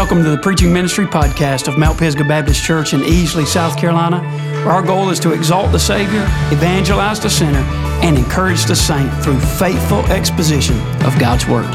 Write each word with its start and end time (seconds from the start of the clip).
Welcome 0.00 0.24
to 0.24 0.30
the 0.30 0.38
Preaching 0.38 0.72
Ministry 0.72 1.04
Podcast 1.04 1.68
of 1.68 1.76
Mount 1.76 1.98
Pisgah 1.98 2.24
Baptist 2.24 2.64
Church 2.64 2.94
in 2.94 3.00
Easley, 3.00 3.44
South 3.46 3.76
Carolina. 3.76 4.22
Where 4.64 4.72
our 4.72 4.82
goal 4.82 5.10
is 5.10 5.20
to 5.20 5.32
exalt 5.34 5.72
the 5.72 5.78
Savior, 5.78 6.22
evangelize 6.50 7.20
the 7.20 7.28
sinner, 7.28 7.58
and 8.02 8.16
encourage 8.16 8.64
the 8.64 8.74
saint 8.74 9.12
through 9.22 9.38
faithful 9.38 9.98
exposition 10.06 10.78
of 11.04 11.18
God's 11.18 11.46
Word. 11.46 11.66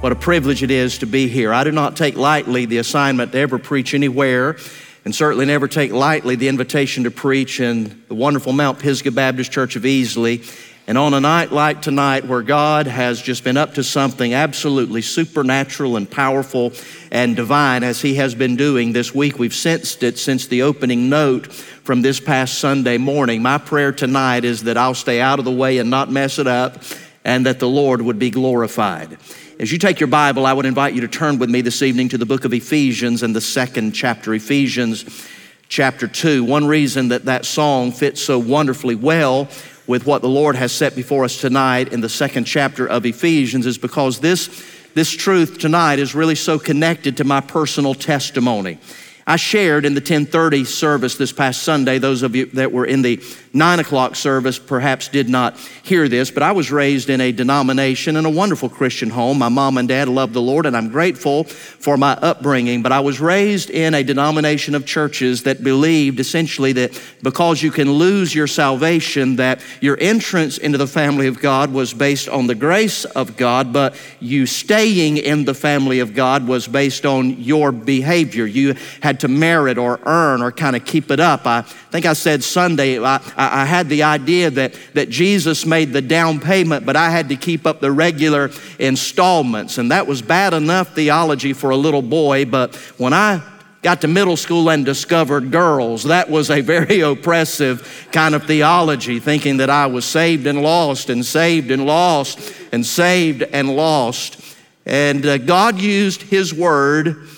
What 0.00 0.12
a 0.12 0.16
privilege 0.16 0.62
it 0.62 0.70
is 0.70 0.98
to 0.98 1.06
be 1.06 1.26
here. 1.26 1.52
I 1.52 1.64
do 1.64 1.72
not 1.72 1.96
take 1.96 2.16
lightly 2.16 2.64
the 2.64 2.78
assignment 2.78 3.32
to 3.32 3.38
ever 3.38 3.58
preach 3.58 3.92
anywhere 3.92 4.56
and 5.04 5.14
certainly 5.14 5.44
never 5.44 5.68
take 5.68 5.92
lightly 5.92 6.34
the 6.34 6.48
invitation 6.48 7.04
to 7.04 7.10
preach 7.10 7.60
in 7.60 8.02
the 8.08 8.14
wonderful 8.14 8.52
Mount 8.52 8.78
Pisgah 8.78 9.10
Baptist 9.10 9.52
Church 9.52 9.76
of 9.76 9.82
Easley. 9.82 10.44
And 10.86 10.98
on 10.98 11.14
a 11.14 11.20
night 11.20 11.50
like 11.50 11.80
tonight, 11.80 12.26
where 12.26 12.42
God 12.42 12.86
has 12.86 13.20
just 13.20 13.42
been 13.42 13.56
up 13.56 13.74
to 13.74 13.82
something 13.82 14.34
absolutely 14.34 15.00
supernatural 15.00 15.96
and 15.96 16.10
powerful 16.10 16.72
and 17.10 17.34
divine, 17.34 17.82
as 17.82 18.02
He 18.02 18.16
has 18.16 18.34
been 18.34 18.56
doing 18.56 18.92
this 18.92 19.14
week, 19.14 19.38
we've 19.38 19.54
sensed 19.54 20.02
it 20.02 20.18
since 20.18 20.46
the 20.46 20.60
opening 20.60 21.08
note 21.08 21.50
from 21.52 22.02
this 22.02 22.20
past 22.20 22.58
Sunday 22.58 22.98
morning. 22.98 23.40
My 23.40 23.56
prayer 23.56 23.92
tonight 23.92 24.44
is 24.44 24.64
that 24.64 24.76
I'll 24.76 24.94
stay 24.94 25.22
out 25.22 25.38
of 25.38 25.46
the 25.46 25.50
way 25.50 25.78
and 25.78 25.88
not 25.88 26.10
mess 26.10 26.38
it 26.38 26.46
up, 26.46 26.82
and 27.24 27.46
that 27.46 27.60
the 27.60 27.68
Lord 27.68 28.02
would 28.02 28.18
be 28.18 28.28
glorified. 28.28 29.16
As 29.60 29.70
you 29.70 29.78
take 29.78 30.00
your 30.00 30.08
Bible, 30.08 30.46
I 30.46 30.52
would 30.52 30.66
invite 30.66 30.94
you 30.94 31.00
to 31.02 31.08
turn 31.08 31.38
with 31.38 31.48
me 31.48 31.60
this 31.60 31.80
evening 31.80 32.08
to 32.08 32.18
the 32.18 32.26
book 32.26 32.44
of 32.44 32.52
Ephesians 32.52 33.22
and 33.22 33.36
the 33.36 33.40
second 33.40 33.92
chapter, 33.92 34.34
Ephesians 34.34 35.28
chapter 35.68 36.08
2. 36.08 36.42
One 36.42 36.66
reason 36.66 37.08
that 37.08 37.26
that 37.26 37.44
song 37.44 37.92
fits 37.92 38.20
so 38.20 38.36
wonderfully 38.36 38.96
well 38.96 39.46
with 39.86 40.06
what 40.06 40.22
the 40.22 40.28
Lord 40.28 40.56
has 40.56 40.72
set 40.72 40.96
before 40.96 41.22
us 41.22 41.40
tonight 41.40 41.92
in 41.92 42.00
the 42.00 42.08
second 42.08 42.46
chapter 42.46 42.84
of 42.84 43.06
Ephesians 43.06 43.64
is 43.64 43.78
because 43.78 44.18
this, 44.18 44.64
this 44.94 45.12
truth 45.12 45.56
tonight 45.58 46.00
is 46.00 46.16
really 46.16 46.34
so 46.34 46.58
connected 46.58 47.16
to 47.18 47.24
my 47.24 47.40
personal 47.40 47.94
testimony. 47.94 48.78
I 49.26 49.36
shared 49.36 49.86
in 49.86 49.94
the 49.94 50.00
1030 50.00 50.64
service 50.64 51.16
this 51.16 51.32
past 51.32 51.62
Sunday. 51.62 51.98
Those 51.98 52.22
of 52.22 52.36
you 52.36 52.46
that 52.46 52.72
were 52.72 52.84
in 52.84 53.00
the 53.00 53.22
9 53.54 53.80
o'clock 53.80 54.16
service 54.16 54.58
perhaps 54.58 55.08
did 55.08 55.28
not 55.28 55.56
hear 55.82 56.08
this, 56.08 56.30
but 56.30 56.42
I 56.42 56.52
was 56.52 56.70
raised 56.70 57.08
in 57.08 57.20
a 57.20 57.32
denomination 57.32 58.16
in 58.16 58.26
a 58.26 58.30
wonderful 58.30 58.68
Christian 58.68 59.08
home. 59.08 59.38
My 59.38 59.48
mom 59.48 59.78
and 59.78 59.88
dad 59.88 60.08
loved 60.08 60.34
the 60.34 60.42
Lord, 60.42 60.66
and 60.66 60.76
I'm 60.76 60.88
grateful 60.88 61.44
for 61.44 61.96
my 61.96 62.12
upbringing. 62.14 62.82
But 62.82 62.92
I 62.92 63.00
was 63.00 63.20
raised 63.20 63.70
in 63.70 63.94
a 63.94 64.02
denomination 64.02 64.74
of 64.74 64.84
churches 64.84 65.44
that 65.44 65.64
believed 65.64 66.20
essentially 66.20 66.72
that 66.72 67.00
because 67.22 67.62
you 67.62 67.70
can 67.70 67.92
lose 67.92 68.34
your 68.34 68.46
salvation, 68.46 69.36
that 69.36 69.62
your 69.80 69.96
entrance 70.00 70.58
into 70.58 70.76
the 70.76 70.86
family 70.86 71.28
of 71.28 71.40
God 71.40 71.72
was 71.72 71.94
based 71.94 72.28
on 72.28 72.46
the 72.46 72.54
grace 72.54 73.04
of 73.04 73.36
God, 73.36 73.72
but 73.72 73.94
you 74.20 74.44
staying 74.46 75.16
in 75.16 75.44
the 75.44 75.54
family 75.54 76.00
of 76.00 76.14
God 76.14 76.46
was 76.46 76.68
based 76.68 77.06
on 77.06 77.40
your 77.40 77.72
behavior. 77.72 78.44
You 78.44 78.74
had 79.00 79.13
to 79.20 79.28
merit 79.28 79.78
or 79.78 80.00
earn 80.04 80.42
or 80.42 80.52
kind 80.52 80.76
of 80.76 80.84
keep 80.84 81.10
it 81.10 81.20
up. 81.20 81.46
I 81.46 81.62
think 81.62 82.06
I 82.06 82.12
said 82.12 82.42
Sunday, 82.44 83.02
I, 83.02 83.20
I 83.36 83.64
had 83.64 83.88
the 83.88 84.02
idea 84.02 84.50
that, 84.50 84.78
that 84.94 85.10
Jesus 85.10 85.66
made 85.66 85.92
the 85.92 86.02
down 86.02 86.40
payment, 86.40 86.86
but 86.86 86.96
I 86.96 87.10
had 87.10 87.28
to 87.30 87.36
keep 87.36 87.66
up 87.66 87.80
the 87.80 87.92
regular 87.92 88.50
installments. 88.78 89.78
And 89.78 89.90
that 89.90 90.06
was 90.06 90.22
bad 90.22 90.54
enough 90.54 90.94
theology 90.94 91.52
for 91.52 91.70
a 91.70 91.76
little 91.76 92.02
boy, 92.02 92.44
but 92.44 92.74
when 92.98 93.12
I 93.12 93.42
got 93.84 94.00
to 94.00 94.08
middle 94.08 94.36
school 94.36 94.70
and 94.70 94.84
discovered 94.84 95.52
girls. 95.52 96.04
That 96.04 96.30
was 96.30 96.50
a 96.50 96.60
very 96.62 97.00
oppressive 97.00 98.08
kind 98.10 98.34
of 98.34 98.44
theology, 98.44 99.20
thinking 99.20 99.58
that 99.58 99.70
I 99.70 99.86
was 99.86 100.04
saved 100.04 100.46
and 100.46 100.62
lost 100.62 101.10
and 101.10 101.24
saved 101.24 101.70
and 101.70 101.86
lost 101.86 102.52
and 102.72 102.84
saved 102.84 103.42
and 103.42 103.76
lost. 103.76 104.40
And 104.86 105.24
uh, 105.24 105.38
God 105.38 105.78
used 105.78 106.22
His 106.22 106.52
Word 106.52 107.28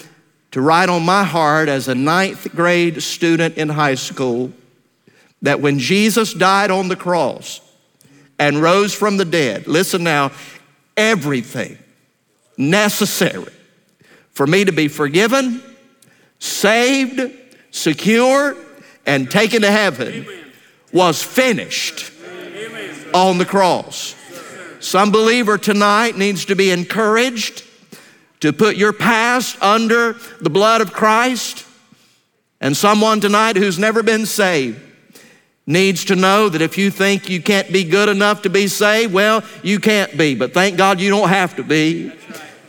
to 0.56 0.62
write 0.62 0.88
on 0.88 1.04
my 1.04 1.22
heart 1.22 1.68
as 1.68 1.86
a 1.86 1.94
ninth 1.94 2.50
grade 2.54 3.02
student 3.02 3.58
in 3.58 3.68
high 3.68 3.94
school 3.94 4.50
that 5.42 5.60
when 5.60 5.78
Jesus 5.78 6.32
died 6.32 6.70
on 6.70 6.88
the 6.88 6.96
cross 6.96 7.60
and 8.38 8.62
rose 8.62 8.94
from 8.94 9.18
the 9.18 9.26
dead, 9.26 9.66
listen 9.66 10.02
now, 10.02 10.32
everything 10.96 11.76
necessary 12.56 13.52
for 14.30 14.46
me 14.46 14.64
to 14.64 14.72
be 14.72 14.88
forgiven, 14.88 15.62
saved, 16.38 17.20
secure, 17.70 18.56
and 19.04 19.30
taken 19.30 19.60
to 19.60 19.70
heaven 19.70 20.26
was 20.90 21.22
finished 21.22 22.10
on 23.12 23.36
the 23.36 23.44
cross. 23.44 24.14
Some 24.80 25.12
believer 25.12 25.58
tonight 25.58 26.16
needs 26.16 26.46
to 26.46 26.56
be 26.56 26.70
encouraged 26.70 27.65
to 28.40 28.52
put 28.52 28.76
your 28.76 28.92
past 28.92 29.60
under 29.62 30.14
the 30.40 30.50
blood 30.50 30.80
of 30.80 30.92
Christ. 30.92 31.66
And 32.60 32.76
someone 32.76 33.20
tonight 33.20 33.56
who's 33.56 33.78
never 33.78 34.02
been 34.02 34.26
saved 34.26 34.80
needs 35.66 36.04
to 36.06 36.16
know 36.16 36.48
that 36.48 36.62
if 36.62 36.78
you 36.78 36.90
think 36.90 37.28
you 37.28 37.42
can't 37.42 37.72
be 37.72 37.84
good 37.84 38.08
enough 38.08 38.42
to 38.42 38.50
be 38.50 38.68
saved, 38.68 39.12
well, 39.12 39.42
you 39.62 39.80
can't 39.80 40.16
be. 40.16 40.34
But 40.34 40.54
thank 40.54 40.76
God 40.76 41.00
you 41.00 41.10
don't 41.10 41.28
have 41.28 41.56
to 41.56 41.62
be. 41.62 42.12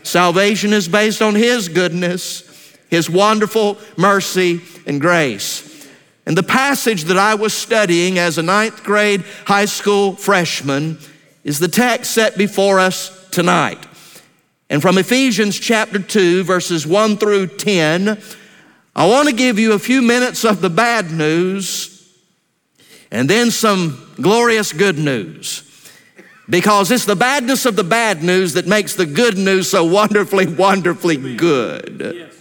Salvation 0.04 0.74
is 0.74 0.88
based 0.88 1.22
on 1.22 1.36
His 1.36 1.70
goodness, 1.70 2.76
His 2.90 3.10
wonderful 3.10 3.78
mercy 3.98 4.62
and 4.86 5.00
grace. 5.00 5.88
And 6.26 6.36
the 6.38 6.44
passage 6.44 7.06
that 7.06 7.18
I 7.18 7.36
was 7.36 7.54
studying 7.54 8.18
as 8.18 8.38
a 8.38 8.44
ninth 8.44 8.84
grade 8.84 9.24
high 9.46 9.66
school 9.66 10.14
freshman 10.14 10.98
is 11.44 11.60
the 11.60 11.70
text 11.70 12.12
set 12.12 12.38
before 12.38 12.80
us 12.80 13.30
tonight. 13.30 13.86
And 14.70 14.82
from 14.82 14.98
Ephesians 14.98 15.58
chapter 15.58 16.00
2, 16.00 16.44
verses 16.44 16.86
1 16.86 17.18
through 17.18 17.48
10, 17.48 18.22
I 18.96 19.08
want 19.08 19.30
to 19.30 19.36
give 19.36 19.60
you 19.60 19.74
a 19.74 19.80
few 19.80 20.02
minutes 20.02 20.44
of 20.44 20.60
the 20.60 20.70
bad 20.70 21.12
news 21.12 21.94
and 23.12 23.30
then 23.30 23.52
some 23.52 24.12
glorious 24.20 24.74
good 24.74 24.98
news. 24.98 25.64
Because 26.50 26.92
it's 26.92 27.06
the 27.06 27.16
badness 27.16 27.66
of 27.66 27.76
the 27.76 27.84
bad 27.84 28.24
news 28.24 28.54
that 28.54 28.68
makes 28.68 28.96
the 28.96 29.06
good 29.06 29.38
news 29.38 29.70
so 29.70 29.84
wonderfully, 29.84 30.48
wonderfully 30.56 31.36
good. 31.36 32.32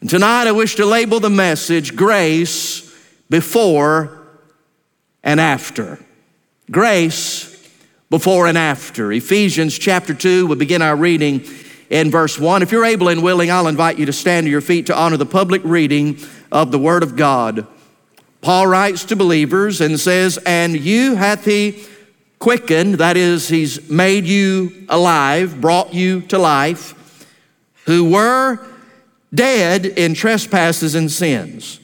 And 0.00 0.08
tonight 0.08 0.46
I 0.46 0.52
wish 0.52 0.76
to 0.76 0.86
label 0.86 1.20
the 1.20 1.30
message 1.30 1.94
Grace 1.94 2.90
Before 3.28 4.26
and 5.22 5.40
After. 5.40 5.98
Grace 6.70 7.49
before 8.10 8.48
and 8.48 8.58
after. 8.58 9.12
Ephesians 9.12 9.78
chapter 9.78 10.12
2, 10.12 10.48
we 10.48 10.56
begin 10.56 10.82
our 10.82 10.96
reading 10.96 11.44
in 11.88 12.10
verse 12.10 12.38
1. 12.38 12.60
If 12.60 12.72
you're 12.72 12.84
able 12.84 13.08
and 13.08 13.22
willing, 13.22 13.50
I'll 13.50 13.68
invite 13.68 13.98
you 13.98 14.06
to 14.06 14.12
stand 14.12 14.46
to 14.46 14.50
your 14.50 14.60
feet 14.60 14.86
to 14.86 14.96
honor 14.96 15.16
the 15.16 15.26
public 15.26 15.62
reading 15.64 16.18
of 16.50 16.72
the 16.72 16.78
Word 16.78 17.02
of 17.04 17.16
God. 17.16 17.66
Paul 18.40 18.66
writes 18.66 19.04
to 19.06 19.16
believers 19.16 19.80
and 19.80 19.98
says, 19.98 20.38
And 20.38 20.78
you 20.78 21.14
hath 21.14 21.44
he 21.44 21.84
quickened, 22.38 22.94
that 22.94 23.16
is, 23.16 23.48
he's 23.48 23.88
made 23.90 24.24
you 24.24 24.86
alive, 24.88 25.60
brought 25.60 25.94
you 25.94 26.22
to 26.22 26.38
life, 26.38 27.28
who 27.84 28.10
were 28.10 28.58
dead 29.32 29.84
in 29.84 30.14
trespasses 30.14 30.94
and 30.94 31.10
sins, 31.10 31.79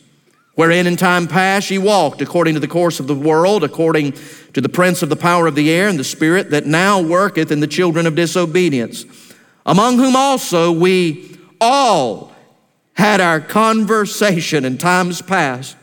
wherein 0.56 0.86
in 0.86 0.96
time 0.96 1.28
past 1.28 1.70
ye 1.70 1.78
walked 1.78 2.20
according 2.22 2.54
to 2.54 2.60
the 2.60 2.66
course 2.66 2.98
of 2.98 3.06
the 3.06 3.14
world, 3.14 3.62
according 3.62 4.12
to 4.52 4.60
the 4.60 4.68
prince 4.68 5.02
of 5.02 5.10
the 5.10 5.16
power 5.16 5.46
of 5.46 5.54
the 5.54 5.70
air 5.70 5.86
and 5.86 5.98
the 5.98 6.04
spirit 6.04 6.50
that 6.50 6.66
now 6.66 7.00
worketh 7.00 7.52
in 7.52 7.60
the 7.60 7.66
children 7.66 8.06
of 8.06 8.14
disobedience, 8.14 9.04
among 9.66 9.98
whom 9.98 10.16
also 10.16 10.72
we 10.72 11.38
all 11.60 12.32
had 12.94 13.20
our 13.20 13.38
conversation 13.38 14.64
in 14.64 14.78
times 14.78 15.20
past 15.20 15.76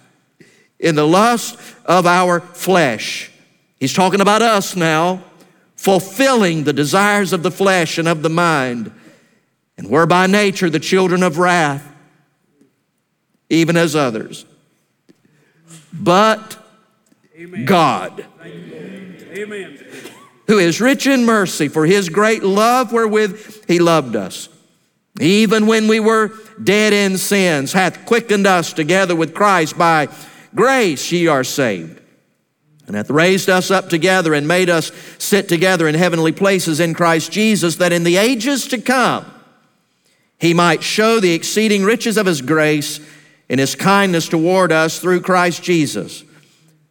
in 0.79 0.95
the 0.95 1.07
lust 1.07 1.57
of 1.85 2.07
our 2.07 2.39
flesh. 2.39 3.31
He's 3.79 3.93
talking 3.93 4.21
about 4.21 4.41
us 4.41 4.75
now, 4.75 5.23
fulfilling 5.75 6.63
the 6.63 6.73
desires 6.73 7.31
of 7.31 7.43
the 7.43 7.51
flesh 7.51 7.99
and 7.99 8.07
of 8.07 8.23
the 8.23 8.29
mind, 8.29 8.91
and 9.77 9.87
were 9.87 10.07
by 10.07 10.25
nature 10.25 10.69
the 10.69 10.79
children 10.79 11.21
of 11.21 11.37
wrath, 11.37 11.87
even 13.49 13.77
as 13.77 13.95
others. 13.95 14.45
But 15.93 16.57
Amen. 17.37 17.65
God, 17.65 18.25
Amen. 18.43 19.85
who 20.47 20.57
is 20.57 20.81
rich 20.81 21.05
in 21.05 21.25
mercy 21.25 21.67
for 21.67 21.85
his 21.85 22.09
great 22.09 22.43
love 22.43 22.91
wherewith 22.91 23.65
he 23.67 23.79
loved 23.79 24.15
us, 24.15 24.49
even 25.19 25.67
when 25.67 25.87
we 25.87 25.99
were 25.99 26.31
dead 26.61 26.93
in 26.93 27.17
sins, 27.17 27.73
hath 27.73 28.05
quickened 28.05 28.47
us 28.47 28.73
together 28.73 29.15
with 29.15 29.33
Christ 29.33 29.77
by 29.77 30.07
grace 30.55 31.11
ye 31.11 31.27
are 31.27 31.43
saved, 31.43 32.01
and 32.87 32.95
hath 32.95 33.09
raised 33.09 33.49
us 33.49 33.69
up 33.69 33.89
together 33.89 34.33
and 34.33 34.47
made 34.47 34.69
us 34.69 34.91
sit 35.19 35.47
together 35.47 35.87
in 35.87 35.95
heavenly 35.95 36.31
places 36.31 36.79
in 36.79 36.95
Christ 36.95 37.31
Jesus, 37.31 37.75
that 37.75 37.93
in 37.93 38.03
the 38.03 38.17
ages 38.17 38.67
to 38.67 38.79
come 38.79 39.25
he 40.39 40.53
might 40.53 40.83
show 40.83 41.19
the 41.19 41.33
exceeding 41.33 41.83
riches 41.83 42.17
of 42.17 42.25
his 42.25 42.41
grace 42.41 42.99
in 43.49 43.59
his 43.59 43.75
kindness 43.75 44.27
toward 44.27 44.71
us 44.71 44.99
through 44.99 45.21
Christ 45.21 45.63
Jesus. 45.63 46.23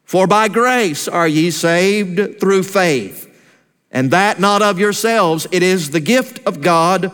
For 0.04 0.26
by 0.26 0.48
grace 0.48 1.08
are 1.08 1.28
ye 1.28 1.50
saved 1.50 2.38
through 2.38 2.64
faith, 2.64 3.28
and 3.90 4.10
that 4.10 4.38
not 4.38 4.62
of 4.62 4.78
yourselves, 4.78 5.46
it 5.50 5.62
is 5.62 5.90
the 5.90 6.00
gift 6.00 6.40
of 6.46 6.60
God, 6.60 7.12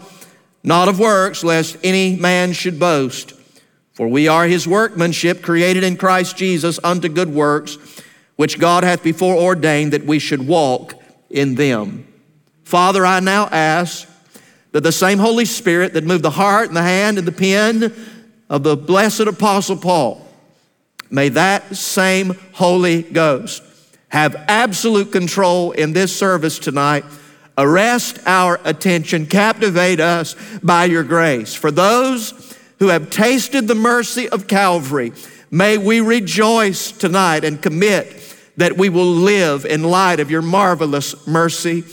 not 0.65 0.89
of 0.89 0.99
works, 0.99 1.45
lest 1.45 1.77
any 1.85 2.17
man 2.17 2.53
should 2.53 2.79
boast. 2.79 3.35
For 3.93 4.09
we 4.09 4.29
are 4.29 4.47
his 4.47 4.67
workmanship, 4.67 5.43
created 5.43 5.85
in 5.85 5.97
Christ 5.97 6.37
Jesus 6.37 6.79
unto 6.85 7.09
good 7.09 7.33
works, 7.33 7.79
which 8.37 8.59
God 8.59 8.85
hath 8.85 9.03
before 9.03 9.37
ordained 9.37 9.93
that 9.93 10.07
we 10.07 10.19
should 10.19 10.47
walk 10.47 10.95
in 11.31 11.57
them. 11.57 12.07
Father, 12.65 13.05
I 13.05 13.21
now 13.21 13.47
ask 13.47 14.09
that 14.73 14.83
the 14.83 14.93
same 14.93 15.19
Holy 15.19 15.45
Spirit 15.45 15.95
that 15.95 16.05
moved 16.05 16.23
the 16.23 16.31
heart 16.31 16.69
and 16.69 16.77
the 16.77 16.83
hand 16.83 17.19
and 17.19 17.27
the 17.27 17.33
pen 17.33 17.93
of 18.49 18.63
the 18.63 18.77
blessed 18.77 19.21
Apostle 19.21 19.77
Paul 19.77 20.29
May 21.11 21.31
that 21.31 21.75
same 21.77 22.35
Holy 22.53 23.03
Ghost 23.03 23.63
have 24.09 24.37
absolute 24.49 25.13
control 25.13 25.73
in 25.73 25.93
this 25.93 26.17
service 26.17 26.59
tonight. 26.59 27.05
Arrest 27.57 28.19
our 28.27 28.61
attention, 28.65 29.27
captivate 29.27 30.01
us 30.01 30.37
by 30.63 30.85
your 30.85 31.03
grace. 31.03 31.55
For 31.55 31.71
those 31.71 32.57
who 32.79 32.89
have 32.89 33.11
tasted 33.11 33.67
the 33.67 33.75
mercy 33.75 34.29
of 34.29 34.47
Calvary, 34.47 35.13
may 35.51 35.77
we 35.77 36.01
rejoice 36.01 36.93
tonight 36.93 37.45
and 37.45 37.61
commit 37.61 38.15
that 38.57 38.77
we 38.77 38.89
will 38.89 39.11
live 39.11 39.65
in 39.65 39.83
light 39.83 40.21
of 40.21 40.31
your 40.31 40.43
marvelous 40.43 41.27
mercy. 41.27 41.85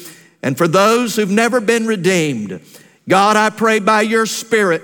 And 0.43 0.57
for 0.57 0.67
those 0.67 1.15
who've 1.15 1.29
never 1.29 1.59
been 1.59 1.87
redeemed, 1.87 2.61
God, 3.07 3.35
I 3.35 3.49
pray 3.49 3.79
by 3.79 4.01
your 4.01 4.25
Spirit, 4.25 4.83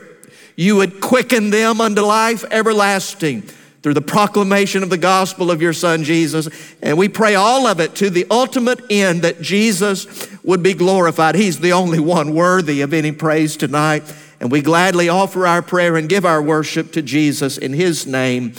you 0.62 0.76
would 0.76 1.02
quicken 1.02 1.50
them 1.50 1.82
unto 1.82 2.02
life 2.02 2.46
everlasting 2.52 3.42
through 3.82 3.96
the 3.96 4.02
proclamation 4.02 4.84
of 4.84 4.92
the 4.92 4.98
gospel 4.98 5.50
of 5.50 5.60
your 5.60 5.74
son 5.74 6.04
Jesus. 6.04 6.48
And 6.84 7.00
we 7.00 7.10
pray 7.10 7.34
all 7.34 7.66
of 7.66 7.80
it 7.80 7.96
to 7.96 8.12
the 8.12 8.28
ultimate 8.30 8.80
end 8.92 9.24
that 9.24 9.42
Jesus 9.42 10.30
would 10.44 10.62
be 10.62 10.76
glorified. 10.76 11.34
He's 11.34 11.60
the 11.60 11.74
only 11.74 12.00
one 12.00 12.36
worthy 12.36 12.82
of 12.82 12.94
any 12.94 13.12
praise 13.12 13.58
tonight. 13.58 14.04
And 14.40 14.52
we 14.52 14.62
gladly 14.62 15.10
offer 15.10 15.48
our 15.48 15.64
prayer 15.64 15.98
and 15.98 16.08
give 16.08 16.28
our 16.28 16.44
worship 16.44 16.92
to 16.94 17.02
Jesus 17.02 17.58
in 17.58 17.74
his 17.74 18.06
name. 18.06 18.54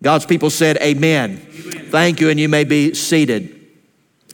God's 0.00 0.26
people 0.26 0.50
said, 0.50 0.76
Amen. 0.76 1.44
Amen. 1.44 1.86
Thank 1.90 2.20
you, 2.20 2.30
and 2.30 2.38
you 2.38 2.48
may 2.48 2.62
be 2.62 2.94
seated. 2.94 3.66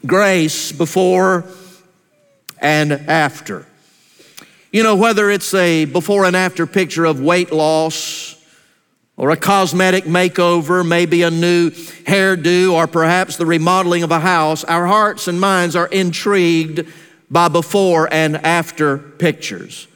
Grace 0.04 0.72
before 0.72 1.46
and 2.60 2.92
after. 2.92 3.66
You 4.72 4.82
know, 4.82 4.96
whether 4.96 5.30
it's 5.30 5.52
a 5.52 5.84
before 5.84 6.24
and 6.24 6.34
after 6.34 6.66
picture 6.66 7.04
of 7.04 7.20
weight 7.20 7.52
loss, 7.52 8.42
or 9.18 9.28
a 9.28 9.36
cosmetic 9.36 10.04
makeover, 10.04 10.86
maybe 10.86 11.20
a 11.22 11.30
new 11.30 11.70
hairdo, 11.70 12.72
or 12.72 12.86
perhaps 12.86 13.36
the 13.36 13.44
remodeling 13.44 14.02
of 14.02 14.10
a 14.10 14.18
house, 14.18 14.64
our 14.64 14.86
hearts 14.86 15.28
and 15.28 15.38
minds 15.38 15.76
are 15.76 15.88
intrigued 15.88 16.90
by 17.30 17.48
before 17.48 18.08
and 18.10 18.38
after 18.38 18.96
pictures. 18.96 19.88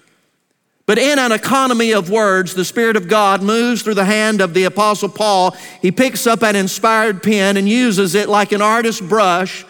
But 0.84 0.99
in 0.99 1.19
an 1.19 1.32
economy 1.32 1.93
of 1.94 2.11
words, 2.11 2.52
the 2.52 2.64
Spirit 2.64 2.96
of 2.96 3.08
God 3.08 3.43
moves 3.43 3.81
through 3.81 3.94
the 3.94 4.05
hand 4.05 4.43
of 4.43 4.52
the 4.52 4.64
Apostle 4.64 5.08
Paul. 5.08 5.56
He 5.81 5.90
picks 5.90 6.26
up 6.26 6.43
an 6.43 6.55
inspired 6.55 7.23
pen 7.23 7.56
and 7.56 7.67
uses 7.67 8.14
it 8.14 8.28
like 8.28 8.52
an 8.52 8.61
artist's 8.61 9.00
brush 9.00 9.64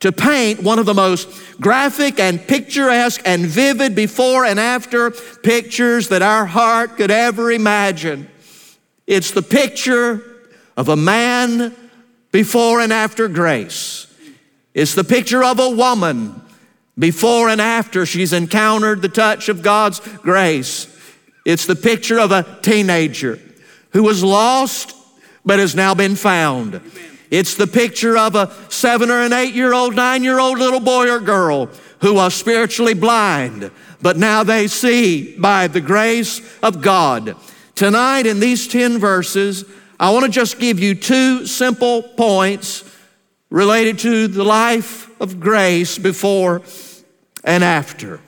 to 0.00 0.12
paint 0.12 0.62
one 0.62 0.78
of 0.78 0.86
the 0.86 0.94
most 0.94 1.28
graphic 1.60 2.20
and 2.20 2.40
picturesque 2.46 3.20
and 3.24 3.46
vivid 3.46 3.94
before 3.94 4.44
and 4.44 4.60
after 4.60 5.10
pictures 5.10 6.08
that 6.08 6.22
our 6.22 6.46
heart 6.46 6.96
could 6.96 7.10
ever 7.10 7.50
imagine. 7.50 8.28
It's 9.06 9.32
the 9.32 9.42
picture 9.42 10.22
of 10.76 10.88
a 10.88 10.96
man 10.96 11.74
before 12.30 12.80
and 12.80 12.92
after 12.92 13.26
grace. 13.26 14.06
It's 14.74 14.94
the 14.94 15.04
picture 15.04 15.42
of 15.42 15.58
a 15.58 15.70
woman 15.70 16.40
before 16.96 17.48
and 17.48 17.60
after 17.60 18.06
she's 18.06 18.32
encountered 18.32 19.02
the 19.02 19.08
touch 19.08 19.48
of 19.48 19.62
God's 19.62 19.98
grace. 20.18 20.86
It's 21.44 21.66
the 21.66 21.76
picture 21.76 22.20
of 22.20 22.30
a 22.30 22.58
teenager 22.62 23.40
who 23.92 24.02
was 24.04 24.22
lost 24.22 24.94
but 25.44 25.58
has 25.58 25.74
now 25.74 25.94
been 25.94 26.14
found. 26.14 26.80
It's 27.30 27.54
the 27.54 27.66
picture 27.66 28.16
of 28.16 28.34
a 28.34 28.52
seven 28.68 29.10
or 29.10 29.20
an 29.20 29.32
eight 29.32 29.54
year 29.54 29.72
old, 29.74 29.94
nine 29.94 30.22
year 30.22 30.38
old 30.38 30.58
little 30.58 30.80
boy 30.80 31.10
or 31.10 31.20
girl 31.20 31.70
who 32.00 32.14
was 32.14 32.34
spiritually 32.34 32.94
blind, 32.94 33.70
but 34.00 34.16
now 34.16 34.44
they 34.44 34.68
see 34.68 35.36
by 35.36 35.66
the 35.66 35.80
grace 35.80 36.40
of 36.62 36.80
God. 36.80 37.36
Tonight, 37.74 38.26
in 38.26 38.40
these 38.40 38.66
10 38.68 38.98
verses, 38.98 39.64
I 40.00 40.10
want 40.10 40.24
to 40.24 40.30
just 40.30 40.58
give 40.58 40.78
you 40.78 40.94
two 40.94 41.46
simple 41.46 42.02
points 42.02 42.84
related 43.50 43.98
to 44.00 44.28
the 44.28 44.44
life 44.44 45.08
of 45.20 45.40
grace 45.40 45.98
before 45.98 46.62
and 47.44 47.64
after. 47.64 48.20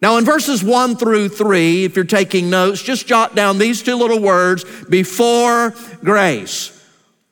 Now, 0.00 0.18
in 0.18 0.24
verses 0.24 0.62
1 0.62 0.96
through 0.96 1.30
3, 1.30 1.84
if 1.84 1.96
you're 1.96 2.04
taking 2.04 2.50
notes, 2.50 2.82
just 2.82 3.06
jot 3.06 3.34
down 3.34 3.58
these 3.58 3.82
two 3.82 3.96
little 3.96 4.20
words 4.20 4.64
before 4.84 5.74
grace. 6.04 6.75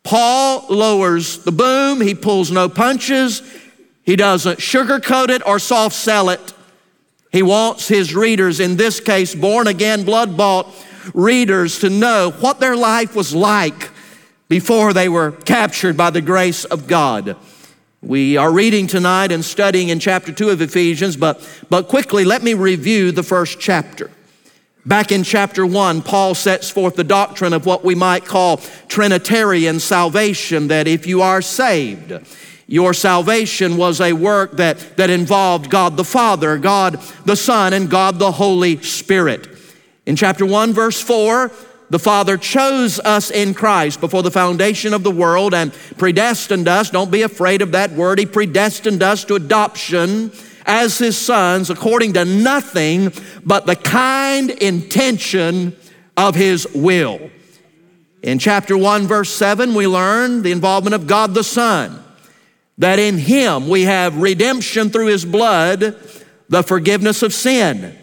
Paul 0.05 0.67
lowers 0.69 1.39
the 1.39 1.53
boom, 1.53 2.01
he 2.01 2.15
pulls 2.15 2.51
no 2.51 2.69
punches, 2.69 3.43
he 4.03 4.17
doesn't 4.17 4.61
sugarcoat 4.61 5.31
it 5.31 5.45
or 5.47 5.59
soft 5.59 5.97
sell 5.97 6.29
it. 6.29 6.53
He 7.33 7.43
wants 7.43 7.89
his 7.89 8.15
readers, 8.15 8.61
in 8.61 8.77
this 8.77 9.01
case, 9.01 9.35
born 9.35 9.67
again, 9.67 10.05
blood 10.05 10.37
bought 10.37 10.73
readers 11.15 11.81
to 11.81 11.91
know 11.91 12.31
what 12.39 12.61
their 12.61 12.77
life 12.77 13.17
was 13.17 13.35
like 13.35 13.91
before 14.49 14.93
they 14.93 15.09
were 15.09 15.33
captured 15.33 15.97
by 15.97 16.11
the 16.11 16.21
grace 16.21 16.65
of 16.65 16.87
God. 16.87 17.37
We 18.03 18.37
are 18.37 18.53
reading 18.53 18.87
tonight 18.87 19.33
and 19.33 19.43
studying 19.43 19.89
in 19.89 19.99
chapter 19.99 20.31
2 20.31 20.51
of 20.51 20.61
Ephesians, 20.61 21.17
but, 21.17 21.41
but 21.71 21.89
quickly 21.89 22.25
let 22.25 22.43
me 22.43 22.53
review 22.53 23.11
the 23.11 23.23
first 23.23 23.59
chapter. 23.59 24.11
Back 24.87 25.13
in 25.13 25.23
chapter 25.23 25.65
1, 25.65 26.03
Paul 26.03 26.35
sets 26.35 26.71
forth 26.71 26.97
the 26.97 27.05
doctrine 27.05 27.55
of 27.55 27.65
what 27.65 27.85
we 27.85 27.95
might 27.95 28.27
call 28.27 28.59
Trinitarian 28.89 29.81
salvation, 29.81 30.69
that 30.69 30.87
if 30.87 31.07
you 31.07 31.23
are 31.23 31.41
saved, 31.41 32.13
your 32.67 32.93
salvation 32.93 33.79
was 33.79 34.03
a 34.03 34.13
work 34.13 34.53
that, 34.59 34.99
that 34.99 35.09
involved 35.09 35.71
God 35.71 35.97
the 35.97 36.05
Father, 36.05 36.59
God 36.59 37.01
the 37.25 37.37
Son, 37.37 37.73
and 37.73 37.89
God 37.89 38.19
the 38.19 38.33
Holy 38.33 38.83
Spirit. 38.83 39.49
In 40.05 40.17
chapter 40.17 40.45
1, 40.45 40.75
verse 40.75 41.01
4, 41.01 41.51
the 41.89 41.99
Father 41.99 42.37
chose 42.37 43.01
us 43.01 43.31
in 43.31 43.55
Christ 43.55 44.01
before 44.01 44.23
the 44.23 44.31
foundation 44.31 44.93
of 44.93 45.03
the 45.03 45.11
world 45.11 45.55
and 45.55 45.73
predestined 45.97 46.69
us. 46.69 46.91
Don't 46.91 47.11
be 47.11 47.23
afraid 47.23 47.63
of 47.63 47.73
that 47.73 47.93
word. 47.93 48.19
He 48.19 48.27
predestined 48.27 49.03
us 49.03 49.25
to 49.25 49.35
adoption 49.35 50.31
as 50.67 50.99
His 50.99 51.17
sons 51.19 51.71
according 51.71 52.15
to 52.15 52.25
nothing 52.25 53.13
but 53.45 53.67
the 53.67 53.77
kind 53.77 54.51
intention 54.51 55.77
of 56.17 56.35
His 56.35 56.67
will. 56.75 57.31
In 58.23 58.39
chapter 58.39 58.77
1, 58.77 59.07
verse 59.07 59.31
7, 59.31 59.75
we 59.75 59.87
learn 59.87 60.43
the 60.43 60.53
involvement 60.53 60.95
of 60.95 61.07
God 61.07 61.35
the 61.35 61.45
Son, 61.45 62.03
that 62.79 62.99
in 62.99 63.19
Him 63.19 63.69
we 63.69 63.83
have 63.83 64.17
redemption 64.17 64.91
through 64.91 65.07
His 65.07 65.25
blood, 65.25 65.97
the 66.49 66.63
forgiveness 66.63 67.23
of 67.23 67.35
sin. 67.35 67.99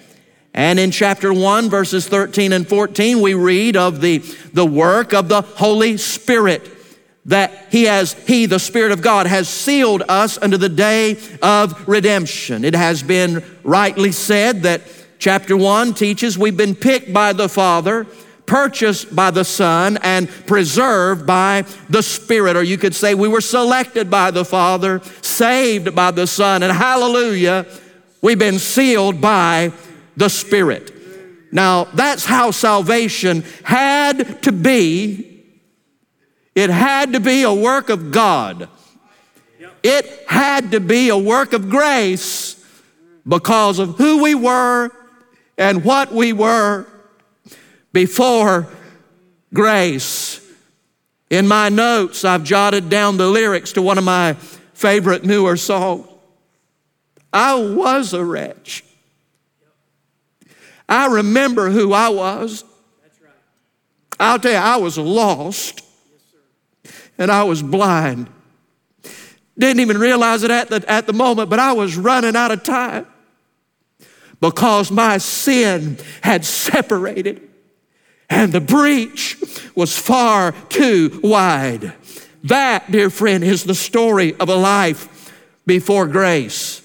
And 0.53 0.79
in 0.79 0.91
chapter 0.91 1.33
1, 1.33 1.69
verses 1.69 2.07
13 2.07 2.53
and 2.53 2.67
14, 2.67 3.21
we 3.21 3.33
read 3.33 3.77
of 3.77 4.01
the, 4.01 4.19
the 4.53 4.65
work 4.65 5.13
of 5.13 5.29
the 5.29 5.41
Holy 5.41 5.97
Spirit 5.97 6.69
that 7.25 7.67
he 7.69 7.83
has 7.83 8.13
he 8.25 8.45
the 8.45 8.59
spirit 8.59 8.91
of 8.91 9.01
god 9.01 9.27
has 9.27 9.47
sealed 9.47 10.03
us 10.09 10.37
unto 10.39 10.57
the 10.57 10.69
day 10.69 11.17
of 11.41 11.87
redemption 11.87 12.65
it 12.65 12.75
has 12.75 13.03
been 13.03 13.43
rightly 13.63 14.11
said 14.11 14.63
that 14.63 14.81
chapter 15.19 15.55
1 15.55 15.93
teaches 15.93 16.37
we've 16.37 16.57
been 16.57 16.75
picked 16.75 17.13
by 17.13 17.31
the 17.31 17.47
father 17.47 18.05
purchased 18.47 19.15
by 19.15 19.29
the 19.29 19.45
son 19.45 19.97
and 20.01 20.27
preserved 20.47 21.27
by 21.27 21.63
the 21.89 22.01
spirit 22.01 22.55
or 22.55 22.63
you 22.63 22.77
could 22.77 22.95
say 22.95 23.13
we 23.13 23.27
were 23.27 23.41
selected 23.41 24.09
by 24.09 24.31
the 24.31 24.43
father 24.43 24.99
saved 25.21 25.95
by 25.95 26.09
the 26.09 26.25
son 26.25 26.63
and 26.63 26.73
hallelujah 26.73 27.65
we've 28.21 28.39
been 28.39 28.59
sealed 28.59 29.21
by 29.21 29.71
the 30.17 30.29
Spirit. 30.29 30.93
Now, 31.51 31.85
that's 31.85 32.25
how 32.25 32.51
salvation 32.51 33.43
had 33.63 34.41
to 34.43 34.51
be. 34.51 35.30
It 36.55 36.69
had 36.69 37.13
to 37.13 37.19
be 37.19 37.43
a 37.43 37.53
work 37.53 37.89
of 37.89 38.11
God. 38.11 38.67
It 39.83 40.05
had 40.27 40.71
to 40.71 40.79
be 40.79 41.09
a 41.09 41.17
work 41.17 41.53
of 41.53 41.69
grace 41.69 42.63
because 43.27 43.79
of 43.79 43.97
who 43.97 44.21
we 44.23 44.35
were 44.35 44.91
and 45.57 45.83
what 45.83 46.11
we 46.11 46.33
were 46.33 46.85
before 47.93 48.67
grace. 49.53 50.39
In 51.29 51.47
my 51.47 51.69
notes, 51.69 52.25
I've 52.25 52.43
jotted 52.43 52.89
down 52.89 53.17
the 53.17 53.27
lyrics 53.27 53.71
to 53.73 53.81
one 53.81 53.97
of 53.97 54.03
my 54.03 54.33
favorite 54.73 55.23
newer 55.23 55.55
songs. 55.55 56.07
I 57.31 57.55
was 57.55 58.13
a 58.13 58.23
wretch. 58.23 58.83
I 60.89 61.07
remember 61.07 61.69
who 61.69 61.93
I 61.93 62.09
was. 62.09 62.65
I'll 64.19 64.37
tell 64.39 64.51
you, 64.51 64.57
I 64.57 64.75
was 64.75 64.97
lost. 64.97 65.81
And 67.21 67.31
I 67.31 67.43
was 67.43 67.61
blind. 67.61 68.27
Didn't 69.57 69.79
even 69.79 69.99
realize 69.99 70.41
it 70.41 70.49
at 70.49 70.69
the, 70.69 70.83
at 70.91 71.05
the 71.05 71.13
moment, 71.13 71.51
but 71.51 71.59
I 71.59 71.73
was 71.73 71.95
running 71.95 72.35
out 72.35 72.49
of 72.49 72.63
time 72.63 73.05
because 74.39 74.89
my 74.89 75.19
sin 75.19 75.99
had 76.21 76.43
separated 76.43 77.47
and 78.27 78.51
the 78.51 78.59
breach 78.59 79.37
was 79.75 79.95
far 79.95 80.53
too 80.69 81.19
wide. 81.23 81.93
That, 82.45 82.91
dear 82.91 83.11
friend, 83.11 83.43
is 83.43 83.65
the 83.65 83.75
story 83.75 84.33
of 84.39 84.49
a 84.49 84.55
life 84.55 85.31
before 85.67 86.07
grace. 86.07 86.81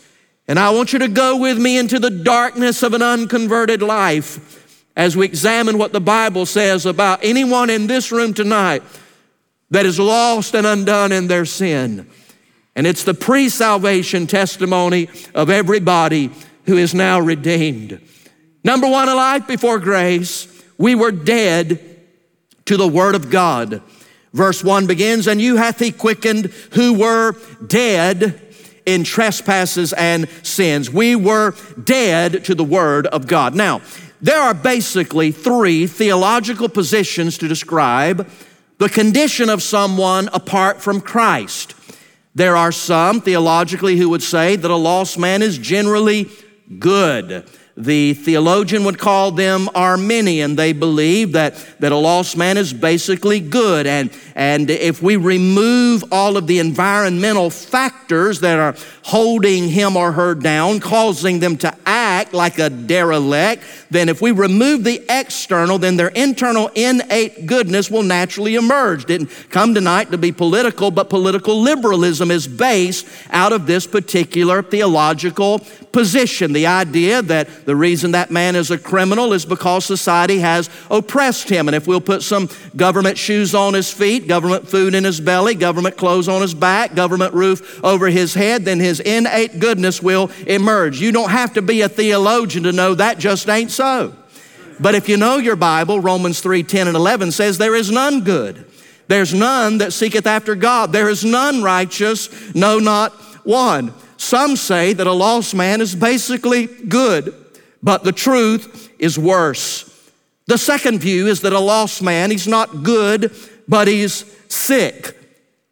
And 0.46 0.58
I 0.58 0.68
want 0.70 0.92
you 0.92 0.98
to 0.98 1.08
go 1.08 1.38
with 1.38 1.56
me 1.56 1.78
into 1.78 1.98
the 1.98 2.10
darkness 2.10 2.82
of 2.82 2.92
an 2.92 3.00
unconverted 3.00 3.80
life 3.80 4.84
as 4.94 5.16
we 5.16 5.24
examine 5.24 5.78
what 5.78 5.92
the 5.94 6.00
Bible 6.00 6.44
says 6.44 6.84
about 6.84 7.24
anyone 7.24 7.70
in 7.70 7.86
this 7.86 8.12
room 8.12 8.34
tonight 8.34 8.82
that 9.70 9.86
is 9.86 9.98
lost 9.98 10.54
and 10.54 10.66
undone 10.66 11.12
in 11.12 11.26
their 11.26 11.44
sin. 11.44 12.08
And 12.74 12.86
it's 12.86 13.04
the 13.04 13.14
pre 13.14 13.48
salvation 13.48 14.26
testimony 14.26 15.08
of 15.34 15.50
everybody 15.50 16.30
who 16.66 16.76
is 16.76 16.94
now 16.94 17.20
redeemed. 17.20 18.00
Number 18.62 18.88
one, 18.88 19.08
a 19.08 19.14
life 19.14 19.46
before 19.46 19.78
grace 19.78 20.52
we 20.78 20.94
were 20.94 21.12
dead 21.12 21.96
to 22.66 22.76
the 22.76 22.88
Word 22.88 23.14
of 23.14 23.30
God. 23.30 23.82
Verse 24.32 24.62
1 24.62 24.86
begins, 24.86 25.26
And 25.26 25.40
you 25.40 25.56
hath 25.56 25.78
He 25.78 25.90
quickened 25.90 26.46
who 26.72 26.98
were 26.98 27.34
dead 27.66 28.42
in 28.84 29.04
trespasses 29.04 29.92
and 29.94 30.28
sins. 30.42 30.90
We 30.90 31.16
were 31.16 31.54
dead 31.82 32.44
to 32.44 32.54
the 32.54 32.64
Word 32.64 33.06
of 33.06 33.26
God. 33.26 33.54
Now, 33.54 33.80
there 34.20 34.40
are 34.40 34.54
basically 34.54 35.32
three 35.32 35.86
theological 35.86 36.68
positions 36.68 37.38
to 37.38 37.48
describe 37.48 38.28
the 38.78 38.88
condition 38.88 39.48
of 39.48 39.62
someone 39.62 40.28
apart 40.32 40.82
from 40.82 41.00
Christ. 41.00 41.74
There 42.34 42.56
are 42.56 42.72
some 42.72 43.20
theologically 43.20 43.96
who 43.96 44.10
would 44.10 44.22
say 44.22 44.56
that 44.56 44.70
a 44.70 44.76
lost 44.76 45.18
man 45.18 45.40
is 45.40 45.56
generally 45.56 46.28
good. 46.78 47.48
The 47.78 48.14
theologian 48.14 48.84
would 48.84 48.98
call 48.98 49.32
them 49.32 49.68
Arminian. 49.74 50.56
They 50.56 50.72
believe 50.72 51.32
that, 51.32 51.62
that 51.78 51.92
a 51.92 51.96
lost 51.96 52.34
man 52.34 52.56
is 52.56 52.72
basically 52.72 53.38
good. 53.38 53.86
And, 53.86 54.10
and 54.34 54.70
if 54.70 55.02
we 55.02 55.16
remove 55.16 56.02
all 56.10 56.38
of 56.38 56.46
the 56.46 56.58
environmental 56.58 57.50
factors 57.50 58.40
that 58.40 58.58
are 58.58 58.74
holding 59.02 59.68
him 59.68 59.94
or 59.94 60.12
her 60.12 60.34
down, 60.34 60.80
causing 60.80 61.40
them 61.40 61.58
to 61.58 61.74
act 61.84 62.32
like 62.32 62.58
a 62.58 62.70
derelict, 62.70 63.62
then 63.90 64.08
if 64.08 64.22
we 64.22 64.30
remove 64.32 64.82
the 64.82 65.04
external, 65.10 65.78
then 65.78 65.98
their 65.98 66.08
internal 66.08 66.68
innate 66.74 67.44
goodness 67.44 67.90
will 67.90 68.02
naturally 68.02 68.54
emerge. 68.54 69.04
Didn't 69.04 69.30
come 69.50 69.74
tonight 69.74 70.10
to 70.12 70.18
be 70.18 70.32
political, 70.32 70.90
but 70.90 71.10
political 71.10 71.60
liberalism 71.60 72.30
is 72.30 72.48
based 72.48 73.06
out 73.30 73.52
of 73.52 73.66
this 73.66 73.86
particular 73.86 74.62
theological 74.62 75.60
position. 75.92 76.52
The 76.52 76.66
idea 76.66 77.22
that 77.22 77.65
the 77.66 77.76
reason 77.76 78.12
that 78.12 78.30
man 78.30 78.54
is 78.54 78.70
a 78.70 78.78
criminal 78.78 79.32
is 79.32 79.44
because 79.44 79.84
society 79.84 80.38
has 80.38 80.70
oppressed 80.88 81.48
him. 81.48 81.68
And 81.68 81.74
if 81.74 81.88
we'll 81.88 82.00
put 82.00 82.22
some 82.22 82.48
government 82.76 83.18
shoes 83.18 83.56
on 83.56 83.74
his 83.74 83.92
feet, 83.92 84.28
government 84.28 84.68
food 84.68 84.94
in 84.94 85.02
his 85.02 85.20
belly, 85.20 85.56
government 85.56 85.96
clothes 85.96 86.28
on 86.28 86.42
his 86.42 86.54
back, 86.54 86.94
government 86.94 87.34
roof 87.34 87.82
over 87.84 88.06
his 88.06 88.34
head, 88.34 88.64
then 88.64 88.78
his 88.78 89.00
innate 89.00 89.58
goodness 89.58 90.00
will 90.00 90.30
emerge. 90.46 91.00
You 91.00 91.10
don't 91.10 91.30
have 91.30 91.54
to 91.54 91.62
be 91.62 91.80
a 91.80 91.88
theologian 91.88 92.62
to 92.62 92.72
know 92.72 92.94
that 92.94 93.18
just 93.18 93.48
ain't 93.48 93.72
so. 93.72 94.14
But 94.78 94.94
if 94.94 95.08
you 95.08 95.16
know 95.16 95.38
your 95.38 95.56
Bible, 95.56 96.00
Romans 96.00 96.40
3 96.40 96.62
10 96.62 96.86
and 96.86 96.96
11 96.96 97.32
says, 97.32 97.58
There 97.58 97.74
is 97.74 97.90
none 97.90 98.22
good. 98.22 98.64
There's 99.08 99.34
none 99.34 99.78
that 99.78 99.92
seeketh 99.92 100.26
after 100.26 100.54
God. 100.54 100.92
There 100.92 101.08
is 101.08 101.24
none 101.24 101.62
righteous, 101.62 102.54
no, 102.54 102.78
not 102.78 103.12
one. 103.44 103.92
Some 104.18 104.56
say 104.56 104.92
that 104.92 105.06
a 105.06 105.12
lost 105.12 105.54
man 105.54 105.80
is 105.80 105.94
basically 105.94 106.66
good, 106.66 107.34
but 107.86 108.02
the 108.02 108.10
truth 108.10 108.92
is 108.98 109.16
worse. 109.16 110.10
The 110.46 110.58
second 110.58 110.98
view 110.98 111.28
is 111.28 111.42
that 111.42 111.52
a 111.52 111.60
lost 111.60 112.02
man, 112.02 112.32
he's 112.32 112.48
not 112.48 112.82
good, 112.82 113.32
but 113.68 113.86
he's 113.86 114.24
sick. 114.48 115.16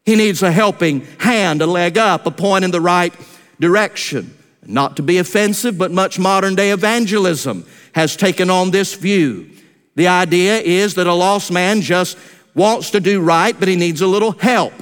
He 0.04 0.14
needs 0.14 0.40
a 0.40 0.52
helping 0.52 1.00
hand, 1.18 1.60
a 1.60 1.66
leg 1.66 1.98
up, 1.98 2.24
a 2.24 2.30
point 2.30 2.64
in 2.64 2.70
the 2.70 2.80
right 2.80 3.12
direction. 3.58 4.32
Not 4.64 4.94
to 4.98 5.02
be 5.02 5.18
offensive, 5.18 5.76
but 5.76 5.90
much 5.90 6.16
modern 6.16 6.54
day 6.54 6.70
evangelism 6.70 7.66
has 7.96 8.14
taken 8.14 8.48
on 8.48 8.70
this 8.70 8.94
view. 8.94 9.50
The 9.96 10.06
idea 10.06 10.58
is 10.58 10.94
that 10.94 11.08
a 11.08 11.14
lost 11.14 11.50
man 11.50 11.80
just 11.80 12.16
wants 12.54 12.90
to 12.90 13.00
do 13.00 13.22
right, 13.22 13.58
but 13.58 13.66
he 13.66 13.74
needs 13.74 14.02
a 14.02 14.06
little 14.06 14.32
help. 14.32 14.72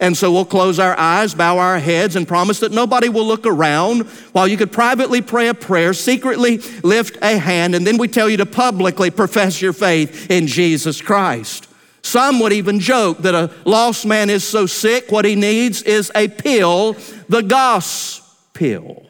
And 0.00 0.16
so 0.16 0.32
we'll 0.32 0.44
close 0.44 0.78
our 0.78 0.96
eyes, 0.96 1.34
bow 1.34 1.58
our 1.58 1.78
heads, 1.80 2.14
and 2.14 2.26
promise 2.26 2.60
that 2.60 2.70
nobody 2.70 3.08
will 3.08 3.26
look 3.26 3.46
around 3.46 4.02
while 4.32 4.46
you 4.46 4.56
could 4.56 4.70
privately 4.70 5.20
pray 5.20 5.48
a 5.48 5.54
prayer, 5.54 5.92
secretly 5.92 6.58
lift 6.84 7.18
a 7.20 7.36
hand, 7.36 7.74
and 7.74 7.84
then 7.84 7.98
we 7.98 8.06
tell 8.06 8.28
you 8.28 8.36
to 8.36 8.46
publicly 8.46 9.10
profess 9.10 9.60
your 9.60 9.72
faith 9.72 10.30
in 10.30 10.46
Jesus 10.46 11.02
Christ. 11.02 11.66
Some 12.02 12.38
would 12.40 12.52
even 12.52 12.78
joke 12.78 13.18
that 13.18 13.34
a 13.34 13.52
lost 13.64 14.06
man 14.06 14.30
is 14.30 14.44
so 14.44 14.66
sick, 14.66 15.10
what 15.10 15.24
he 15.24 15.34
needs 15.34 15.82
is 15.82 16.12
a 16.14 16.28
pill, 16.28 16.96
the 17.28 17.42
gospel. 17.42 19.04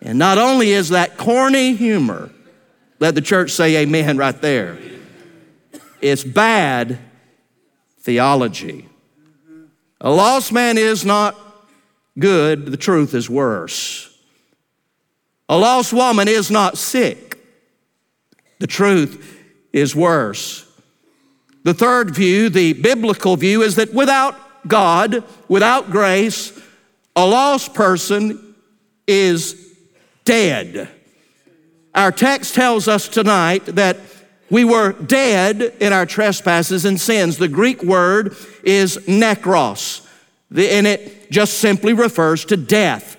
And 0.00 0.18
not 0.18 0.38
only 0.38 0.72
is 0.72 0.88
that 0.88 1.18
corny 1.18 1.74
humor, 1.74 2.30
let 2.98 3.14
the 3.14 3.20
church 3.20 3.50
say 3.50 3.76
amen 3.76 4.16
right 4.16 4.40
there, 4.40 4.78
it's 6.00 6.24
bad 6.24 6.98
theology. 8.00 8.88
A 10.04 10.10
lost 10.10 10.52
man 10.52 10.76
is 10.78 11.04
not 11.04 11.38
good, 12.18 12.66
the 12.66 12.76
truth 12.76 13.14
is 13.14 13.30
worse. 13.30 14.12
A 15.48 15.56
lost 15.56 15.92
woman 15.92 16.26
is 16.26 16.50
not 16.50 16.76
sick, 16.76 17.38
the 18.58 18.66
truth 18.66 19.40
is 19.72 19.94
worse. 19.94 20.68
The 21.62 21.72
third 21.72 22.12
view, 22.12 22.48
the 22.48 22.72
biblical 22.72 23.36
view, 23.36 23.62
is 23.62 23.76
that 23.76 23.94
without 23.94 24.36
God, 24.66 25.22
without 25.48 25.90
grace, 25.90 26.52
a 27.14 27.24
lost 27.24 27.72
person 27.72 28.56
is 29.06 29.76
dead. 30.24 30.88
Our 31.94 32.10
text 32.10 32.56
tells 32.56 32.88
us 32.88 33.06
tonight 33.06 33.66
that 33.66 33.98
we 34.52 34.66
were 34.66 34.92
dead 34.92 35.62
in 35.80 35.94
our 35.94 36.04
trespasses 36.04 36.84
and 36.84 37.00
sins. 37.00 37.38
The 37.38 37.48
Greek 37.48 37.82
word 37.82 38.36
is 38.62 38.98
nekros, 38.98 40.06
and 40.50 40.86
it 40.86 41.30
just 41.30 41.54
simply 41.54 41.94
refers 41.94 42.44
to 42.44 42.58
death. 42.58 43.16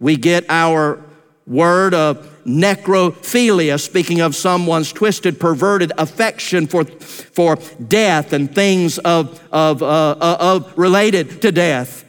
We 0.00 0.16
get 0.16 0.44
our 0.48 0.98
word 1.46 1.94
of 1.94 2.28
necrophilia, 2.44 3.80
speaking 3.80 4.22
of 4.22 4.34
someone's 4.34 4.92
twisted, 4.92 5.38
perverted 5.38 5.92
affection 5.98 6.66
for, 6.66 6.84
for 6.84 7.54
death 7.86 8.32
and 8.32 8.52
things 8.52 8.98
of, 8.98 9.40
of, 9.52 9.84
uh, 9.84 10.16
uh 10.20 10.36
of 10.40 10.76
related 10.76 11.40
to 11.42 11.52
death. 11.52 12.04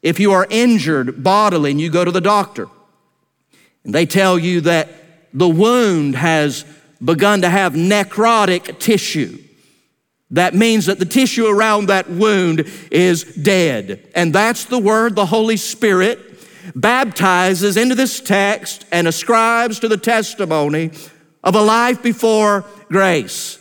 If 0.00 0.18
you 0.18 0.32
are 0.32 0.46
injured 0.48 1.22
bodily 1.22 1.72
and 1.72 1.80
you 1.82 1.90
go 1.90 2.02
to 2.02 2.10
the 2.10 2.22
doctor, 2.22 2.66
and 3.84 3.94
they 3.94 4.06
tell 4.06 4.38
you 4.38 4.62
that 4.62 4.88
the 5.34 5.48
wound 5.50 6.14
has 6.14 6.64
begun 7.04 7.42
to 7.42 7.50
have 7.50 7.74
necrotic 7.74 8.78
tissue. 8.78 9.38
That 10.30 10.54
means 10.54 10.86
that 10.86 10.98
the 10.98 11.04
tissue 11.04 11.46
around 11.46 11.86
that 11.86 12.10
wound 12.10 12.68
is 12.90 13.24
dead. 13.24 14.10
And 14.14 14.34
that's 14.34 14.64
the 14.64 14.78
word 14.78 15.14
the 15.14 15.26
Holy 15.26 15.56
Spirit 15.56 16.18
baptizes 16.74 17.76
into 17.76 17.94
this 17.94 18.20
text 18.20 18.86
and 18.90 19.06
ascribes 19.06 19.80
to 19.80 19.88
the 19.88 19.98
testimony 19.98 20.90
of 21.42 21.54
a 21.54 21.62
life 21.62 22.02
before 22.02 22.64
grace. 22.88 23.58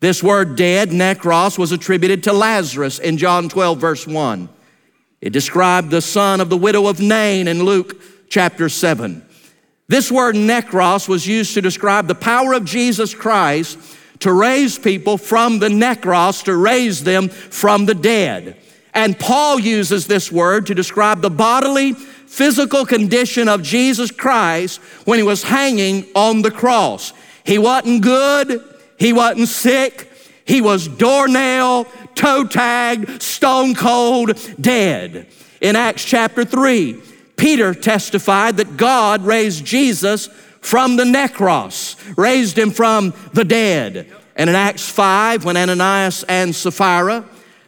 This 0.00 0.22
word 0.22 0.56
dead, 0.56 0.90
necros, 0.90 1.56
was 1.56 1.70
attributed 1.70 2.24
to 2.24 2.32
Lazarus 2.32 2.98
in 2.98 3.16
John 3.16 3.48
12, 3.48 3.78
verse 3.78 4.06
1. 4.06 4.48
It 5.20 5.32
described 5.32 5.90
the 5.90 6.02
son 6.02 6.40
of 6.40 6.50
the 6.50 6.56
widow 6.56 6.88
of 6.88 7.00
Nain 7.00 7.46
in 7.46 7.62
Luke 7.62 8.02
chapter 8.28 8.68
7. 8.68 9.24
This 9.92 10.10
word 10.10 10.36
necros 10.36 11.06
was 11.06 11.26
used 11.26 11.52
to 11.52 11.60
describe 11.60 12.06
the 12.06 12.14
power 12.14 12.54
of 12.54 12.64
Jesus 12.64 13.14
Christ 13.14 13.78
to 14.20 14.32
raise 14.32 14.78
people 14.78 15.18
from 15.18 15.58
the 15.58 15.68
necros, 15.68 16.42
to 16.44 16.56
raise 16.56 17.04
them 17.04 17.28
from 17.28 17.84
the 17.84 17.94
dead. 17.94 18.56
And 18.94 19.18
Paul 19.20 19.60
uses 19.60 20.06
this 20.06 20.32
word 20.32 20.64
to 20.68 20.74
describe 20.74 21.20
the 21.20 21.28
bodily, 21.28 21.92
physical 21.92 22.86
condition 22.86 23.48
of 23.48 23.62
Jesus 23.62 24.10
Christ 24.10 24.80
when 25.04 25.18
he 25.18 25.22
was 25.22 25.42
hanging 25.42 26.06
on 26.14 26.40
the 26.40 26.50
cross. 26.50 27.12
He 27.44 27.58
wasn't 27.58 28.00
good, 28.00 28.64
he 28.98 29.12
wasn't 29.12 29.48
sick, 29.48 30.10
he 30.46 30.62
was 30.62 30.88
doornail, 30.88 31.84
toe 32.14 32.46
tagged, 32.46 33.20
stone 33.20 33.74
cold, 33.74 34.38
dead. 34.58 35.26
In 35.60 35.76
Acts 35.76 36.06
chapter 36.06 36.46
3, 36.46 37.11
Peter 37.36 37.74
testified 37.74 38.56
that 38.58 38.76
God 38.76 39.24
raised 39.24 39.64
Jesus 39.64 40.28
from 40.60 40.96
the 40.96 41.04
necros, 41.04 41.96
raised 42.16 42.58
him 42.58 42.70
from 42.70 43.12
the 43.32 43.44
dead. 43.44 44.10
And 44.36 44.48
in 44.48 44.56
Acts 44.56 44.88
5, 44.88 45.44
when 45.44 45.56
Ananias 45.56 46.22
and 46.24 46.54
Sapphira 46.54 47.24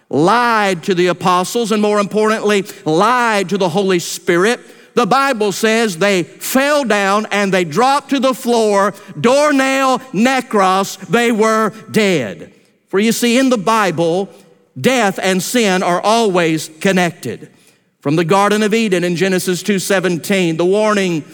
lied 0.09 0.85
to 0.85 0.95
the 0.95 1.09
apostles, 1.09 1.73
and 1.73 1.83
more 1.83 1.99
importantly, 1.99 2.65
lied 2.85 3.49
to 3.49 3.59
the 3.59 3.69
Holy 3.69 3.99
Spirit. 3.99 4.61
The 4.95 5.07
Bible 5.07 5.51
says 5.51 5.99
they 5.99 6.23
fell 6.23 6.85
down 6.85 7.27
and 7.33 7.53
they 7.53 7.65
dropped 7.65 8.11
to 8.11 8.21
the 8.21 8.35
floor, 8.35 8.95
doornail, 9.21 9.99
necros, 10.13 10.99
they 11.09 11.33
were 11.33 11.71
dead. 11.91 12.53
For 12.87 13.01
you 13.01 13.11
see, 13.11 13.39
in 13.39 13.51
the 13.51 13.59
Bible, 13.59 14.31
death 14.81 15.19
and 15.21 15.43
sin 15.43 15.83
are 15.83 16.01
always 16.01 16.71
connected. 16.81 17.51
From 18.05 18.17
the 18.17 18.25
Garden 18.27 18.63
of 18.63 18.75
Eden 18.75 19.03
in 19.03 19.17
Genesis 19.17 19.63
2:17, 19.63 20.59
the 20.59 20.65
warning 20.67 21.25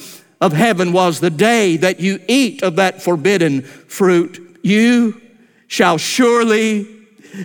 of 0.40 0.52
heaven 0.52 0.92
was 0.92 1.18
the 1.18 1.28
day 1.28 1.76
that 1.76 1.98
you 1.98 2.20
eat 2.28 2.62
of 2.62 2.76
that 2.76 3.02
forbidden 3.02 3.62
fruit, 3.62 4.40
you 4.62 5.20
shall 5.66 5.98
surely 5.98 6.86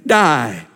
die. 0.06 0.68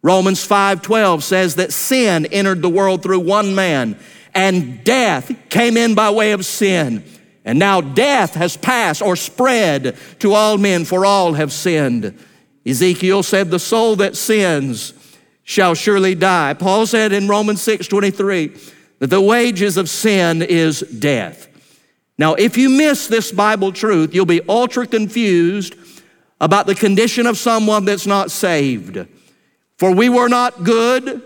Romans 0.00 0.42
5:12 0.42 1.22
says 1.22 1.56
that 1.56 1.70
sin 1.70 2.24
entered 2.32 2.62
the 2.62 2.70
world 2.70 3.02
through 3.02 3.20
one 3.20 3.54
man 3.54 3.96
and 4.34 4.82
death 4.84 5.30
came 5.50 5.76
in 5.76 5.92
by 5.92 6.08
way 6.08 6.32
of 6.32 6.46
sin. 6.46 7.04
And 7.44 7.58
now 7.58 7.82
death 7.82 8.36
has 8.36 8.56
passed 8.56 9.02
or 9.02 9.16
spread 9.16 9.96
to 10.20 10.32
all 10.32 10.56
men 10.56 10.86
for 10.86 11.04
all 11.04 11.34
have 11.34 11.52
sinned. 11.52 12.14
Ezekiel 12.64 13.22
said 13.22 13.50
the 13.50 13.58
soul 13.58 13.96
that 13.96 14.16
sins 14.16 14.94
shall 15.52 15.74
surely 15.74 16.14
die. 16.14 16.54
Paul 16.54 16.86
said 16.86 17.12
in 17.12 17.28
Romans 17.28 17.60
6:23 17.60 18.52
that 18.98 19.10
the 19.10 19.20
wages 19.20 19.76
of 19.76 19.90
sin 19.90 20.40
is 20.40 20.80
death. 20.80 21.46
Now, 22.16 22.34
if 22.34 22.56
you 22.56 22.70
miss 22.70 23.06
this 23.06 23.30
Bible 23.30 23.70
truth, 23.72 24.14
you'll 24.14 24.26
be 24.26 24.40
ultra 24.48 24.86
confused 24.86 25.74
about 26.40 26.66
the 26.66 26.74
condition 26.74 27.26
of 27.26 27.36
someone 27.36 27.84
that's 27.84 28.06
not 28.06 28.30
saved. 28.30 29.06
For 29.78 29.94
we 29.94 30.08
were 30.08 30.28
not 30.28 30.64
good 30.64 31.22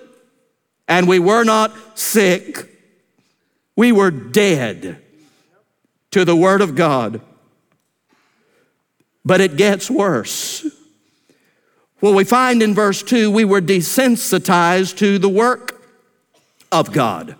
and 0.88 1.06
we 1.06 1.18
were 1.18 1.44
not 1.44 1.72
sick. 1.98 2.68
We 3.76 3.92
were 3.92 4.10
dead 4.10 4.98
to 6.10 6.24
the 6.24 6.36
Word 6.36 6.62
of 6.62 6.74
God. 6.74 7.20
But 9.24 9.40
it 9.40 9.56
gets 9.56 9.90
worse. 9.90 10.66
Well, 12.00 12.12
we 12.12 12.24
find 12.24 12.62
in 12.62 12.74
verse 12.74 13.02
2 13.02 13.30
we 13.30 13.44
were 13.44 13.62
desensitized 13.62 14.98
to 14.98 15.18
the 15.18 15.30
work 15.30 15.82
of 16.70 16.92
God, 16.92 17.36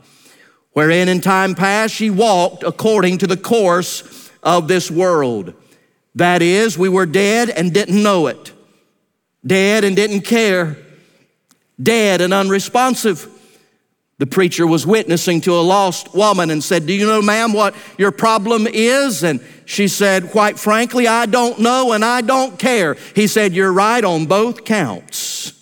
wherein 0.72 1.08
in 1.08 1.20
time 1.20 1.54
past 1.54 2.00
ye 2.00 2.08
walked 2.08 2.62
according 2.62 3.18
to 3.18 3.26
the 3.26 3.36
course 3.36 4.30
of 4.42 4.66
this 4.66 4.90
world. 4.90 5.52
That 6.14 6.40
is, 6.40 6.78
we 6.78 6.88
were 6.88 7.04
dead 7.04 7.50
and 7.50 7.74
didn't 7.74 8.02
know 8.02 8.28
it, 8.28 8.52
dead 9.46 9.84
and 9.84 9.94
didn't 9.94 10.22
care, 10.22 10.78
dead 11.82 12.22
and 12.22 12.32
unresponsive. 12.32 13.28
The 14.18 14.26
preacher 14.26 14.66
was 14.66 14.86
witnessing 14.86 15.42
to 15.42 15.52
a 15.52 15.60
lost 15.60 16.14
woman 16.14 16.50
and 16.50 16.64
said, 16.64 16.86
Do 16.86 16.94
you 16.94 17.06
know, 17.06 17.20
ma'am, 17.20 17.52
what 17.52 17.74
your 17.98 18.10
problem 18.10 18.66
is? 18.66 19.22
And 19.22 19.40
she 19.66 19.88
said, 19.88 20.30
Quite 20.30 20.58
frankly, 20.58 21.06
I 21.06 21.26
don't 21.26 21.58
know 21.58 21.92
and 21.92 22.02
I 22.02 22.22
don't 22.22 22.58
care. 22.58 22.96
He 23.14 23.26
said, 23.26 23.52
You're 23.52 23.72
right 23.72 24.02
on 24.02 24.24
both 24.24 24.64
counts. 24.64 25.52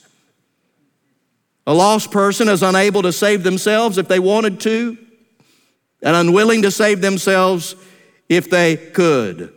A 1.66 1.74
lost 1.74 2.12
person 2.12 2.48
is 2.48 2.62
unable 2.62 3.02
to 3.02 3.12
save 3.12 3.42
themselves 3.42 3.98
if 3.98 4.06
they 4.06 4.20
wanted 4.20 4.60
to, 4.60 4.98
and 6.02 6.14
unwilling 6.14 6.62
to 6.62 6.70
save 6.70 7.00
themselves 7.00 7.74
if 8.28 8.50
they 8.50 8.76
could. 8.76 9.52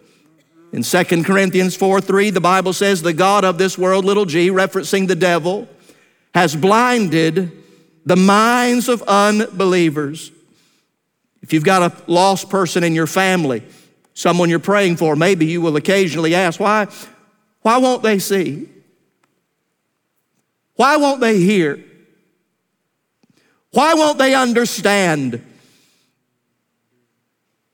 In 0.71 0.81
2 0.81 1.23
Corinthians 1.23 1.75
4 1.75 2.01
3, 2.01 2.31
the 2.31 2.41
Bible 2.41 2.73
says, 2.73 3.01
The 3.01 3.13
God 3.13 3.45
of 3.45 3.59
this 3.59 3.77
world, 3.77 4.05
little 4.05 4.25
g, 4.25 4.49
referencing 4.49 5.07
the 5.07 5.15
devil, 5.15 5.67
has 6.33 6.55
blinded 6.55 7.63
the 8.07 8.15
minds 8.15 8.87
of 8.87 9.03
unbelievers. 9.03 10.31
If 11.41 11.51
you've 11.51 11.65
got 11.65 11.91
a 11.91 12.11
lost 12.11 12.49
person 12.49 12.85
in 12.85 12.95
your 12.95 13.05
family, 13.05 13.63
someone 14.13 14.49
you're 14.49 14.59
praying 14.59 14.95
for, 14.95 15.17
maybe 15.17 15.45
you 15.45 15.59
will 15.59 15.75
occasionally 15.75 16.33
ask, 16.33 16.57
why, 16.57 16.87
why 17.63 17.77
won't 17.77 18.03
they 18.03 18.19
see? 18.19 18.69
Why 20.75 20.95
won't 20.95 21.19
they 21.19 21.37
hear? 21.37 21.83
Why 23.71 23.93
won't 23.93 24.17
they 24.17 24.33
understand? 24.33 25.43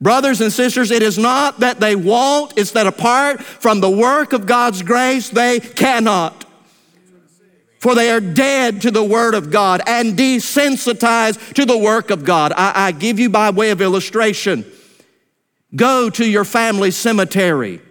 Brothers 0.02 0.42
and 0.42 0.52
sisters, 0.52 0.90
it 0.90 1.04
is 1.04 1.20
not 1.20 1.60
that 1.60 1.80
they 1.80 1.96
won't, 1.96 2.58
it's 2.58 2.72
that 2.72 2.88
apart 2.88 3.44
from 3.44 3.82
the 3.82 3.90
work 3.90 4.34
of 4.34 4.48
God's 4.48 4.82
grace, 4.82 5.30
they 5.30 5.60
cannot 5.60 6.43
for 7.84 7.96
they 7.96 8.10
are 8.10 8.22
dead 8.22 8.82
to 8.84 8.92
the 8.92 9.04
Word 9.04 9.36
of 9.36 9.52
God 9.52 9.82
and 9.86 10.18
desensitized 10.18 11.56
to 11.56 11.66
the 11.66 11.78
work 11.78 12.12
of 12.12 12.24
God. 12.24 12.54
I, 12.54 12.88
I, 12.88 12.92
give 12.94 13.20
you 13.20 13.30
by 13.30 13.50
way 13.50 13.72
of 13.72 13.82
illustration. 13.82 14.64
Go 15.76 16.10
to 16.12 16.26
your 16.26 16.46
family 16.46 16.92
cemetery 16.92 17.82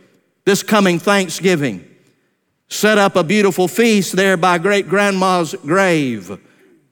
this 0.47 0.63
coming 0.63 0.99
Thanksgiving. 0.99 1.87
Set 2.69 2.97
up 2.97 3.17
a 3.17 3.23
beautiful 3.23 3.69
feast 3.69 4.17
there 4.17 4.39
by 4.39 4.57
great 4.57 4.89
grandma's 4.89 5.55
grave. 5.57 6.41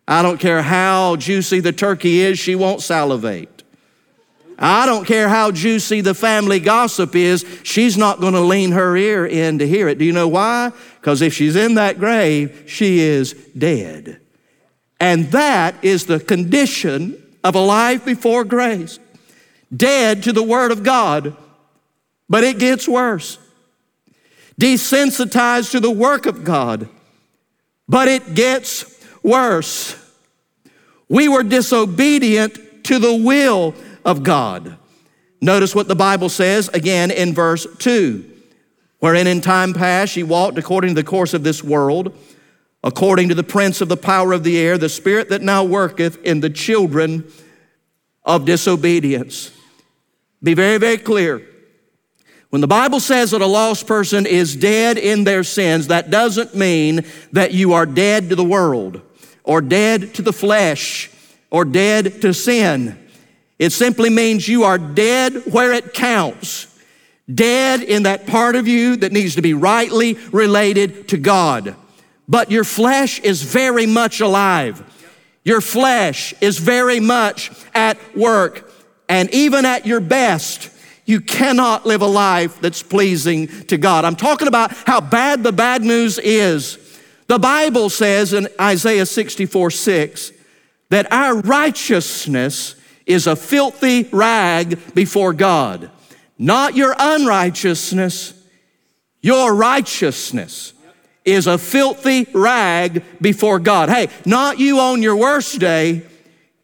I 0.07 0.21
don't 0.21 0.39
care 0.39 0.61
how 0.61 1.17
juicy 1.17 1.61
the 1.61 1.73
turkey 1.73 2.21
is, 2.21 2.39
she 2.39 2.55
won't 2.55 2.83
salivate. 2.83 3.60
I 4.61 4.85
don't 4.85 5.07
care 5.07 5.29
how 5.31 5.51
juicy 5.51 6.03
the 6.03 6.13
family 6.13 6.61
gossip 6.61 7.17
is, 7.17 7.47
she's 7.63 7.97
not 7.97 8.21
going 8.21 8.35
to 8.35 8.41
lean 8.41 8.73
her 8.73 8.95
ear 8.95 9.27
in 9.27 9.59
to 9.59 9.67
hear 9.67 9.89
it. 9.89 9.97
Do 9.97 10.05
you 10.05 10.13
know 10.13 10.29
why? 10.29 10.73
Because 11.01 11.23
if 11.23 11.33
she's 11.33 11.57
in 11.57 11.75
that 11.75 11.99
grave, 11.99 12.65
she 12.67 13.01
is 13.01 13.33
dead. 13.57 14.21
And 15.01 15.33
that 15.33 15.83
is 15.83 16.05
the 16.05 16.21
condition 16.21 17.23
of 17.43 17.55
a 17.55 17.61
life 17.61 18.05
before 18.05 18.45
grace. 18.45 18.99
Dead 19.75 20.25
to 20.25 20.33
the 20.33 20.43
Word 20.43 20.73
of 20.73 20.83
God, 20.83 21.35
but 22.29 22.45
it 22.45 22.59
gets 22.59 22.87
worse. 22.87 23.39
Desensitized 24.61 25.71
to 25.71 25.81
the 25.81 25.91
work 25.91 26.27
of 26.27 26.45
God, 26.45 26.87
but 27.89 28.09
it 28.09 28.35
gets 28.35 28.85
worse. 29.23 29.97
We 31.09 31.29
were 31.29 31.45
disobedient 31.45 32.85
to 32.85 32.99
the 32.99 33.15
will 33.15 33.75
of 34.05 34.23
God. 34.23 34.77
Notice 35.41 35.75
what 35.75 35.89
the 35.89 35.97
Bible 35.97 36.29
says 36.29 36.69
again 36.69 37.11
in 37.11 37.35
verse 37.35 37.67
2 37.79 38.31
wherein 39.01 39.27
in 39.27 39.41
time 39.41 39.73
past 39.73 40.17
ye 40.17 40.23
walked 40.23 40.59
according 40.59 40.91
to 40.91 41.03
the 41.03 41.09
course 41.09 41.35
of 41.35 41.43
this 41.43 41.65
world, 41.65 42.17
according 42.85 43.29
to 43.29 43.35
the 43.35 43.43
prince 43.43 43.81
of 43.81 43.89
the 43.89 43.97
power 43.97 44.33
of 44.33 44.45
the 44.45 44.59
air, 44.59 44.79
the 44.79 44.89
spirit 44.89 45.31
that 45.31 45.43
now 45.43 45.65
worketh 45.65 46.23
in 46.23 46.41
the 46.41 46.51
children 46.51 47.25
of 48.25 48.45
disobedience. 48.45 49.51
Be 50.43 50.55
very, 50.55 50.79
very 50.79 50.99
clear. 50.99 51.43
When 52.51 52.61
the 52.61 52.69
Bible 52.69 53.01
says 53.01 53.31
that 53.31 53.43
a 53.43 53.47
lost 53.47 53.87
person 53.87 54.27
is 54.27 54.57
dead 54.57 54.99
in 54.99 55.25
their 55.25 55.45
sins, 55.45 55.87
that 55.87 56.11
doesn't 56.11 56.55
mean 56.55 57.05
that 57.33 57.55
you 57.55 57.73
are 57.73 57.87
dead 57.87 58.29
to 58.29 58.37
the 58.37 58.45
world 58.45 59.01
or 59.45 59.61
dead 59.61 60.15
to 60.15 60.23
the 60.23 60.33
flesh 60.33 61.11
or 61.51 61.65
dead 61.65 62.21
to 62.23 62.35
sin. 62.35 62.99
It 63.61 63.73
simply 63.73 64.09
means 64.09 64.49
you 64.49 64.65
are 64.65 64.79
dead 64.79 65.35
where 65.53 65.75
it 65.75 65.93
counts. 65.93 66.67
Dead 67.33 67.83
in 67.83 68.05
that 68.05 68.27
part 68.27 68.57
of 68.57 68.67
you 68.67 68.97
that 68.97 69.13
needs 69.13 69.35
to 69.35 69.43
be 69.43 69.53
rightly 69.53 70.15
related 70.33 71.09
to 71.09 71.19
God. 71.19 71.77
But 72.27 72.51
your 72.51 72.65
flesh 72.65 73.21
is 73.21 73.43
very 73.43 73.85
much 73.85 74.21
alive. 74.21 74.83
Your 75.45 75.61
flesh 75.61 76.33
is 76.41 76.57
very 76.59 77.01
much 77.01 77.53
at 77.75 77.99
work. 78.17 78.73
And 79.11 79.29
even 79.35 79.67
at 79.67 79.85
your 79.85 80.01
best, 80.01 80.71
you 81.05 81.21
cannot 81.21 81.85
live 81.85 82.01
a 82.01 82.07
life 82.07 82.63
that's 82.63 82.83
pleasing 82.83 83.47
to 83.67 83.77
God. 83.77 84.07
I'm 84.07 84.17
talking 84.17 84.49
about 84.49 84.73
how 84.73 85.03
bad 85.03 85.43
the 85.43 85.53
bad 85.53 85.83
news 85.83 86.19
is. 86.19 86.79
The 87.27 87.39
Bible 87.39 87.91
says 87.91 88.33
in 88.33 88.49
Isaiah 88.59 89.05
64 89.05 89.71
6 89.71 90.33
that 90.89 91.13
our 91.13 91.37
righteousness 91.41 92.77
is 93.11 93.27
a 93.27 93.37
filthy 93.37 94.05
rag 94.13 94.95
before 94.95 95.33
God. 95.33 95.91
Not 96.39 96.77
your 96.77 96.95
unrighteousness, 96.99 98.33
your 99.21 99.55
righteousness 99.55 100.73
is 101.25 101.47
a 101.47 101.59
filthy 101.59 102.27
rag 102.33 103.05
before 103.21 103.59
God. 103.59 103.89
Hey, 103.89 104.09
not 104.25 104.59
you 104.59 104.81
on 104.81 105.03
your 105.03 105.17
worst 105.17 105.59
day, 105.59 106.03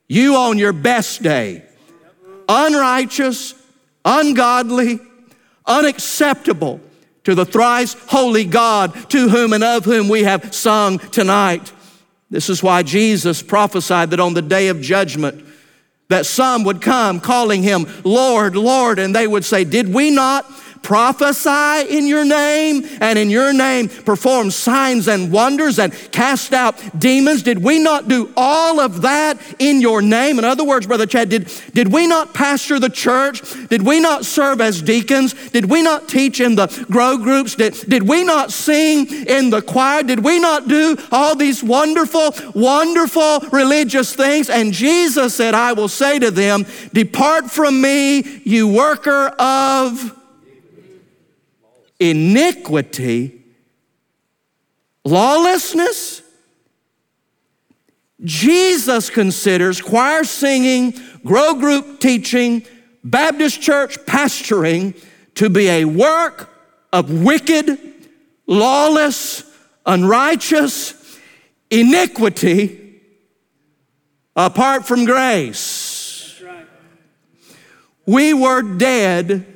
you 0.09 0.37
on 0.37 0.59
your 0.59 0.73
best 0.73 1.23
day. 1.23 1.63
Unrighteous, 2.49 3.55
ungodly, 4.05 5.01
unacceptable 5.67 6.81
to 7.25 7.35
the 7.35 7.45
thrice 7.45 7.95
holy 8.07 8.45
God 8.45 9.11
to 9.11 9.29
whom 9.29 9.53
and 9.53 9.65
of 9.65 9.85
whom 9.85 10.09
we 10.09 10.23
have 10.23 10.55
sung 10.55 10.99
tonight. 10.99 11.73
This 12.31 12.49
is 12.49 12.63
why 12.63 12.83
Jesus 12.83 13.43
prophesied 13.43 14.11
that 14.11 14.21
on 14.21 14.35
the 14.35 14.43
day 14.43 14.69
of 14.69 14.81
judgment, 14.81 15.45
that 16.09 16.27
some 16.27 16.65
would 16.65 16.81
come 16.81 17.21
calling 17.21 17.63
him 17.63 17.87
Lord, 18.05 18.57
Lord, 18.57 18.99
and 18.99 19.15
they 19.15 19.27
would 19.27 19.45
say, 19.45 19.65
Did 19.65 19.93
we 19.93 20.11
not 20.11 20.51
prophesy 20.87 21.97
in 21.99 22.07
your 22.07 22.25
name 22.25 22.87
and 23.01 23.19
in 23.19 23.29
your 23.29 23.53
name 23.53 23.89
perform 23.89 24.53
signs 24.53 25.09
and 25.09 25.33
wonders 25.33 25.81
and 25.81 25.93
cast 26.13 26.53
out 26.53 26.81
demons? 26.97 27.43
Did 27.43 27.61
we 27.61 27.81
not 27.81 28.07
do 28.07 28.33
all 28.37 28.79
of 28.79 29.03
that 29.03 29.37
in 29.59 29.81
your 29.81 30.01
name? 30.01 30.39
In 30.39 30.45
other 30.45 30.63
words, 30.63 30.87
Brother 30.87 31.05
Chad, 31.05 31.29
did, 31.29 31.51
did 31.75 31.93
we 31.93 32.07
not 32.07 32.35
pastor 32.35 32.79
the 32.79 32.89
church? 32.89 33.43
Did 33.67 33.83
we 33.83 33.99
not 33.99 34.25
serve 34.25 34.61
as 34.61 34.81
deacons? 34.81 35.35
Did 35.51 35.69
we 35.69 35.83
not 35.83 36.09
teach 36.09 36.41
in 36.41 36.55
the 36.55 36.69
grow 36.89 37.19
groups? 37.19 37.57
Did, 37.57 37.75
did 37.89 38.05
we 38.05 38.23
not 38.23 38.53
sing 38.53 39.09
in 39.27 39.51
the 39.51 39.63
choir? 39.63 40.05
Did 40.05 40.23
we 40.23 40.39
not 40.39 40.69
do 40.69 40.97
all 41.11 41.35
these 41.35 41.65
wonderful, 41.65 42.33
wonderful 42.55 43.41
religious 43.51 44.15
things? 44.15 44.49
And 44.49 44.73
Jesus 44.73 45.35
said, 45.35 45.53
I 45.53 45.73
will 45.73 45.89
say 45.89 46.21
to 46.21 46.31
them, 46.31 46.65
Depart 46.93 47.51
from 47.51 47.81
me, 47.81 48.41
you 48.45 48.69
worker 48.69 49.35
of 49.37 50.16
iniquity, 51.99 53.43
lawlessness. 55.05 56.23
Jesus 58.25 59.11
considers 59.11 59.81
choir 59.81 60.25
singing, 60.25 60.95
grow 61.25 61.55
group 61.55 62.01
teaching, 62.01 62.65
Baptist 63.05 63.61
church 63.61 63.99
pastoring 64.01 65.01
to 65.37 65.49
be 65.49 65.69
a 65.69 65.85
work 65.85 66.51
of 66.93 67.23
wicked, 67.23 67.79
lawless, 68.47 69.45
unrighteous 69.85 71.19
iniquity 71.71 73.01
apart 74.35 74.87
from 74.87 75.05
grace. 75.05 76.43
We 78.07 78.35
were 78.35 78.63
dead 78.63 79.56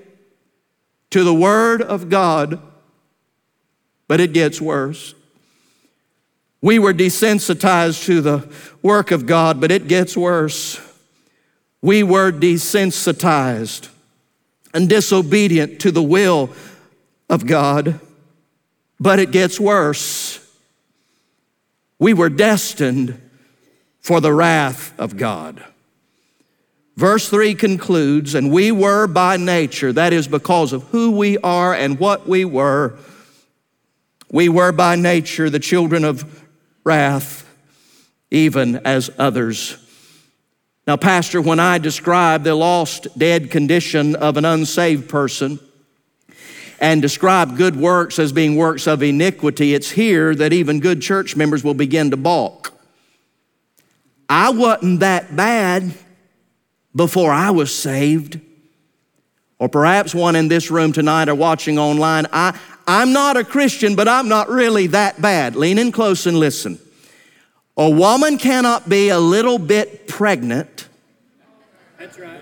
to 1.10 1.24
the 1.24 1.34
Word 1.34 1.82
of 1.82 2.08
God, 2.08 2.60
but 4.08 4.20
it 4.20 4.32
gets 4.32 4.60
worse. 4.60 5.14
We 6.62 6.78
were 6.78 6.92
desensitized 6.92 8.04
to 8.04 8.20
the 8.20 8.52
work 8.82 9.10
of 9.10 9.26
God, 9.26 9.60
but 9.60 9.70
it 9.70 9.88
gets 9.88 10.16
worse. 10.16 10.80
We 11.82 12.02
were 12.02 12.30
desensitized 12.30 13.88
and 14.74 14.88
disobedient 14.88 15.80
to 15.80 15.90
the 15.90 16.02
will 16.02 16.50
of 17.28 17.46
God, 17.46 17.98
but 18.98 19.18
it 19.18 19.30
gets 19.30 19.58
worse. 19.58 20.38
We 21.98 22.14
were 22.14 22.28
destined 22.28 23.20
for 24.00 24.20
the 24.20 24.32
wrath 24.32 24.92
of 24.98 25.16
God. 25.16 25.64
Verse 27.00 27.30
3 27.30 27.54
concludes, 27.54 28.34
and 28.34 28.52
we 28.52 28.70
were 28.70 29.06
by 29.06 29.38
nature, 29.38 29.90
that 29.90 30.12
is 30.12 30.28
because 30.28 30.74
of 30.74 30.82
who 30.88 31.12
we 31.12 31.38
are 31.38 31.72
and 31.72 31.98
what 31.98 32.28
we 32.28 32.44
were, 32.44 32.98
we 34.30 34.50
were 34.50 34.70
by 34.70 34.96
nature 34.96 35.48
the 35.48 35.58
children 35.58 36.04
of 36.04 36.44
wrath, 36.84 37.48
even 38.30 38.76
as 38.84 39.08
others. 39.16 39.78
Now, 40.86 40.98
Pastor, 40.98 41.40
when 41.40 41.58
I 41.58 41.78
describe 41.78 42.44
the 42.44 42.54
lost, 42.54 43.06
dead 43.16 43.50
condition 43.50 44.14
of 44.14 44.36
an 44.36 44.44
unsaved 44.44 45.08
person 45.08 45.58
and 46.80 47.00
describe 47.00 47.56
good 47.56 47.76
works 47.76 48.18
as 48.18 48.30
being 48.30 48.56
works 48.56 48.86
of 48.86 49.02
iniquity, 49.02 49.72
it's 49.72 49.92
here 49.92 50.34
that 50.34 50.52
even 50.52 50.80
good 50.80 51.00
church 51.00 51.34
members 51.34 51.64
will 51.64 51.72
begin 51.72 52.10
to 52.10 52.18
balk. 52.18 52.78
I 54.28 54.50
wasn't 54.50 55.00
that 55.00 55.34
bad 55.34 55.94
before 56.94 57.30
I 57.30 57.50
was 57.50 57.74
saved. 57.74 58.40
Or 59.58 59.68
perhaps 59.68 60.14
one 60.14 60.36
in 60.36 60.48
this 60.48 60.70
room 60.70 60.92
tonight 60.92 61.28
or 61.28 61.34
watching 61.34 61.78
online. 61.78 62.26
I, 62.32 62.58
I'm 62.86 63.12
not 63.12 63.36
a 63.36 63.44
Christian, 63.44 63.94
but 63.94 64.08
I'm 64.08 64.28
not 64.28 64.48
really 64.48 64.86
that 64.88 65.20
bad. 65.20 65.54
Lean 65.54 65.78
in 65.78 65.92
close 65.92 66.26
and 66.26 66.38
listen. 66.38 66.78
A 67.76 67.88
woman 67.88 68.38
cannot 68.38 68.88
be 68.88 69.10
a 69.10 69.18
little 69.18 69.58
bit 69.58 70.08
pregnant. 70.08 70.88
That's 71.98 72.18
right. 72.18 72.40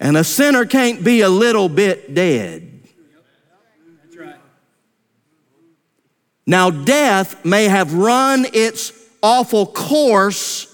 And 0.00 0.16
a 0.16 0.24
sinner 0.24 0.64
can't 0.64 1.04
be 1.04 1.20
a 1.20 1.28
little 1.28 1.68
bit 1.68 2.14
dead. 2.14 2.82
That's 4.02 4.16
right. 4.16 4.36
Now, 6.46 6.70
death 6.70 7.44
may 7.44 7.64
have 7.64 7.94
run 7.94 8.46
its 8.52 8.92
awful 9.22 9.66
course 9.66 10.71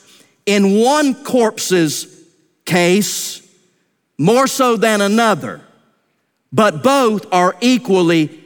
in 0.49 0.81
one 0.81 1.15
corpse's 1.25 2.25
case 2.65 3.47
more 4.17 4.47
so 4.47 4.79
than 4.79 5.03
another, 5.03 5.61
but 6.51 6.83
both 6.83 7.31
are 7.31 7.55
equally 7.61 8.41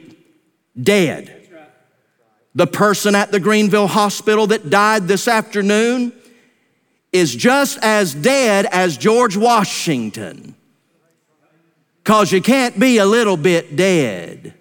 dead. 0.79 1.29
The 2.55 2.67
person 2.67 3.15
at 3.15 3.31
the 3.31 3.39
Greenville 3.39 3.87
Hospital 3.87 4.47
that 4.47 4.69
died 4.69 5.07
this 5.07 5.29
afternoon 5.29 6.11
is 7.13 7.33
just 7.33 7.79
as 7.81 8.13
dead 8.13 8.65
as 8.65 8.97
George 8.97 9.37
Washington. 9.37 10.55
Because 12.03 12.33
you 12.33 12.41
can't 12.41 12.77
be 12.77 12.97
a 12.97 13.05
little 13.05 13.37
bit 13.37 13.77
dead. 13.77 14.55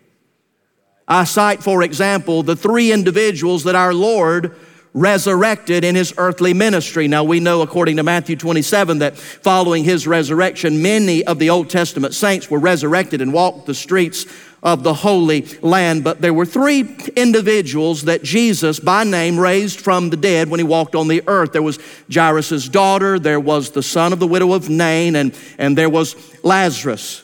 I 1.08 1.24
cite, 1.24 1.60
for 1.60 1.82
example, 1.82 2.44
the 2.44 2.54
three 2.54 2.92
individuals 2.92 3.64
that 3.64 3.74
our 3.74 3.92
Lord 3.92 4.56
resurrected 4.94 5.84
in 5.84 5.94
his 5.94 6.12
earthly 6.18 6.52
ministry. 6.52 7.08
Now 7.08 7.24
we 7.24 7.40
know 7.40 7.62
according 7.62 7.96
to 7.96 8.02
Matthew 8.02 8.36
27 8.36 8.98
that 8.98 9.16
following 9.16 9.84
his 9.84 10.06
resurrection, 10.06 10.82
many 10.82 11.24
of 11.24 11.38
the 11.38 11.50
Old 11.50 11.70
Testament 11.70 12.14
saints 12.14 12.50
were 12.50 12.58
resurrected 12.58 13.20
and 13.22 13.32
walked 13.32 13.66
the 13.66 13.74
streets 13.74 14.26
of 14.62 14.82
the 14.82 14.94
Holy 14.94 15.42
Land. 15.60 16.04
But 16.04 16.20
there 16.20 16.34
were 16.34 16.46
three 16.46 16.96
individuals 17.16 18.02
that 18.02 18.22
Jesus, 18.22 18.78
by 18.78 19.04
name, 19.04 19.38
raised 19.38 19.80
from 19.80 20.10
the 20.10 20.16
dead 20.16 20.48
when 20.48 20.60
he 20.60 20.64
walked 20.64 20.94
on 20.94 21.08
the 21.08 21.22
earth. 21.26 21.52
There 21.52 21.62
was 21.62 21.78
Jairus' 22.12 22.68
daughter, 22.68 23.18
there 23.18 23.40
was 23.40 23.70
the 23.70 23.82
son 23.82 24.12
of 24.12 24.20
the 24.20 24.26
widow 24.26 24.52
of 24.52 24.68
Nain, 24.68 25.16
and, 25.16 25.36
and 25.58 25.76
there 25.76 25.90
was 25.90 26.14
Lazarus. 26.44 27.21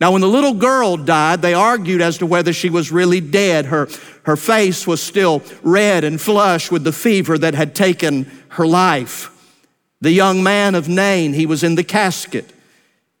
Now, 0.00 0.12
when 0.12 0.20
the 0.20 0.28
little 0.28 0.54
girl 0.54 0.96
died, 0.96 1.42
they 1.42 1.54
argued 1.54 2.00
as 2.00 2.18
to 2.18 2.26
whether 2.26 2.52
she 2.52 2.70
was 2.70 2.92
really 2.92 3.20
dead. 3.20 3.66
Her, 3.66 3.88
her 4.22 4.36
face 4.36 4.86
was 4.86 5.02
still 5.02 5.42
red 5.62 6.04
and 6.04 6.20
flush 6.20 6.70
with 6.70 6.84
the 6.84 6.92
fever 6.92 7.36
that 7.38 7.54
had 7.54 7.74
taken 7.74 8.30
her 8.50 8.66
life. 8.66 9.30
The 10.00 10.12
young 10.12 10.44
man 10.44 10.76
of 10.76 10.88
Nain, 10.88 11.32
he 11.32 11.46
was 11.46 11.64
in 11.64 11.74
the 11.74 11.82
casket, 11.82 12.52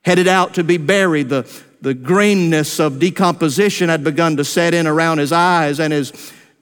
headed 0.02 0.28
out 0.28 0.54
to 0.54 0.62
be 0.62 0.76
buried. 0.76 1.28
The, 1.28 1.50
the 1.80 1.94
greenness 1.94 2.78
of 2.78 3.00
decomposition 3.00 3.88
had 3.88 4.04
begun 4.04 4.36
to 4.36 4.44
set 4.44 4.72
in 4.72 4.86
around 4.86 5.18
his 5.18 5.32
eyes 5.32 5.80
and 5.80 5.92
his 5.92 6.12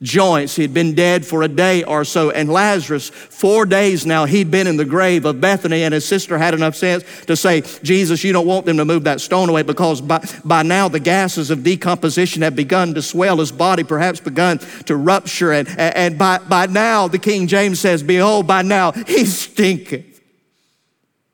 joints. 0.02 0.56
He 0.56 0.62
had 0.62 0.74
been 0.74 0.94
dead 0.94 1.24
for 1.24 1.42
a 1.42 1.48
day 1.48 1.82
or 1.82 2.04
so. 2.04 2.30
And 2.30 2.50
Lazarus, 2.50 3.08
four 3.08 3.64
days 3.64 4.04
now, 4.04 4.26
he'd 4.26 4.50
been 4.50 4.66
in 4.66 4.76
the 4.76 4.84
grave 4.84 5.24
of 5.24 5.40
Bethany, 5.40 5.82
and 5.82 5.94
his 5.94 6.06
sister 6.06 6.36
had 6.36 6.54
enough 6.54 6.74
sense 6.74 7.04
to 7.26 7.36
say, 7.36 7.62
Jesus, 7.82 8.22
you 8.22 8.32
don't 8.32 8.46
want 8.46 8.66
them 8.66 8.76
to 8.76 8.84
move 8.84 9.04
that 9.04 9.20
stone 9.20 9.48
away 9.48 9.62
because 9.62 10.00
by, 10.00 10.24
by 10.44 10.62
now 10.62 10.88
the 10.88 11.00
gases 11.00 11.50
of 11.50 11.62
decomposition 11.62 12.42
have 12.42 12.56
begun 12.56 12.94
to 12.94 13.02
swell. 13.02 13.38
His 13.38 13.52
body 13.52 13.84
perhaps 13.84 14.20
begun 14.20 14.58
to 14.84 14.96
rupture. 14.96 15.52
And, 15.52 15.68
and 15.78 16.18
by, 16.18 16.38
by 16.38 16.66
now, 16.66 17.08
the 17.08 17.18
King 17.18 17.46
James 17.46 17.80
says, 17.80 18.02
Behold, 18.02 18.46
by 18.46 18.62
now 18.62 18.92
he 18.92 19.24
stinketh. 19.24 20.20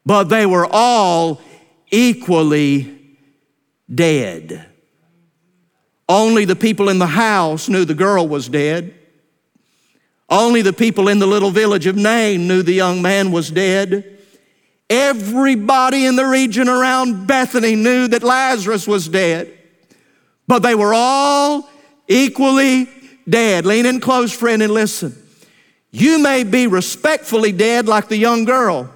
But 0.04 0.24
they 0.24 0.46
were 0.46 0.66
all 0.70 1.40
equally 1.90 3.16
dead. 3.92 4.71
Only 6.12 6.44
the 6.44 6.54
people 6.54 6.90
in 6.90 6.98
the 6.98 7.06
house 7.06 7.70
knew 7.70 7.86
the 7.86 7.94
girl 7.94 8.28
was 8.28 8.46
dead. 8.46 8.92
Only 10.28 10.60
the 10.60 10.74
people 10.74 11.08
in 11.08 11.18
the 11.18 11.26
little 11.26 11.50
village 11.50 11.86
of 11.86 11.96
Nain 11.96 12.46
knew 12.46 12.62
the 12.62 12.74
young 12.74 13.00
man 13.00 13.32
was 13.32 13.50
dead. 13.50 14.18
Everybody 14.90 16.04
in 16.04 16.16
the 16.16 16.26
region 16.26 16.68
around 16.68 17.26
Bethany 17.26 17.76
knew 17.76 18.08
that 18.08 18.22
Lazarus 18.22 18.86
was 18.86 19.08
dead. 19.08 19.56
But 20.46 20.58
they 20.58 20.74
were 20.74 20.92
all 20.92 21.66
equally 22.06 22.90
dead. 23.26 23.64
Lean 23.64 23.86
in 23.86 23.98
close, 23.98 24.34
friend, 24.34 24.62
and 24.62 24.74
listen. 24.74 25.16
You 25.92 26.18
may 26.18 26.44
be 26.44 26.66
respectfully 26.66 27.52
dead 27.52 27.88
like 27.88 28.08
the 28.08 28.18
young 28.18 28.44
girl 28.44 28.92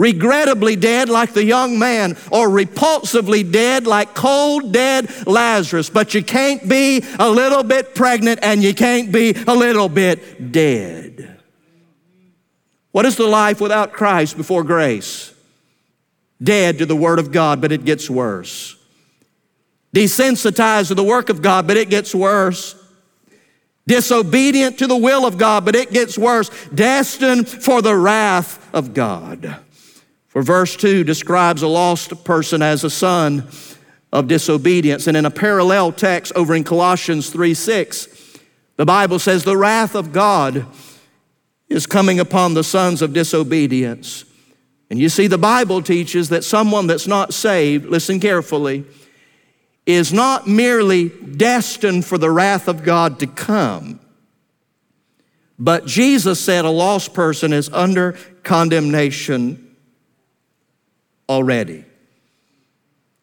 regrettably 0.00 0.76
dead 0.76 1.10
like 1.10 1.34
the 1.34 1.44
young 1.44 1.78
man, 1.78 2.16
or 2.32 2.48
repulsively 2.48 3.42
dead 3.48 3.86
like 3.86 4.14
cold 4.14 4.72
dead 4.72 5.26
Lazarus. 5.26 5.90
But 5.90 6.14
you 6.14 6.24
can't 6.24 6.66
be 6.66 7.04
a 7.18 7.30
little 7.30 7.62
bit 7.62 7.94
pregnant 7.94 8.40
and 8.42 8.62
you 8.62 8.74
can't 8.74 9.12
be 9.12 9.34
a 9.46 9.54
little 9.54 9.90
bit 9.90 10.52
dead. 10.52 11.38
What 12.92 13.04
is 13.04 13.16
the 13.16 13.26
life 13.26 13.60
without 13.60 13.92
Christ 13.92 14.38
before 14.38 14.64
grace? 14.64 15.34
Dead 16.42 16.78
to 16.78 16.86
the 16.86 16.96
Word 16.96 17.18
of 17.18 17.30
God, 17.30 17.60
but 17.60 17.70
it 17.70 17.84
gets 17.84 18.08
worse. 18.08 18.76
Desensitized 19.94 20.88
to 20.88 20.94
the 20.94 21.04
work 21.04 21.28
of 21.28 21.42
God, 21.42 21.66
but 21.66 21.76
it 21.76 21.90
gets 21.90 22.14
worse 22.14 22.74
disobedient 23.86 24.78
to 24.78 24.86
the 24.86 24.96
will 24.96 25.26
of 25.26 25.36
God, 25.36 25.64
but 25.64 25.74
it 25.74 25.90
gets 25.90 26.16
worse, 26.16 26.48
destined 26.68 27.48
for 27.48 27.82
the 27.82 27.96
wrath 27.96 28.72
of 28.72 28.94
God. 28.94 29.58
For 30.30 30.42
verse 30.42 30.76
2 30.76 31.02
describes 31.02 31.60
a 31.62 31.66
lost 31.66 32.24
person 32.24 32.62
as 32.62 32.84
a 32.84 32.90
son 32.90 33.48
of 34.12 34.28
disobedience. 34.28 35.08
And 35.08 35.16
in 35.16 35.26
a 35.26 35.30
parallel 35.30 35.90
text 35.90 36.32
over 36.36 36.54
in 36.54 36.62
Colossians 36.62 37.30
3 37.30 37.52
6, 37.52 38.38
the 38.76 38.86
Bible 38.86 39.18
says, 39.18 39.42
The 39.42 39.56
wrath 39.56 39.96
of 39.96 40.12
God 40.12 40.66
is 41.68 41.84
coming 41.84 42.20
upon 42.20 42.54
the 42.54 42.62
sons 42.62 43.02
of 43.02 43.12
disobedience. 43.12 44.24
And 44.88 45.00
you 45.00 45.08
see, 45.08 45.26
the 45.26 45.36
Bible 45.36 45.82
teaches 45.82 46.28
that 46.28 46.44
someone 46.44 46.86
that's 46.86 47.08
not 47.08 47.34
saved, 47.34 47.86
listen 47.86 48.20
carefully, 48.20 48.84
is 49.84 50.12
not 50.12 50.46
merely 50.46 51.08
destined 51.08 52.04
for 52.04 52.18
the 52.18 52.30
wrath 52.30 52.68
of 52.68 52.84
God 52.84 53.18
to 53.18 53.26
come, 53.26 53.98
but 55.58 55.86
Jesus 55.86 56.38
said 56.38 56.64
a 56.64 56.70
lost 56.70 57.14
person 57.14 57.52
is 57.52 57.68
under 57.70 58.12
condemnation 58.44 59.69
already. 61.30 61.84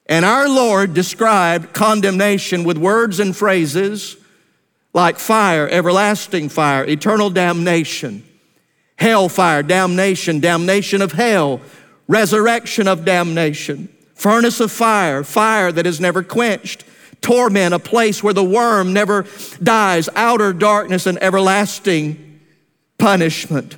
And 0.06 0.24
our 0.24 0.48
Lord 0.48 0.93
described 0.93 1.74
condemnation 1.74 2.63
with 2.63 2.78
words 2.78 3.20
and 3.20 3.36
phrases 3.36 4.15
like 4.93 5.20
fire, 5.20 5.67
everlasting 5.67 6.48
fire, 6.48 6.86
eternal 6.86 7.30
damnation, 7.30 8.24
hellfire, 8.96 9.62
damnation, 9.62 10.39
damnation 10.39 11.02
of 11.02 11.12
hell, 11.12 11.60
resurrection 12.08 12.88
of 12.88 13.04
damnation, 13.04 13.89
furnace 14.15 14.62
of 14.62 14.72
fire, 14.72 15.24
fire 15.26 15.74
that 15.74 15.86
is 15.86 16.00
never 16.00 16.24
quenched, 16.24 16.86
torment, 17.20 17.74
a 17.74 17.80
place 17.80 18.24
where 18.24 18.34
the 18.34 18.43
worm 18.43 18.93
never 18.93 19.26
dies, 19.62 20.08
outer 20.15 20.54
darkness 20.54 21.06
and 21.06 21.22
everlasting 21.22 22.39
punishment. 22.98 23.76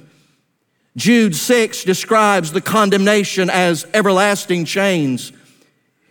Jude 1.00 1.34
6 1.34 1.86
describes 1.86 2.52
the 2.52 2.60
condemnation 2.60 3.50
as 3.50 3.88
everlasting 3.94 4.66
chains. 4.66 5.32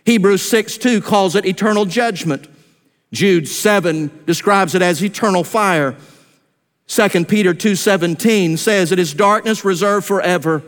Hebrews 0.03 0.41
6 0.49 0.79
2 0.79 1.01
calls 1.01 1.35
it 1.35 1.45
eternal 1.45 1.85
judgment. 1.85 2.47
Jude 3.13 3.47
7 3.47 4.23
describes 4.25 4.73
it 4.73 4.81
as 4.81 5.03
eternal 5.03 5.43
fire. 5.43 5.95
2 6.87 7.25
Peter 7.25 7.53
2:17 7.53 8.57
says 8.57 8.91
it 8.91 8.97
is 8.97 9.13
darkness 9.13 9.63
reserved 9.63 10.07
forever. 10.07 10.63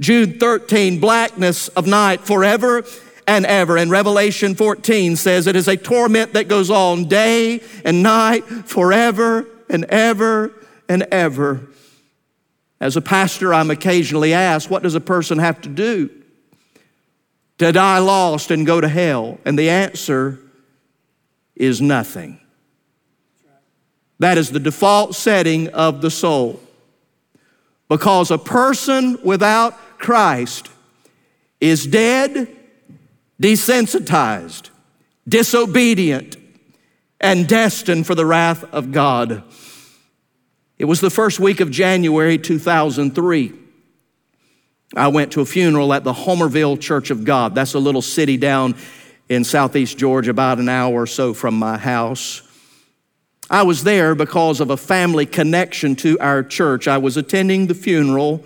Jude 0.00 0.40
13 0.40 0.98
blackness 0.98 1.68
of 1.68 1.86
night 1.86 2.22
forever 2.22 2.82
and 3.26 3.44
ever. 3.44 3.76
And 3.76 3.90
Revelation 3.90 4.54
14 4.54 5.16
says 5.16 5.46
it 5.46 5.54
is 5.54 5.68
a 5.68 5.76
torment 5.76 6.32
that 6.32 6.48
goes 6.48 6.70
on 6.70 7.08
day 7.08 7.60
and 7.84 8.02
night 8.02 8.46
forever 8.64 9.44
and 9.68 9.84
ever 9.84 10.50
and 10.88 11.02
ever. 11.12 11.68
As 12.80 12.96
a 12.96 13.00
pastor, 13.00 13.52
I'm 13.52 13.70
occasionally 13.70 14.32
asked, 14.32 14.70
what 14.70 14.82
does 14.82 14.94
a 14.94 15.00
person 15.00 15.38
have 15.38 15.60
to 15.62 15.68
do 15.68 16.10
to 17.58 17.72
die 17.72 17.98
lost 17.98 18.50
and 18.50 18.64
go 18.66 18.80
to 18.80 18.88
hell? 18.88 19.38
And 19.44 19.58
the 19.58 19.68
answer 19.68 20.38
is 21.56 21.80
nothing. 21.80 22.40
That 24.20 24.38
is 24.38 24.50
the 24.50 24.60
default 24.60 25.14
setting 25.14 25.68
of 25.68 26.00
the 26.00 26.10
soul. 26.10 26.60
Because 27.88 28.30
a 28.30 28.38
person 28.38 29.18
without 29.24 29.76
Christ 29.98 30.68
is 31.60 31.86
dead, 31.86 32.48
desensitized, 33.40 34.70
disobedient, 35.26 36.36
and 37.20 37.48
destined 37.48 38.06
for 38.06 38.14
the 38.14 38.26
wrath 38.26 38.64
of 38.72 38.92
God. 38.92 39.42
It 40.78 40.84
was 40.84 41.00
the 41.00 41.10
first 41.10 41.40
week 41.40 41.58
of 41.58 41.72
January 41.72 42.38
2003. 42.38 43.52
I 44.94 45.08
went 45.08 45.32
to 45.32 45.40
a 45.40 45.44
funeral 45.44 45.92
at 45.92 46.04
the 46.04 46.12
Homerville 46.12 46.80
Church 46.80 47.10
of 47.10 47.24
God. 47.24 47.54
That's 47.54 47.74
a 47.74 47.80
little 47.80 48.00
city 48.00 48.36
down 48.36 48.76
in 49.28 49.42
southeast 49.42 49.98
Georgia, 49.98 50.30
about 50.30 50.58
an 50.58 50.68
hour 50.68 51.02
or 51.02 51.06
so 51.06 51.34
from 51.34 51.58
my 51.58 51.76
house. 51.76 52.42
I 53.50 53.62
was 53.62 53.82
there 53.82 54.14
because 54.14 54.60
of 54.60 54.70
a 54.70 54.76
family 54.76 55.26
connection 55.26 55.96
to 55.96 56.18
our 56.20 56.42
church. 56.44 56.86
I 56.86 56.98
was 56.98 57.16
attending 57.16 57.66
the 57.66 57.74
funeral 57.74 58.44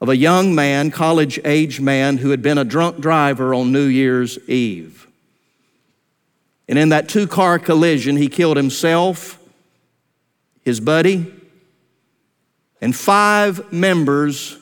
of 0.00 0.08
a 0.08 0.16
young 0.16 0.54
man, 0.54 0.90
college 0.90 1.38
age 1.44 1.80
man, 1.80 2.16
who 2.16 2.30
had 2.30 2.40
been 2.40 2.58
a 2.58 2.64
drunk 2.64 3.00
driver 3.00 3.52
on 3.52 3.72
New 3.72 3.86
Year's 3.86 4.38
Eve. 4.48 5.06
And 6.66 6.78
in 6.78 6.88
that 6.88 7.08
two 7.08 7.26
car 7.26 7.58
collision, 7.58 8.16
he 8.16 8.28
killed 8.28 8.56
himself, 8.56 9.38
his 10.66 10.80
buddy, 10.80 11.32
and 12.80 12.94
five 12.94 13.72
members 13.72 14.58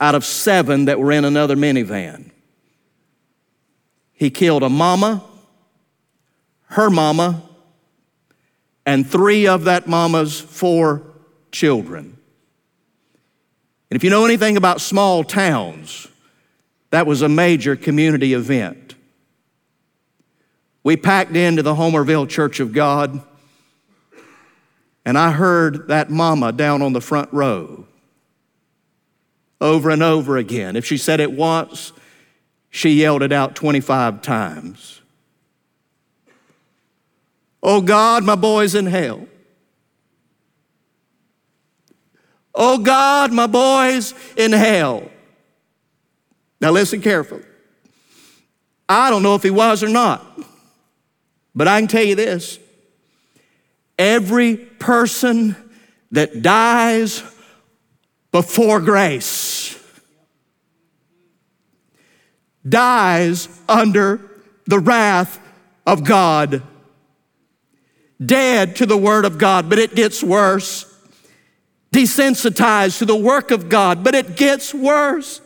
out 0.00 0.14
of 0.14 0.24
seven 0.24 0.86
that 0.86 0.98
were 0.98 1.12
in 1.12 1.26
another 1.26 1.54
minivan. 1.54 2.30
He 4.14 4.30
killed 4.30 4.62
a 4.62 4.70
mama, 4.70 5.22
her 6.68 6.88
mama, 6.88 7.42
and 8.86 9.06
three 9.06 9.46
of 9.46 9.64
that 9.64 9.86
mama's 9.86 10.40
four 10.40 11.02
children. 11.52 12.16
And 13.90 13.96
if 13.96 14.02
you 14.02 14.08
know 14.08 14.24
anything 14.24 14.56
about 14.56 14.80
small 14.80 15.24
towns, 15.24 16.08
that 16.88 17.06
was 17.06 17.20
a 17.20 17.28
major 17.28 17.76
community 17.76 18.32
event. 18.32 18.94
We 20.82 20.96
packed 20.96 21.36
into 21.36 21.62
the 21.62 21.74
Homerville 21.74 22.26
Church 22.26 22.60
of 22.60 22.72
God, 22.72 23.22
and 25.04 25.16
I 25.16 25.32
heard 25.32 25.88
that 25.88 26.10
mama 26.10 26.52
down 26.52 26.82
on 26.82 26.92
the 26.92 27.00
front 27.00 27.32
row 27.32 27.86
over 29.60 29.90
and 29.90 30.02
over 30.02 30.36
again. 30.36 30.76
If 30.76 30.84
she 30.84 30.96
said 30.96 31.20
it 31.20 31.32
once, 31.32 31.92
she 32.70 32.90
yelled 32.90 33.22
it 33.22 33.32
out 33.32 33.54
25 33.54 34.22
times. 34.22 35.00
Oh 37.62 37.80
God, 37.80 38.24
my 38.24 38.36
boy's 38.36 38.74
in 38.74 38.86
hell. 38.86 39.26
Oh 42.54 42.78
God, 42.78 43.32
my 43.32 43.46
boy's 43.46 44.14
in 44.36 44.52
hell. 44.52 45.10
Now 46.60 46.70
listen 46.70 47.00
carefully. 47.00 47.44
I 48.88 49.10
don't 49.10 49.22
know 49.22 49.34
if 49.34 49.42
he 49.42 49.50
was 49.50 49.82
or 49.82 49.88
not, 49.88 50.26
but 51.54 51.68
I 51.68 51.78
can 51.78 51.88
tell 51.88 52.02
you 52.02 52.14
this 52.14 52.58
every 54.00 54.56
person 54.56 55.54
that 56.10 56.40
dies 56.40 57.22
before 58.32 58.80
grace 58.80 59.78
dies 62.66 63.48
under 63.68 64.20
the 64.66 64.78
wrath 64.78 65.38
of 65.86 66.02
God. 66.02 66.62
Dead 68.24 68.76
to 68.76 68.86
the 68.86 68.96
Word 68.96 69.26
of 69.26 69.36
God, 69.36 69.68
but 69.68 69.78
it 69.78 69.94
gets 69.94 70.22
worse. 70.22 70.86
Desensitized 71.92 72.98
to 72.98 73.04
the 73.04 73.16
work 73.16 73.50
of 73.50 73.68
God, 73.68 74.02
but 74.02 74.14
it 74.14 74.34
gets 74.34 74.72
worse. 74.72 75.42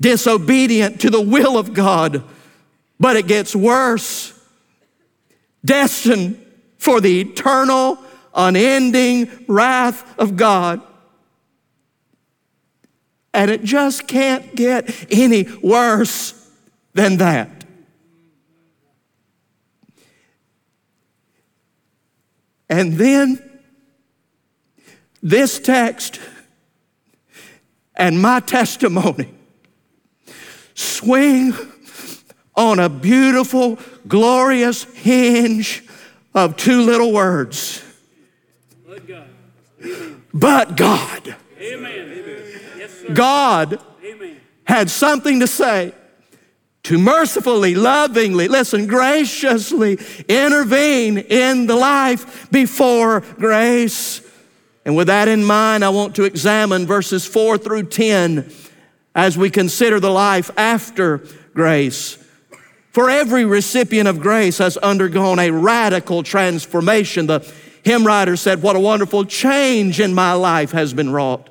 Disobedient 0.00 1.00
to 1.00 1.10
the 1.10 1.20
will 1.20 1.56
of 1.56 1.72
God, 1.72 2.22
but 3.00 3.16
it 3.16 3.26
gets 3.26 3.56
worse. 3.56 4.38
Destined 5.64 6.44
for 6.78 7.00
the 7.00 7.20
eternal, 7.20 7.98
unending 8.34 9.44
wrath 9.46 10.18
of 10.18 10.36
God. 10.36 10.80
And 13.34 13.50
it 13.50 13.62
just 13.62 14.08
can't 14.08 14.54
get 14.54 15.06
any 15.12 15.44
worse 15.62 16.50
than 16.94 17.18
that. 17.18 17.50
And 22.70 22.94
then 22.94 23.42
this 25.22 25.58
text 25.58 26.20
and 27.94 28.20
my 28.20 28.40
testimony 28.40 29.32
swing 30.74 31.54
on 32.54 32.78
a 32.78 32.88
beautiful, 32.88 33.78
glorious 34.06 34.84
hinge 34.84 35.87
of 36.34 36.56
two 36.56 36.82
little 36.82 37.12
words. 37.12 37.82
But 38.86 39.06
God. 39.06 39.26
God. 40.76 41.36
Amen. 41.60 42.08
God 43.12 43.80
had 44.64 44.90
something 44.90 45.40
to 45.40 45.46
say 45.46 45.94
to 46.84 46.98
mercifully, 46.98 47.74
lovingly, 47.74 48.48
listen, 48.48 48.86
graciously 48.86 49.98
intervene 50.28 51.18
in 51.18 51.66
the 51.66 51.74
life 51.74 52.50
before 52.50 53.20
grace. 53.20 54.22
And 54.84 54.96
with 54.96 55.08
that 55.08 55.28
in 55.28 55.44
mind, 55.44 55.84
I 55.84 55.90
want 55.90 56.16
to 56.16 56.24
examine 56.24 56.86
verses 56.86 57.26
4 57.26 57.58
through 57.58 57.84
10 57.84 58.50
as 59.14 59.36
we 59.36 59.50
consider 59.50 60.00
the 60.00 60.10
life 60.10 60.50
after 60.56 61.18
grace. 61.52 62.18
For 62.90 63.10
every 63.10 63.44
recipient 63.44 64.08
of 64.08 64.20
grace 64.20 64.58
has 64.58 64.76
undergone 64.78 65.38
a 65.38 65.50
radical 65.50 66.22
transformation. 66.22 67.26
The 67.26 67.40
hymn 67.84 68.06
writer 68.06 68.36
said, 68.36 68.62
What 68.62 68.76
a 68.76 68.80
wonderful 68.80 69.24
change 69.24 70.00
in 70.00 70.14
my 70.14 70.32
life 70.32 70.72
has 70.72 70.92
been 70.94 71.10
wrought. 71.10 71.48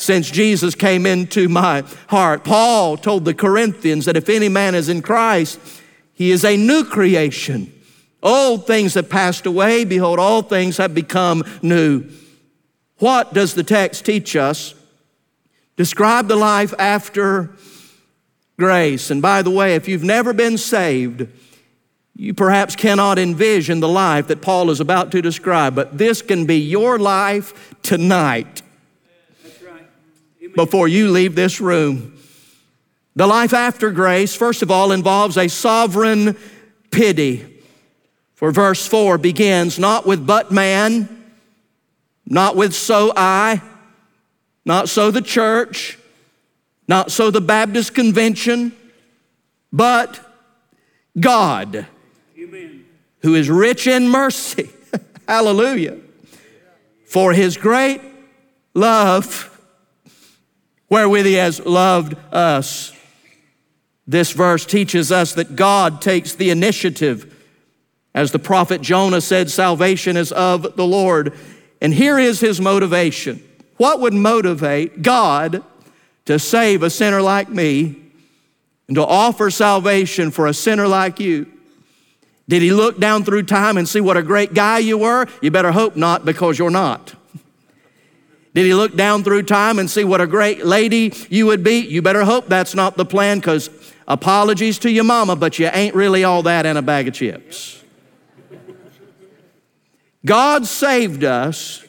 since 0.00 0.30
Jesus 0.30 0.76
came 0.76 1.06
into 1.06 1.48
my 1.48 1.82
heart. 2.06 2.44
Paul 2.44 2.96
told 2.96 3.24
the 3.24 3.34
Corinthians 3.34 4.04
that 4.04 4.16
if 4.16 4.28
any 4.28 4.48
man 4.48 4.76
is 4.76 4.88
in 4.88 5.02
Christ, 5.02 5.58
he 6.14 6.30
is 6.30 6.44
a 6.44 6.56
new 6.56 6.84
creation. 6.84 7.72
Old 8.22 8.66
things 8.66 8.94
have 8.94 9.08
passed 9.08 9.44
away. 9.44 9.84
Behold, 9.84 10.20
all 10.20 10.42
things 10.42 10.76
have 10.76 10.94
become 10.94 11.42
new. 11.62 12.04
What 12.98 13.34
does 13.34 13.54
the 13.54 13.64
text 13.64 14.04
teach 14.04 14.36
us? 14.36 14.74
Describe 15.76 16.28
the 16.28 16.36
life 16.36 16.74
after 16.78 17.50
grace. 18.58 19.10
And 19.10 19.22
by 19.22 19.42
the 19.42 19.50
way, 19.50 19.74
if 19.74 19.88
you've 19.88 20.04
never 20.04 20.32
been 20.32 20.58
saved, 20.58 21.26
you 22.16 22.34
perhaps 22.34 22.74
cannot 22.74 23.18
envision 23.18 23.80
the 23.80 23.88
life 23.88 24.26
that 24.26 24.42
Paul 24.42 24.70
is 24.70 24.80
about 24.80 25.12
to 25.12 25.22
describe, 25.22 25.74
but 25.74 25.96
this 25.96 26.20
can 26.20 26.46
be 26.46 26.56
your 26.56 26.98
life 26.98 27.76
tonight 27.82 28.62
before 30.56 30.88
you 30.88 31.10
leave 31.10 31.36
this 31.36 31.60
room. 31.60 32.18
The 33.14 33.26
life 33.26 33.52
after 33.52 33.90
grace, 33.90 34.34
first 34.34 34.62
of 34.62 34.70
all, 34.70 34.90
involves 34.90 35.36
a 35.36 35.48
sovereign 35.48 36.36
pity. 36.90 37.62
For 38.34 38.50
verse 38.50 38.86
4 38.86 39.18
begins 39.18 39.78
not 39.78 40.06
with 40.06 40.26
but 40.26 40.50
man, 40.50 41.08
not 42.26 42.56
with 42.56 42.74
so 42.74 43.12
I, 43.16 43.62
not 44.64 44.88
so 44.88 45.10
the 45.10 45.22
church, 45.22 45.98
not 46.88 47.12
so 47.12 47.30
the 47.30 47.42
Baptist 47.42 47.94
convention, 47.94 48.72
but 49.70 50.18
God, 51.20 51.86
Amen. 52.38 52.84
who 53.20 53.34
is 53.34 53.50
rich 53.50 53.86
in 53.86 54.08
mercy. 54.08 54.70
Hallelujah. 55.28 55.98
For 57.06 57.34
his 57.34 57.56
great 57.56 58.00
love 58.74 59.54
wherewith 60.88 61.26
he 61.26 61.34
has 61.34 61.60
loved 61.60 62.16
us. 62.32 62.92
This 64.06 64.32
verse 64.32 64.64
teaches 64.64 65.12
us 65.12 65.34
that 65.34 65.54
God 65.54 66.00
takes 66.00 66.34
the 66.34 66.48
initiative. 66.48 67.34
As 68.14 68.32
the 68.32 68.38
prophet 68.38 68.80
Jonah 68.80 69.20
said, 69.20 69.50
salvation 69.50 70.16
is 70.16 70.32
of 70.32 70.76
the 70.76 70.86
Lord. 70.86 71.36
And 71.82 71.92
here 71.92 72.18
is 72.18 72.40
his 72.40 72.60
motivation. 72.60 73.42
What 73.76 74.00
would 74.00 74.14
motivate 74.14 75.02
God 75.02 75.62
to 76.28 76.38
save 76.38 76.82
a 76.82 76.90
sinner 76.90 77.22
like 77.22 77.48
me 77.48 77.96
and 78.86 78.94
to 78.96 79.02
offer 79.02 79.48
salvation 79.48 80.30
for 80.30 80.46
a 80.46 80.52
sinner 80.52 80.86
like 80.86 81.18
you? 81.18 81.50
Did 82.50 82.60
he 82.60 82.70
look 82.70 83.00
down 83.00 83.24
through 83.24 83.44
time 83.44 83.78
and 83.78 83.88
see 83.88 84.02
what 84.02 84.18
a 84.18 84.22
great 84.22 84.52
guy 84.52 84.76
you 84.76 84.98
were? 84.98 85.26
You 85.40 85.50
better 85.50 85.72
hope 85.72 85.96
not, 85.96 86.26
because 86.26 86.58
you're 86.58 86.68
not. 86.68 87.14
Did 88.54 88.66
he 88.66 88.74
look 88.74 88.94
down 88.94 89.24
through 89.24 89.44
time 89.44 89.78
and 89.78 89.88
see 89.88 90.04
what 90.04 90.20
a 90.20 90.26
great 90.26 90.66
lady 90.66 91.14
you 91.30 91.46
would 91.46 91.64
be? 91.64 91.78
You 91.78 92.02
better 92.02 92.24
hope 92.24 92.46
that's 92.46 92.74
not 92.74 92.98
the 92.98 93.06
plan 93.06 93.38
because 93.38 93.70
apologies 94.06 94.78
to 94.80 94.90
your 94.90 95.04
mama, 95.04 95.34
but 95.34 95.58
you 95.58 95.70
ain't 95.72 95.94
really 95.94 96.24
all 96.24 96.42
that 96.42 96.66
in 96.66 96.76
a 96.76 96.82
bag 96.82 97.08
of 97.08 97.14
chips. 97.14 97.82
God 100.26 100.66
saved 100.66 101.24
us 101.24 101.82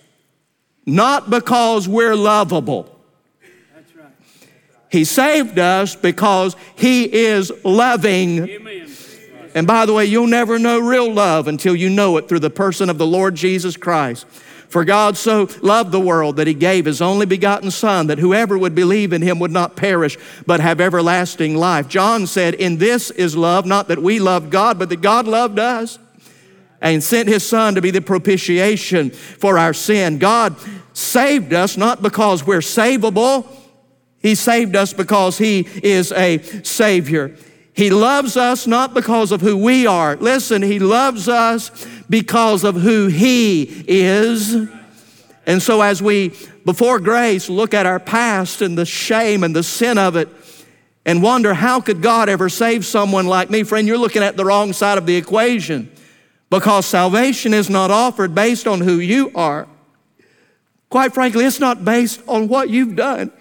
not 0.85 1.29
because 1.29 1.89
we're 1.89 2.15
lovable. 2.15 2.98
He 4.89 5.03
saved 5.03 5.59
us 5.59 5.95
because 5.95 6.55
He 6.75 7.11
is 7.11 7.51
loving. 7.63 8.49
Amen. 8.49 8.89
And 9.55 9.65
by 9.65 9.85
the 9.85 9.93
way, 9.93 10.05
you'll 10.05 10.27
never 10.27 10.59
know 10.59 10.79
real 10.79 11.11
love 11.11 11.47
until 11.47 11.75
you 11.75 11.89
know 11.89 12.17
it 12.17 12.29
through 12.29 12.39
the 12.39 12.49
person 12.49 12.89
of 12.89 12.97
the 12.97 13.07
Lord 13.07 13.35
Jesus 13.35 13.77
Christ. 13.77 14.25
For 14.69 14.85
God 14.85 15.17
so 15.17 15.49
loved 15.63 15.91
the 15.91 15.99
world 15.99 16.35
that 16.35 16.45
he 16.45 16.53
gave 16.53 16.85
his 16.85 17.01
only 17.01 17.25
begotten 17.25 17.71
Son, 17.71 18.05
that 18.07 18.19
whoever 18.19 18.55
would 18.55 18.75
believe 18.75 19.11
in 19.13 19.23
him 19.23 19.39
would 19.39 19.51
not 19.51 19.75
perish, 19.75 20.15
but 20.45 20.59
have 20.59 20.79
everlasting 20.79 21.55
life. 21.55 21.87
John 21.87 22.27
said, 22.27 22.53
In 22.53 22.77
this 22.77 23.09
is 23.09 23.35
love, 23.35 23.65
not 23.65 23.87
that 23.87 23.99
we 23.99 24.19
loved 24.19 24.51
God, 24.51 24.77
but 24.77 24.89
that 24.89 25.01
God 25.01 25.27
loved 25.27 25.57
us 25.57 25.97
and 26.81 27.03
sent 27.03 27.27
his 27.27 27.45
Son 27.45 27.73
to 27.75 27.81
be 27.81 27.89
the 27.89 28.01
propitiation 28.01 29.09
for 29.09 29.57
our 29.57 29.73
sin. 29.73 30.19
God 30.19 30.55
saved 30.93 31.51
us 31.51 31.75
not 31.75 32.03
because 32.03 32.45
we're 32.45 32.59
savable, 32.59 33.47
he 34.21 34.35
saved 34.35 34.75
us 34.75 34.93
because 34.93 35.37
he 35.37 35.67
is 35.81 36.11
a 36.11 36.39
Savior. 36.63 37.35
He 37.79 37.91
loves 37.91 38.35
us 38.35 38.67
not 38.67 38.93
because 38.93 39.31
of 39.31 39.39
who 39.39 39.55
we 39.55 39.87
are. 39.87 40.17
Listen, 40.17 40.61
He 40.61 40.79
loves 40.79 41.29
us 41.29 41.87
because 42.09 42.65
of 42.65 42.75
who 42.75 43.07
He 43.07 43.85
is. 43.87 44.53
And 45.45 45.61
so, 45.61 45.81
as 45.81 46.01
we, 46.01 46.33
before 46.65 46.99
grace, 46.99 47.49
look 47.49 47.73
at 47.73 47.85
our 47.85 48.01
past 48.01 48.61
and 48.61 48.77
the 48.77 48.85
shame 48.85 49.45
and 49.45 49.55
the 49.55 49.63
sin 49.63 49.97
of 49.97 50.17
it, 50.17 50.27
and 51.05 51.23
wonder, 51.23 51.53
how 51.53 51.79
could 51.79 52.01
God 52.01 52.27
ever 52.27 52.49
save 52.49 52.85
someone 52.85 53.27
like 53.27 53.49
me? 53.49 53.63
Friend, 53.63 53.87
you're 53.87 53.97
looking 53.97 54.23
at 54.23 54.35
the 54.35 54.43
wrong 54.43 54.73
side 54.73 54.97
of 54.97 55.05
the 55.05 55.15
equation 55.15 55.89
because 56.49 56.85
salvation 56.85 57.53
is 57.53 57.69
not 57.69 57.91
offered 57.91 58.35
based 58.35 58.67
on 58.67 58.81
who 58.81 58.99
you 58.99 59.31
are. 59.33 59.69
Quite 60.89 61.13
frankly, 61.13 61.45
it's 61.45 61.61
not 61.61 61.85
based 61.85 62.21
on 62.27 62.49
what 62.49 62.69
you've 62.69 62.97
done. 62.97 63.31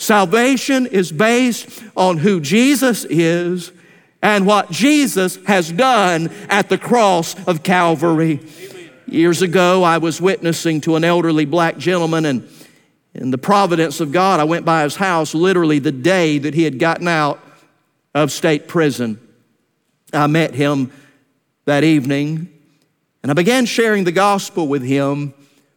Salvation 0.00 0.86
is 0.86 1.12
based 1.12 1.82
on 1.94 2.16
who 2.16 2.40
Jesus 2.40 3.04
is 3.04 3.70
and 4.22 4.46
what 4.46 4.70
Jesus 4.70 5.36
has 5.44 5.70
done 5.70 6.30
at 6.48 6.70
the 6.70 6.78
cross 6.78 7.36
of 7.46 7.62
Calvary. 7.62 8.40
Amen. 8.40 8.90
Years 9.06 9.42
ago, 9.42 9.82
I 9.82 9.98
was 9.98 10.18
witnessing 10.18 10.80
to 10.82 10.96
an 10.96 11.04
elderly 11.04 11.44
black 11.44 11.76
gentleman, 11.76 12.24
and 12.24 12.48
in 13.12 13.30
the 13.30 13.36
providence 13.36 14.00
of 14.00 14.10
God, 14.10 14.40
I 14.40 14.44
went 14.44 14.64
by 14.64 14.84
his 14.84 14.96
house 14.96 15.34
literally 15.34 15.80
the 15.80 15.92
day 15.92 16.38
that 16.38 16.54
he 16.54 16.62
had 16.62 16.78
gotten 16.78 17.06
out 17.06 17.38
of 18.14 18.32
state 18.32 18.68
prison. 18.68 19.20
I 20.14 20.28
met 20.28 20.54
him 20.54 20.92
that 21.66 21.84
evening, 21.84 22.48
and 23.22 23.30
I 23.30 23.34
began 23.34 23.66
sharing 23.66 24.04
the 24.04 24.12
gospel 24.12 24.66
with 24.66 24.82
him 24.82 25.34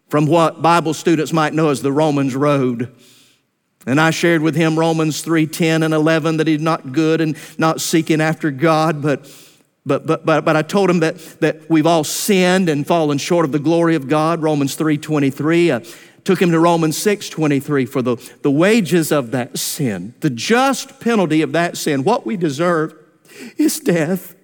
from 0.07 0.27
what 0.27 0.61
Bible 0.61 0.93
students 0.93 1.33
might 1.33 1.53
know 1.53 1.71
as 1.71 1.81
the 1.81 1.91
Romans 1.91 2.37
Road. 2.37 2.95
And 3.85 3.99
I 3.99 4.11
shared 4.11 4.41
with 4.41 4.55
him 4.55 4.79
Romans 4.79 5.21
3 5.21 5.45
10 5.47 5.83
and 5.83 5.93
11 5.93 6.37
that 6.37 6.47
he's 6.47 6.61
not 6.61 6.91
good 6.91 7.21
and 7.21 7.37
not 7.57 7.81
seeking 7.81 8.21
after 8.21 8.49
God, 8.49 9.01
but, 9.01 9.29
but, 9.85 10.05
but, 10.05 10.25
but, 10.25 10.45
but 10.45 10.55
I 10.55 10.61
told 10.61 10.89
him 10.89 10.99
that, 10.99 11.17
that 11.41 11.69
we've 11.69 11.87
all 11.87 12.03
sinned 12.03 12.69
and 12.69 12.87
fallen 12.87 13.17
short 13.17 13.45
of 13.45 13.51
the 13.51 13.59
glory 13.59 13.95
of 13.95 14.07
God, 14.07 14.41
Romans 14.41 14.75
3 14.75 14.97
23. 14.97 15.71
I 15.73 15.83
took 16.23 16.41
him 16.41 16.51
to 16.51 16.59
Romans 16.59 16.97
6 16.97 17.29
23 17.29 17.85
for 17.85 18.01
the, 18.01 18.15
the 18.41 18.51
wages 18.51 19.11
of 19.11 19.31
that 19.31 19.57
sin, 19.57 20.13
the 20.21 20.29
just 20.29 20.99
penalty 20.99 21.41
of 21.41 21.51
that 21.51 21.77
sin, 21.77 22.03
what 22.03 22.25
we 22.25 22.37
deserve 22.37 22.95
is 23.57 23.79
death, 23.79 24.35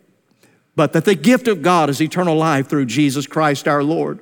but 0.76 0.94
that 0.94 1.06
the 1.06 1.16
gift 1.16 1.48
of 1.48 1.62
God 1.62 1.90
is 1.90 2.02
eternal 2.02 2.36
life 2.36 2.68
through 2.68 2.86
Jesus 2.86 3.28
Christ 3.28 3.68
our 3.68 3.84
Lord. 3.84 4.20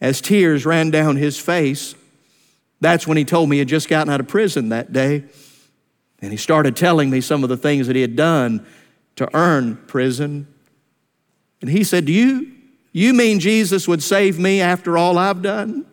As 0.00 0.20
tears 0.20 0.64
ran 0.64 0.90
down 0.90 1.16
his 1.16 1.38
face, 1.38 1.94
that's 2.80 3.06
when 3.06 3.16
he 3.16 3.24
told 3.24 3.48
me 3.48 3.56
he 3.56 3.58
had 3.60 3.68
just 3.68 3.88
gotten 3.88 4.12
out 4.12 4.20
of 4.20 4.28
prison 4.28 4.70
that 4.70 4.92
day. 4.92 5.24
And 6.22 6.30
he 6.30 6.36
started 6.36 6.76
telling 6.76 7.10
me 7.10 7.20
some 7.20 7.42
of 7.42 7.48
the 7.48 7.56
things 7.56 7.86
that 7.86 7.96
he 7.96 8.02
had 8.02 8.16
done 8.16 8.66
to 9.16 9.28
earn 9.34 9.76
prison. 9.86 10.46
And 11.60 11.70
he 11.70 11.84
said, 11.84 12.06
Do 12.06 12.12
you, 12.12 12.52
you 12.92 13.12
mean 13.12 13.40
Jesus 13.40 13.86
would 13.86 14.02
save 14.02 14.38
me 14.38 14.60
after 14.60 14.96
all 14.96 15.18
I've 15.18 15.42
done? 15.42 15.86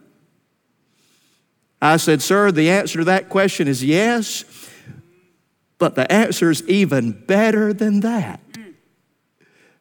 I 1.82 1.98
said, 1.98 2.22
Sir, 2.22 2.52
the 2.52 2.70
answer 2.70 3.00
to 3.00 3.06
that 3.06 3.30
question 3.30 3.68
is 3.68 3.84
yes, 3.84 4.46
but 5.78 5.96
the 5.96 6.12
answer 6.12 6.50
is 6.50 6.68
even 6.68 7.12
better 7.12 7.74
than 7.74 8.00
that. 8.02 8.42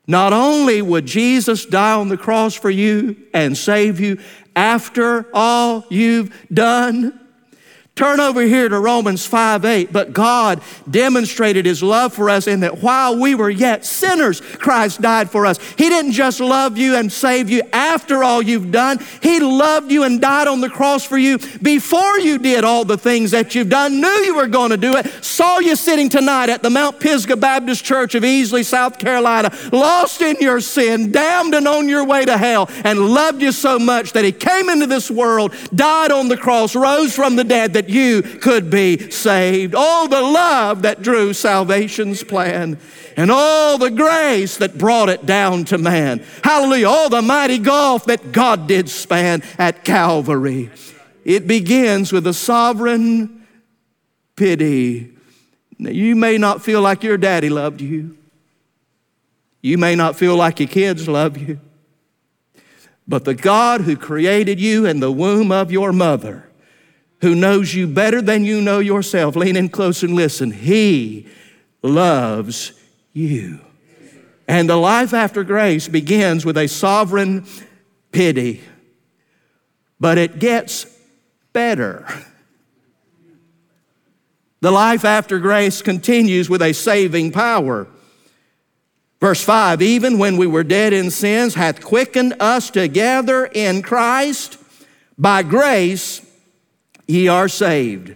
Not 0.07 0.33
only 0.33 0.83
would 0.83 1.07
Jesus 1.07 1.67
die 1.67 1.95
on 1.95 2.09
the 2.09 2.17
cross 2.17 2.55
for 2.55 2.71
you 2.71 3.17
and 3.35 3.57
save 3.57 3.99
you 3.99 4.19
after 4.55 5.27
all 5.35 5.85
you've 5.91 6.33
done, 6.53 7.19
Turn 7.97 8.21
over 8.21 8.43
here 8.43 8.69
to 8.69 8.79
Romans 8.79 9.25
5 9.25 9.65
8. 9.65 9.91
But 9.91 10.13
God 10.13 10.61
demonstrated 10.89 11.65
his 11.65 11.83
love 11.83 12.13
for 12.13 12.29
us 12.29 12.47
in 12.47 12.61
that 12.61 12.83
while 12.83 13.19
we 13.19 13.35
were 13.35 13.49
yet 13.49 13.87
sinners, 13.87 14.43
Christ 14.43 15.01
died 15.01 15.31
for 15.31 15.47
us. 15.47 15.59
He 15.79 15.89
didn't 15.89 16.13
just 16.13 16.39
love 16.39 16.77
you 16.77 16.95
and 16.95 17.11
save 17.11 17.49
you 17.49 17.63
after 17.73 18.23
all 18.23 18.43
you've 18.43 18.71
done, 18.71 18.99
He 19.23 19.41
loved 19.41 19.91
you 19.91 20.05
and 20.05 20.21
died 20.21 20.47
on 20.47 20.61
the 20.61 20.69
cross 20.69 21.05
for 21.07 21.17
you 21.17 21.39
before 21.63 22.19
you 22.19 22.37
did 22.37 22.65
all 22.65 22.85
the 22.85 22.99
things 22.99 23.31
that 23.31 23.55
you've 23.55 23.71
done, 23.71 23.99
knew 23.99 24.09
you 24.09 24.37
were 24.37 24.47
going 24.47 24.73
to 24.73 24.77
do 24.77 24.97
it, 24.97 25.07
saw 25.25 25.59
you 25.59 25.75
sitting 25.75 26.11
tonight 26.11 26.51
at 26.51 26.63
the 26.63 26.69
Mount 26.69 27.01
Pisgah 27.01 27.37
Baptist 27.37 27.83
Church 27.83 28.15
of 28.15 28.23
Easley, 28.25 28.63
South 28.63 28.99
Carolina, 28.99 29.51
lost 29.73 30.21
in 30.21 30.37
your 30.39 30.61
sin, 30.61 31.13
damned 31.13 31.55
and 31.55 31.67
on 31.67 31.89
your 31.89 32.05
way 32.05 32.27
to 32.27 32.37
hell, 32.37 32.69
and 32.85 33.09
loved 33.09 33.41
you 33.41 33.53
so 33.53 33.79
much 33.79 34.13
that 34.13 34.25
He 34.25 34.33
came 34.33 34.69
into 34.69 34.87
this 34.87 35.11
world, 35.11 35.55
died 35.75 36.13
on 36.13 36.29
the 36.29 36.37
cross, 36.37 36.77
rose 36.77 37.15
from 37.15 37.37
the 37.37 37.45
dead, 37.45 37.73
that 37.73 37.86
that 37.87 37.93
you 37.93 38.23
could 38.23 38.69
be 38.71 39.11
saved. 39.11 39.75
Oh, 39.77 40.09
the 40.09 40.21
love 40.21 40.83
that 40.83 41.03
drew 41.03 41.33
salvation's 41.33 42.25
plan 42.25 42.79
and 43.17 43.31
all 43.31 43.79
the 43.79 43.91
grace 43.91 44.57
that 44.59 44.77
brought 44.77 45.09
it 45.09 45.25
down 45.25 45.65
to 45.67 45.79
man. 45.79 46.25
Hallelujah. 46.43 46.89
All 46.89 47.09
the 47.09 47.23
mighty 47.23 47.59
gulf 47.59 48.07
that 48.07 48.33
God 48.33 48.67
did 48.67 48.89
span 48.89 49.43
at 49.59 49.85
Calvary. 49.85 50.71
it 51.25 51.47
begins 51.47 52.13
with 52.13 52.27
a 52.27 52.35
sovereign 52.35 53.47
pity. 54.35 55.13
Now, 55.79 55.91
you 55.91 56.17
may 56.17 56.39
not 56.39 56.63
feel 56.63 56.81
like 56.81 57.03
your 57.03 57.17
daddy 57.17 57.51
loved 57.51 57.81
you. 57.81 58.17
You 59.63 59.79
may 59.79 59.95
not 59.95 60.17
feel 60.17 60.37
like 60.37 60.61
your 60.61 60.69
kids 60.69 61.09
love 61.09 61.37
you. 61.37 61.61
But 63.09 63.25
the 63.25 63.35
God 63.35 63.83
who 63.83 63.97
created 63.97 64.61
you 64.61 64.87
in 64.87 65.01
the 65.01 65.13
womb 65.13 65.53
of 65.53 65.71
your 65.71 65.93
mother, 65.93 66.47
who 67.21 67.35
knows 67.35 67.75
you 67.75 67.87
better 67.87 68.21
than 68.21 68.45
you 68.45 68.61
know 68.61 68.79
yourself, 68.79 69.37
lean 69.37 69.57
in 69.57 69.69
close 69.69 70.03
and 70.03 70.15
listen, 70.15 70.51
He 70.51 71.27
loves 71.83 72.73
you. 73.13 73.61
And 74.49 74.69
the 74.69 74.77
life 74.77 75.13
after 75.13 75.43
grace 75.43 75.89
begins 75.89 76.45
with 76.45 76.57
a 76.57 76.69
sovereign 76.69 77.47
pity, 78.13 78.63
but 79.99 80.19
it 80.19 80.39
gets 80.39 80.87
better. 81.53 82.07
The 84.61 84.71
life 84.71 85.05
after 85.05 85.39
grace 85.39 85.83
continues 85.83 86.49
with 86.49 86.63
a 86.63 86.73
saving 86.73 87.33
power. 87.33 87.87
Verse 89.21 89.43
5 89.43 89.83
Even 89.83 90.19
when 90.19 90.37
we 90.37 90.47
were 90.47 90.65
dead 90.65 90.93
in 90.93 91.11
sins, 91.11 91.55
hath 91.55 91.85
quickened 91.85 92.35
us 92.41 92.71
together 92.71 93.47
in 93.47 93.83
Christ. 93.83 94.59
By 95.19 95.43
grace, 95.43 96.21
ye 97.07 97.29
are 97.29 97.49
saved. 97.49 98.15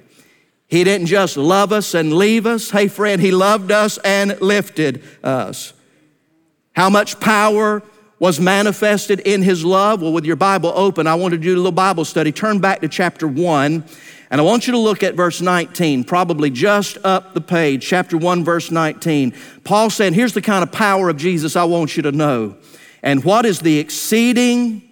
He 0.66 0.84
didn't 0.84 1.08
just 1.08 1.36
love 1.36 1.72
us 1.72 1.94
and 1.94 2.12
leave 2.12 2.46
us. 2.46 2.70
Hey, 2.70 2.86
friend, 2.86 3.20
He 3.20 3.32
loved 3.32 3.72
us 3.72 3.98
and 3.98 4.40
lifted 4.40 5.02
us. 5.22 5.72
How 6.74 6.88
much 6.88 7.18
power 7.18 7.82
was 8.20 8.38
manifested 8.38 9.18
in 9.20 9.42
His 9.42 9.64
love? 9.64 10.00
Well, 10.00 10.12
with 10.12 10.24
your 10.24 10.36
Bible 10.36 10.72
open, 10.76 11.08
I 11.08 11.16
want 11.16 11.32
to 11.32 11.38
do 11.38 11.54
a 11.54 11.56
little 11.56 11.72
Bible 11.72 12.04
study. 12.04 12.30
Turn 12.30 12.60
back 12.60 12.82
to 12.82 12.88
chapter 12.88 13.26
1, 13.26 13.84
and 14.30 14.40
I 14.40 14.44
want 14.44 14.68
you 14.68 14.72
to 14.72 14.78
look 14.78 15.02
at 15.02 15.14
verse 15.16 15.40
19, 15.40 16.04
probably 16.04 16.50
just 16.50 16.98
up 17.02 17.34
the 17.34 17.40
page, 17.40 17.84
chapter 17.84 18.16
1, 18.16 18.44
verse 18.44 18.70
19. 18.70 19.34
Paul 19.64 19.90
said, 19.90 20.12
Here's 20.12 20.34
the 20.34 20.42
kind 20.42 20.62
of 20.62 20.70
power 20.70 21.08
of 21.08 21.16
Jesus 21.16 21.56
I 21.56 21.64
want 21.64 21.96
you 21.96 22.04
to 22.04 22.12
know. 22.12 22.56
And 23.02 23.24
what 23.24 23.44
is 23.44 23.58
the 23.58 23.78
exceeding 23.78 24.89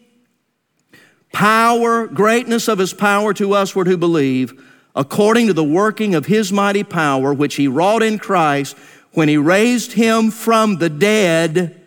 power, 1.33 2.07
greatness 2.07 2.69
of 2.69 2.79
His 2.79 2.93
power 2.93 3.33
to 3.35 3.49
usward 3.49 3.87
who 3.87 3.97
believe? 3.97 4.65
according 4.99 5.47
to 5.47 5.53
the 5.53 5.65
working 5.65 6.17
of 6.17 6.27
his 6.27 6.53
mighty 6.53 6.83
power, 6.83 7.33
which 7.33 7.55
he 7.55 7.69
wrought 7.69 8.03
in 8.03 8.19
Christ 8.19 8.77
when 9.13 9.29
he 9.29 9.37
raised 9.37 9.93
him 9.93 10.33
from 10.33 10.79
the 10.79 10.91
dead 10.91 11.81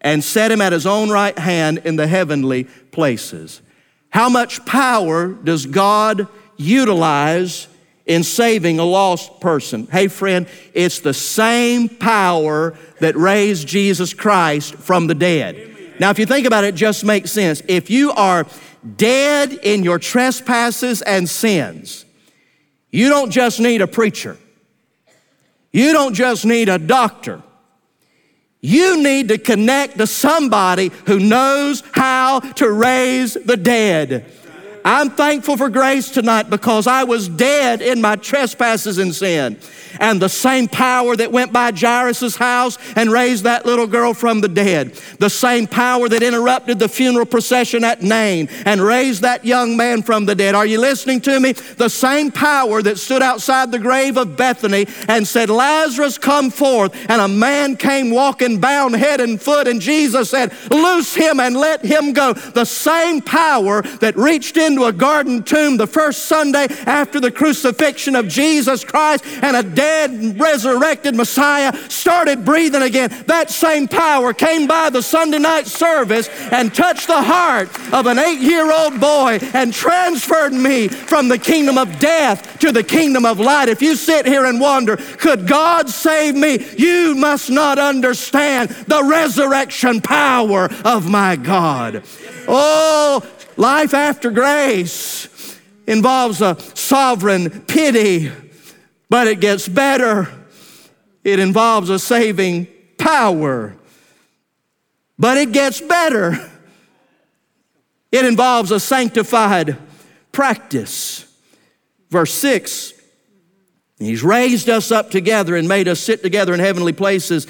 and 0.00 0.24
set 0.24 0.50
him 0.50 0.62
at 0.62 0.72
his 0.72 0.86
own 0.86 1.10
right 1.10 1.38
hand 1.38 1.78
in 1.84 1.96
the 1.96 2.06
heavenly 2.06 2.64
places. 2.90 3.60
How 4.08 4.30
much 4.30 4.64
power 4.64 5.28
does 5.28 5.66
God 5.66 6.26
utilize 6.56 7.68
in 8.06 8.22
saving 8.22 8.78
a 8.78 8.84
lost 8.84 9.40
person? 9.40 9.86
Hey, 9.86 10.08
friend, 10.08 10.46
it's 10.72 11.00
the 11.00 11.14
same 11.14 11.90
power 11.90 12.78
that 13.00 13.14
raised 13.14 13.68
Jesus 13.68 14.14
Christ 14.14 14.74
from 14.76 15.06
the 15.06 15.14
dead. 15.14 15.73
Now, 15.98 16.10
if 16.10 16.18
you 16.18 16.26
think 16.26 16.46
about 16.46 16.64
it, 16.64 16.68
it 16.68 16.74
just 16.74 17.04
makes 17.04 17.30
sense. 17.30 17.62
If 17.68 17.90
you 17.90 18.12
are 18.12 18.46
dead 18.96 19.52
in 19.52 19.82
your 19.82 19.98
trespasses 19.98 21.02
and 21.02 21.28
sins, 21.28 22.04
you 22.90 23.08
don't 23.08 23.30
just 23.30 23.60
need 23.60 23.80
a 23.80 23.86
preacher. 23.86 24.36
You 25.72 25.92
don't 25.92 26.14
just 26.14 26.44
need 26.44 26.68
a 26.68 26.78
doctor. 26.78 27.42
You 28.60 29.02
need 29.02 29.28
to 29.28 29.38
connect 29.38 29.98
to 29.98 30.06
somebody 30.06 30.90
who 31.06 31.18
knows 31.18 31.82
how 31.92 32.40
to 32.40 32.70
raise 32.70 33.34
the 33.34 33.56
dead. 33.56 34.24
I'm 34.84 35.10
thankful 35.10 35.56
for 35.56 35.70
grace 35.70 36.10
tonight 36.10 36.50
because 36.50 36.86
I 36.86 37.04
was 37.04 37.28
dead 37.28 37.82
in 37.82 38.00
my 38.00 38.16
trespasses 38.16 38.98
and 38.98 39.14
sin. 39.14 39.58
And 40.00 40.20
the 40.20 40.28
same 40.28 40.68
power 40.68 41.16
that 41.16 41.32
went 41.32 41.52
by 41.52 41.72
Jairus' 41.72 42.36
house 42.36 42.78
and 42.96 43.10
raised 43.10 43.44
that 43.44 43.66
little 43.66 43.86
girl 43.86 44.14
from 44.14 44.40
the 44.40 44.48
dead, 44.48 44.94
the 45.18 45.30
same 45.30 45.66
power 45.66 46.08
that 46.08 46.22
interrupted 46.22 46.78
the 46.78 46.88
funeral 46.88 47.26
procession 47.26 47.84
at 47.84 48.02
Nain 48.02 48.48
and 48.64 48.80
raised 48.80 49.22
that 49.22 49.44
young 49.44 49.76
man 49.76 50.02
from 50.02 50.26
the 50.26 50.34
dead. 50.34 50.54
Are 50.54 50.66
you 50.66 50.80
listening 50.80 51.20
to 51.22 51.40
me? 51.40 51.52
The 51.52 51.88
same 51.88 52.30
power 52.30 52.82
that 52.82 52.98
stood 52.98 53.22
outside 53.22 53.70
the 53.70 53.78
grave 53.78 54.16
of 54.16 54.36
Bethany 54.36 54.86
and 55.08 55.26
said, 55.26 55.50
Lazarus, 55.50 56.18
come 56.18 56.50
forth. 56.50 56.94
And 57.08 57.20
a 57.20 57.28
man 57.28 57.76
came 57.76 58.10
walking 58.10 58.60
bound 58.60 58.96
head 58.96 59.20
and 59.20 59.40
foot, 59.40 59.68
and 59.68 59.80
Jesus 59.80 60.30
said, 60.30 60.52
Loose 60.70 61.14
him 61.14 61.40
and 61.40 61.56
let 61.56 61.84
him 61.84 62.12
go. 62.12 62.32
The 62.32 62.64
same 62.64 63.20
power 63.20 63.82
that 64.00 64.16
reached 64.16 64.56
into 64.56 64.84
a 64.84 64.92
garden 64.92 65.42
tomb 65.42 65.76
the 65.76 65.86
first 65.86 66.26
Sunday 66.26 66.66
after 66.86 67.20
the 67.20 67.30
crucifixion 67.30 68.16
of 68.16 68.28
Jesus 68.28 68.84
Christ 68.84 69.24
and 69.42 69.56
a 69.56 69.62
dead, 69.62 69.93
resurrected 70.38 71.14
Messiah 71.14 71.72
started 71.88 72.44
breathing 72.44 72.82
again. 72.82 73.10
That 73.26 73.50
same 73.50 73.88
power 73.88 74.32
came 74.32 74.66
by 74.66 74.90
the 74.90 75.02
Sunday 75.02 75.38
night 75.38 75.66
service 75.66 76.28
and 76.52 76.74
touched 76.74 77.06
the 77.06 77.22
heart 77.22 77.68
of 77.92 78.06
an 78.06 78.18
eight 78.18 78.40
year 78.40 78.72
old 78.72 79.00
boy 79.00 79.38
and 79.54 79.72
transferred 79.72 80.52
me 80.52 80.88
from 80.88 81.28
the 81.28 81.38
kingdom 81.38 81.78
of 81.78 81.98
death 81.98 82.58
to 82.60 82.72
the 82.72 82.82
kingdom 82.82 83.24
of 83.24 83.40
light. 83.40 83.68
If 83.68 83.82
you 83.82 83.96
sit 83.96 84.26
here 84.26 84.46
and 84.46 84.60
wonder, 84.60 84.96
could 84.96 85.46
God 85.46 85.88
save 85.88 86.34
me? 86.34 86.64
You 86.76 87.14
must 87.14 87.50
not 87.50 87.78
understand 87.78 88.70
the 88.70 89.04
resurrection 89.04 90.00
power 90.00 90.68
of 90.84 91.08
my 91.08 91.36
God. 91.36 92.02
Oh, 92.46 93.26
Life 93.56 93.94
after 93.94 94.30
grace 94.30 95.28
involves 95.86 96.40
a 96.42 96.56
sovereign 96.74 97.50
pity, 97.62 98.32
but 99.14 99.28
it 99.28 99.38
gets 99.38 99.68
better. 99.68 100.28
It 101.22 101.38
involves 101.38 101.88
a 101.88 102.00
saving 102.00 102.66
power, 102.98 103.76
but 105.16 105.38
it 105.38 105.52
gets 105.52 105.80
better. 105.80 106.50
It 108.10 108.24
involves 108.24 108.72
a 108.72 108.80
sanctified 108.80 109.78
practice. 110.32 111.32
Verse 112.10 112.34
6 112.34 112.92
He's 114.00 114.24
raised 114.24 114.68
us 114.68 114.90
up 114.90 115.12
together 115.12 115.54
and 115.54 115.68
made 115.68 115.86
us 115.86 116.00
sit 116.00 116.20
together 116.20 116.52
in 116.52 116.58
heavenly 116.58 116.92
places 116.92 117.46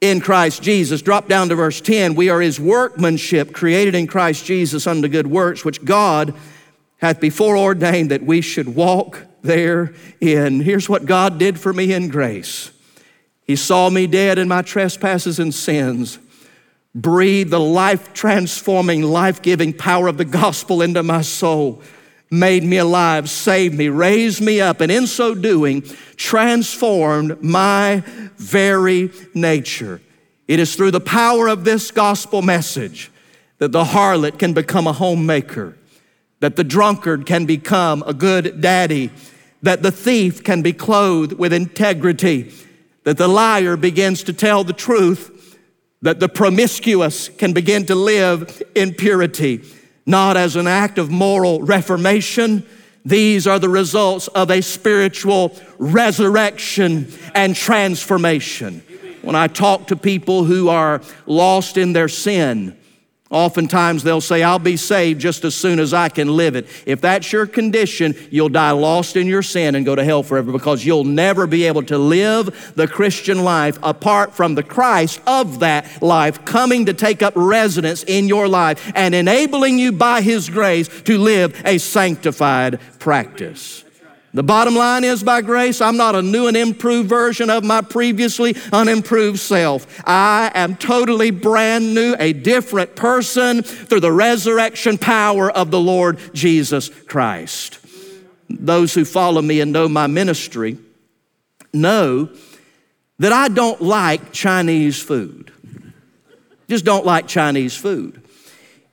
in 0.00 0.20
Christ 0.20 0.62
Jesus. 0.62 1.02
Drop 1.02 1.26
down 1.26 1.48
to 1.48 1.56
verse 1.56 1.80
10. 1.80 2.14
We 2.14 2.28
are 2.28 2.40
his 2.40 2.60
workmanship, 2.60 3.52
created 3.52 3.96
in 3.96 4.06
Christ 4.06 4.44
Jesus 4.44 4.86
unto 4.86 5.08
good 5.08 5.26
works, 5.26 5.64
which 5.64 5.84
God 5.84 6.34
hath 6.98 7.20
before 7.20 7.56
ordained 7.56 8.10
that 8.10 8.22
we 8.22 8.40
should 8.40 8.74
walk 8.74 9.26
therein. 9.42 10.60
Here's 10.60 10.88
what 10.88 11.06
God 11.06 11.38
did 11.38 11.58
for 11.58 11.72
me 11.72 11.92
in 11.92 12.08
grace 12.08 12.70
He 13.44 13.56
saw 13.56 13.90
me 13.90 14.06
dead 14.06 14.38
in 14.38 14.48
my 14.48 14.62
trespasses 14.62 15.38
and 15.38 15.54
sins, 15.54 16.18
breathed 16.94 17.50
the 17.50 17.60
life 17.60 18.12
transforming, 18.12 19.02
life 19.02 19.42
giving 19.42 19.72
power 19.72 20.08
of 20.08 20.18
the 20.18 20.24
gospel 20.24 20.82
into 20.82 21.02
my 21.02 21.22
soul 21.22 21.82
made 22.30 22.62
me 22.62 22.76
alive, 22.76 23.30
saved 23.30 23.76
me, 23.76 23.88
raised 23.88 24.40
me 24.40 24.60
up, 24.60 24.80
and 24.80 24.92
in 24.92 25.06
so 25.06 25.34
doing, 25.34 25.82
transformed 26.16 27.42
my 27.42 28.02
very 28.36 29.10
nature. 29.34 30.00
It 30.46 30.60
is 30.60 30.74
through 30.74 30.90
the 30.92 31.00
power 31.00 31.48
of 31.48 31.64
this 31.64 31.90
gospel 31.90 32.42
message 32.42 33.10
that 33.58 33.72
the 33.72 33.84
harlot 33.84 34.38
can 34.38 34.52
become 34.52 34.86
a 34.86 34.92
homemaker, 34.92 35.76
that 36.40 36.56
the 36.56 36.64
drunkard 36.64 37.26
can 37.26 37.46
become 37.46 38.02
a 38.06 38.14
good 38.14 38.60
daddy, 38.60 39.10
that 39.62 39.82
the 39.82 39.90
thief 39.90 40.44
can 40.44 40.62
be 40.62 40.72
clothed 40.72 41.32
with 41.32 41.52
integrity, 41.52 42.52
that 43.04 43.18
the 43.18 43.28
liar 43.28 43.76
begins 43.76 44.22
to 44.24 44.32
tell 44.32 44.64
the 44.64 44.72
truth, 44.72 45.58
that 46.02 46.20
the 46.20 46.28
promiscuous 46.28 47.28
can 47.28 47.52
begin 47.52 47.84
to 47.86 47.94
live 47.94 48.62
in 48.74 48.94
purity 48.94 49.62
not 50.08 50.38
as 50.38 50.56
an 50.56 50.66
act 50.66 50.96
of 50.96 51.10
moral 51.10 51.60
reformation. 51.60 52.66
These 53.04 53.46
are 53.46 53.58
the 53.58 53.68
results 53.68 54.26
of 54.28 54.50
a 54.50 54.62
spiritual 54.62 55.54
resurrection 55.76 57.12
and 57.34 57.54
transformation. 57.54 58.80
When 59.20 59.36
I 59.36 59.48
talk 59.48 59.88
to 59.88 59.96
people 59.96 60.44
who 60.44 60.70
are 60.70 61.02
lost 61.26 61.76
in 61.76 61.92
their 61.92 62.08
sin, 62.08 62.77
Oftentimes 63.30 64.04
they'll 64.04 64.22
say, 64.22 64.42
I'll 64.42 64.58
be 64.58 64.78
saved 64.78 65.20
just 65.20 65.44
as 65.44 65.54
soon 65.54 65.80
as 65.80 65.92
I 65.92 66.08
can 66.08 66.34
live 66.34 66.56
it. 66.56 66.66
If 66.86 67.02
that's 67.02 67.30
your 67.30 67.46
condition, 67.46 68.14
you'll 68.30 68.48
die 68.48 68.70
lost 68.70 69.16
in 69.16 69.26
your 69.26 69.42
sin 69.42 69.74
and 69.74 69.84
go 69.84 69.94
to 69.94 70.02
hell 70.02 70.22
forever 70.22 70.50
because 70.50 70.84
you'll 70.84 71.04
never 71.04 71.46
be 71.46 71.64
able 71.64 71.82
to 71.84 71.98
live 71.98 72.72
the 72.74 72.88
Christian 72.88 73.44
life 73.44 73.78
apart 73.82 74.34
from 74.34 74.54
the 74.54 74.62
Christ 74.62 75.20
of 75.26 75.60
that 75.60 76.00
life 76.00 76.44
coming 76.46 76.86
to 76.86 76.94
take 76.94 77.22
up 77.22 77.34
residence 77.36 78.02
in 78.04 78.28
your 78.28 78.48
life 78.48 78.90
and 78.94 79.14
enabling 79.14 79.78
you 79.78 79.92
by 79.92 80.22
His 80.22 80.48
grace 80.48 80.88
to 81.02 81.18
live 81.18 81.60
a 81.66 81.76
sanctified 81.76 82.80
practice. 82.98 83.84
The 84.34 84.42
bottom 84.42 84.74
line 84.74 85.04
is 85.04 85.22
by 85.22 85.40
grace, 85.40 85.80
I'm 85.80 85.96
not 85.96 86.14
a 86.14 86.20
new 86.20 86.48
and 86.48 86.56
improved 86.56 87.08
version 87.08 87.48
of 87.48 87.64
my 87.64 87.80
previously 87.80 88.54
unimproved 88.72 89.38
self. 89.38 90.02
I 90.06 90.50
am 90.54 90.76
totally 90.76 91.30
brand 91.30 91.94
new, 91.94 92.14
a 92.18 92.34
different 92.34 92.94
person 92.94 93.62
through 93.62 94.00
the 94.00 94.12
resurrection 94.12 94.98
power 94.98 95.50
of 95.50 95.70
the 95.70 95.80
Lord 95.80 96.18
Jesus 96.34 96.90
Christ. 97.06 97.78
Those 98.50 98.92
who 98.92 99.06
follow 99.06 99.40
me 99.40 99.60
and 99.60 99.72
know 99.72 99.88
my 99.88 100.06
ministry 100.06 100.76
know 101.72 102.28
that 103.18 103.32
I 103.32 103.48
don't 103.48 103.80
like 103.80 104.32
Chinese 104.32 105.00
food. 105.00 105.52
Just 106.68 106.84
don't 106.84 107.06
like 107.06 107.26
Chinese 107.26 107.76
food. 107.76 108.22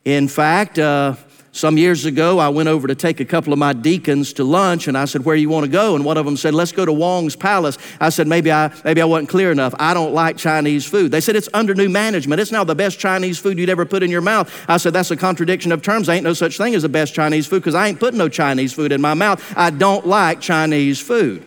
In 0.06 0.30
fact, 0.30 0.80
uh, 0.80 1.16
some 1.56 1.78
years 1.78 2.04
ago, 2.04 2.38
I 2.38 2.50
went 2.50 2.68
over 2.68 2.86
to 2.86 2.96
take 2.96 3.22
a 3.22 3.26
couple 3.26 3.54
of 3.54 3.60
my 3.60 3.72
deacons 3.72 4.34
to 4.34 4.44
lunch, 4.44 4.90
and 4.90 4.98
I 4.98 5.06
said, 5.06 5.24
"Where 5.24 5.38
you 5.38 5.48
want 5.48 5.64
to 5.64 5.72
go?" 5.72 5.96
And 5.96 6.04
one 6.04 6.18
of 6.18 6.26
them 6.26 6.36
said, 6.36 6.54
"Let's 6.54 6.74
go 6.74 6.86
to 6.86 6.92
Wong's 6.92 7.38
Palace." 7.38 7.78
I 8.02 8.10
said, 8.10 8.28
"Maybe 8.28 8.52
I 8.52 8.72
maybe 8.84 9.02
I 9.02 9.06
wasn't 9.06 9.30
clear 9.30 9.54
enough. 9.54 9.74
I 9.80 9.94
don't 9.94 10.14
like 10.14 10.36
Chinese 10.36 10.84
food." 10.84 11.12
They 11.12 11.22
said, 11.22 11.38
"It's 11.38 11.48
under 11.54 11.74
new 11.74 11.88
management. 11.88 12.42
It's 12.42 12.52
now 12.52 12.66
the 12.66 12.76
best 12.76 13.00
Chinese 13.00 13.40
food 13.40 13.58
you'd 13.58 13.70
ever 13.70 13.86
put 13.86 14.04
in 14.04 14.12
your 14.12 14.20
mouth." 14.20 14.52
I 14.68 14.76
said, 14.76 14.92
"That's 14.92 15.12
a 15.12 15.16
contradiction 15.16 15.72
of 15.72 15.82
terms. 15.82 16.08
There 16.08 16.16
ain't 16.18 16.26
no 16.26 16.34
such 16.34 16.58
thing 16.58 16.76
as 16.76 16.82
the 16.82 16.90
best 16.90 17.14
Chinese 17.14 17.48
food 17.48 17.62
because 17.62 17.74
I 17.74 17.88
ain't 17.88 18.02
putting 18.02 18.18
no 18.18 18.28
Chinese 18.28 18.74
food 18.74 18.92
in 18.92 19.00
my 19.00 19.14
mouth. 19.14 19.42
I 19.56 19.70
don't 19.70 20.06
like 20.06 20.42
Chinese 20.42 21.00
food." 21.00 21.46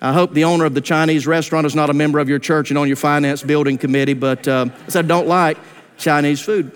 I 0.00 0.14
hope 0.14 0.32
the 0.32 0.44
owner 0.44 0.64
of 0.64 0.72
the 0.72 0.80
Chinese 0.80 1.26
restaurant 1.26 1.66
is 1.66 1.74
not 1.74 1.90
a 1.90 1.94
member 1.94 2.20
of 2.20 2.28
your 2.28 2.38
church 2.38 2.70
and 2.70 2.78
on 2.78 2.86
your 2.88 2.96
finance 2.96 3.42
building 3.42 3.76
committee, 3.76 4.14
but 4.14 4.48
uh, 4.48 4.66
I 4.86 4.90
said, 4.90 5.06
don't 5.06 5.28
like 5.28 5.58
Chinese 5.96 6.40
food. 6.40 6.72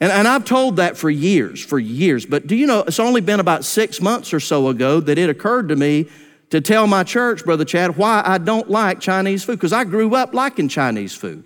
And, 0.00 0.12
and 0.12 0.28
I've 0.28 0.44
told 0.44 0.76
that 0.76 0.96
for 0.96 1.10
years, 1.10 1.64
for 1.64 1.78
years. 1.78 2.24
But 2.24 2.46
do 2.46 2.54
you 2.54 2.66
know, 2.66 2.80
it's 2.80 3.00
only 3.00 3.20
been 3.20 3.40
about 3.40 3.64
six 3.64 4.00
months 4.00 4.32
or 4.32 4.40
so 4.40 4.68
ago 4.68 5.00
that 5.00 5.18
it 5.18 5.28
occurred 5.28 5.68
to 5.70 5.76
me 5.76 6.08
to 6.50 6.60
tell 6.60 6.86
my 6.86 7.04
church, 7.04 7.44
Brother 7.44 7.64
Chad, 7.64 7.96
why 7.96 8.22
I 8.24 8.38
don't 8.38 8.70
like 8.70 9.00
Chinese 9.00 9.44
food, 9.44 9.56
because 9.56 9.72
I 9.72 9.84
grew 9.84 10.14
up 10.14 10.32
liking 10.34 10.68
Chinese 10.68 11.14
food. 11.14 11.44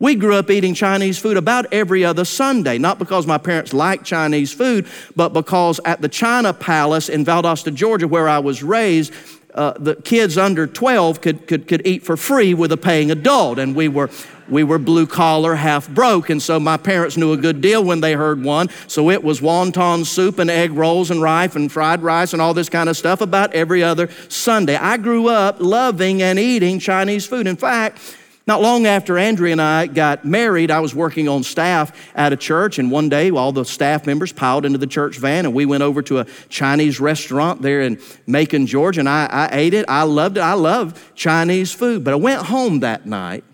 We 0.00 0.14
grew 0.14 0.34
up 0.34 0.50
eating 0.50 0.72
Chinese 0.72 1.18
food 1.18 1.36
about 1.36 1.66
every 1.72 2.06
other 2.06 2.24
Sunday, 2.24 2.78
not 2.78 2.98
because 2.98 3.26
my 3.26 3.36
parents 3.36 3.74
liked 3.74 4.04
Chinese 4.04 4.50
food, 4.50 4.88
but 5.14 5.34
because 5.34 5.78
at 5.84 6.00
the 6.00 6.08
China 6.08 6.54
Palace 6.54 7.10
in 7.10 7.24
Valdosta, 7.24 7.72
Georgia, 7.74 8.08
where 8.08 8.26
I 8.26 8.38
was 8.38 8.62
raised, 8.62 9.12
uh, 9.54 9.74
the 9.78 9.96
kids 9.96 10.38
under 10.38 10.66
12 10.66 11.20
could, 11.20 11.46
could, 11.46 11.66
could 11.66 11.86
eat 11.86 12.02
for 12.02 12.16
free 12.16 12.54
with 12.54 12.72
a 12.72 12.76
paying 12.76 13.10
adult. 13.10 13.58
And 13.58 13.74
we 13.74 13.88
were, 13.88 14.10
we 14.48 14.64
were 14.64 14.78
blue 14.78 15.06
collar, 15.06 15.54
half 15.54 15.88
broke. 15.88 16.30
And 16.30 16.42
so 16.42 16.60
my 16.60 16.76
parents 16.76 17.16
knew 17.16 17.32
a 17.32 17.36
good 17.36 17.60
deal 17.60 17.82
when 17.82 18.00
they 18.00 18.12
heard 18.14 18.42
one. 18.42 18.68
So 18.86 19.10
it 19.10 19.22
was 19.24 19.40
wonton 19.40 20.06
soup 20.06 20.38
and 20.38 20.50
egg 20.50 20.72
rolls 20.72 21.10
and 21.10 21.20
rice 21.20 21.56
and 21.56 21.70
fried 21.70 22.02
rice 22.02 22.32
and 22.32 22.40
all 22.40 22.54
this 22.54 22.68
kind 22.68 22.88
of 22.88 22.96
stuff 22.96 23.20
about 23.20 23.52
every 23.54 23.82
other 23.82 24.08
Sunday. 24.28 24.76
I 24.76 24.96
grew 24.96 25.28
up 25.28 25.56
loving 25.58 26.22
and 26.22 26.38
eating 26.38 26.78
Chinese 26.78 27.26
food. 27.26 27.46
In 27.46 27.56
fact, 27.56 27.98
not 28.46 28.60
long 28.62 28.86
after 28.86 29.18
Andrea 29.18 29.52
and 29.52 29.60
I 29.60 29.86
got 29.86 30.24
married, 30.24 30.70
I 30.70 30.80
was 30.80 30.94
working 30.94 31.28
on 31.28 31.42
staff 31.42 31.92
at 32.14 32.32
a 32.32 32.36
church, 32.36 32.78
and 32.78 32.90
one 32.90 33.08
day 33.08 33.30
all 33.30 33.52
the 33.52 33.64
staff 33.64 34.06
members 34.06 34.32
piled 34.32 34.64
into 34.64 34.78
the 34.78 34.86
church 34.86 35.18
van, 35.18 35.44
and 35.44 35.54
we 35.54 35.66
went 35.66 35.82
over 35.82 36.02
to 36.02 36.18
a 36.18 36.26
Chinese 36.48 36.98
restaurant 36.98 37.62
there 37.62 37.82
in 37.82 38.00
Macon, 38.26 38.66
Georgia, 38.66 39.00
and 39.00 39.08
I, 39.08 39.26
I 39.26 39.48
ate 39.52 39.74
it. 39.74 39.84
I 39.88 40.02
loved 40.02 40.36
it. 40.36 40.40
I 40.40 40.54
love 40.54 41.12
Chinese 41.14 41.72
food. 41.72 42.02
But 42.02 42.14
I 42.14 42.16
went 42.16 42.42
home 42.42 42.80
that 42.80 43.06
night 43.06 43.44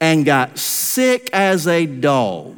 and 0.00 0.24
got 0.24 0.58
sick 0.58 1.28
as 1.32 1.66
a 1.66 1.86
dog. 1.86 2.56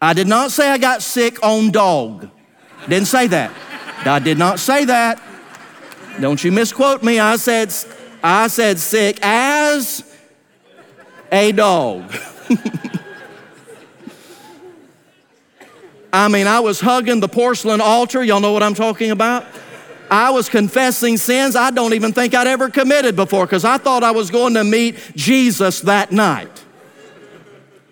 I 0.00 0.12
did 0.12 0.28
not 0.28 0.50
say 0.50 0.70
I 0.70 0.78
got 0.78 1.02
sick 1.02 1.42
on 1.44 1.70
dog. 1.70 2.30
Didn't 2.88 3.08
say 3.08 3.26
that. 3.28 3.52
I 4.04 4.18
did 4.20 4.38
not 4.38 4.60
say 4.60 4.84
that. 4.86 5.20
Don't 6.20 6.42
you 6.42 6.50
misquote 6.50 7.02
me. 7.02 7.18
I 7.20 7.36
said, 7.36 7.72
I 8.22 8.48
said 8.48 8.78
sick 8.78 9.18
as 9.22 10.04
a 11.30 11.52
dog. 11.52 12.12
I 16.12 16.28
mean, 16.28 16.46
I 16.46 16.60
was 16.60 16.80
hugging 16.80 17.20
the 17.20 17.28
porcelain 17.28 17.80
altar. 17.80 18.24
Y'all 18.24 18.40
know 18.40 18.52
what 18.52 18.62
I'm 18.62 18.74
talking 18.74 19.10
about? 19.10 19.46
I 20.10 20.30
was 20.30 20.48
confessing 20.48 21.18
sins 21.18 21.54
I 21.54 21.70
don't 21.70 21.92
even 21.92 22.12
think 22.12 22.34
I'd 22.34 22.46
ever 22.46 22.70
committed 22.70 23.14
before 23.14 23.44
because 23.44 23.64
I 23.64 23.76
thought 23.78 24.02
I 24.02 24.10
was 24.10 24.30
going 24.30 24.54
to 24.54 24.64
meet 24.64 24.96
Jesus 25.14 25.82
that 25.82 26.10
night. 26.10 26.64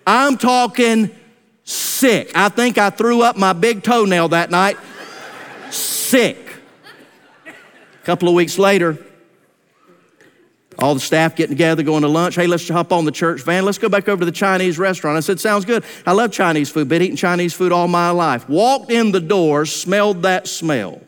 I'm 0.05 0.37
talking 0.37 1.11
sick. 1.63 2.31
I 2.35 2.49
think 2.49 2.77
I 2.77 2.89
threw 2.89 3.21
up 3.21 3.37
my 3.37 3.53
big 3.53 3.83
toenail 3.83 4.29
that 4.29 4.49
night. 4.49 4.77
Sick 5.69 6.46
couple 8.07 8.29
of 8.29 8.35
weeks 8.35 8.57
later, 8.57 8.97
all 10.79 10.93
the 10.93 11.01
staff 11.01 11.35
getting 11.35 11.57
together, 11.57 11.83
going 11.83 12.03
to 12.03 12.07
lunch. 12.07 12.35
Hey, 12.35 12.47
let's 12.47 12.65
hop 12.69 12.93
on 12.93 13.03
the 13.03 13.11
church 13.11 13.41
van. 13.41 13.65
Let's 13.65 13.79
go 13.79 13.89
back 13.89 14.07
over 14.07 14.21
to 14.21 14.25
the 14.25 14.31
Chinese 14.31 14.79
restaurant. 14.79 15.17
I 15.17 15.19
said, 15.19 15.41
Sounds 15.41 15.65
good. 15.65 15.83
I 16.05 16.13
love 16.13 16.31
Chinese 16.31 16.69
food. 16.69 16.87
Been 16.87 17.01
eating 17.01 17.17
Chinese 17.17 17.53
food 17.53 17.73
all 17.73 17.89
my 17.89 18.11
life. 18.11 18.47
Walked 18.47 18.91
in 18.91 19.11
the 19.11 19.19
door, 19.19 19.65
smelled 19.65 20.21
that 20.21 20.47
smell. 20.47 21.01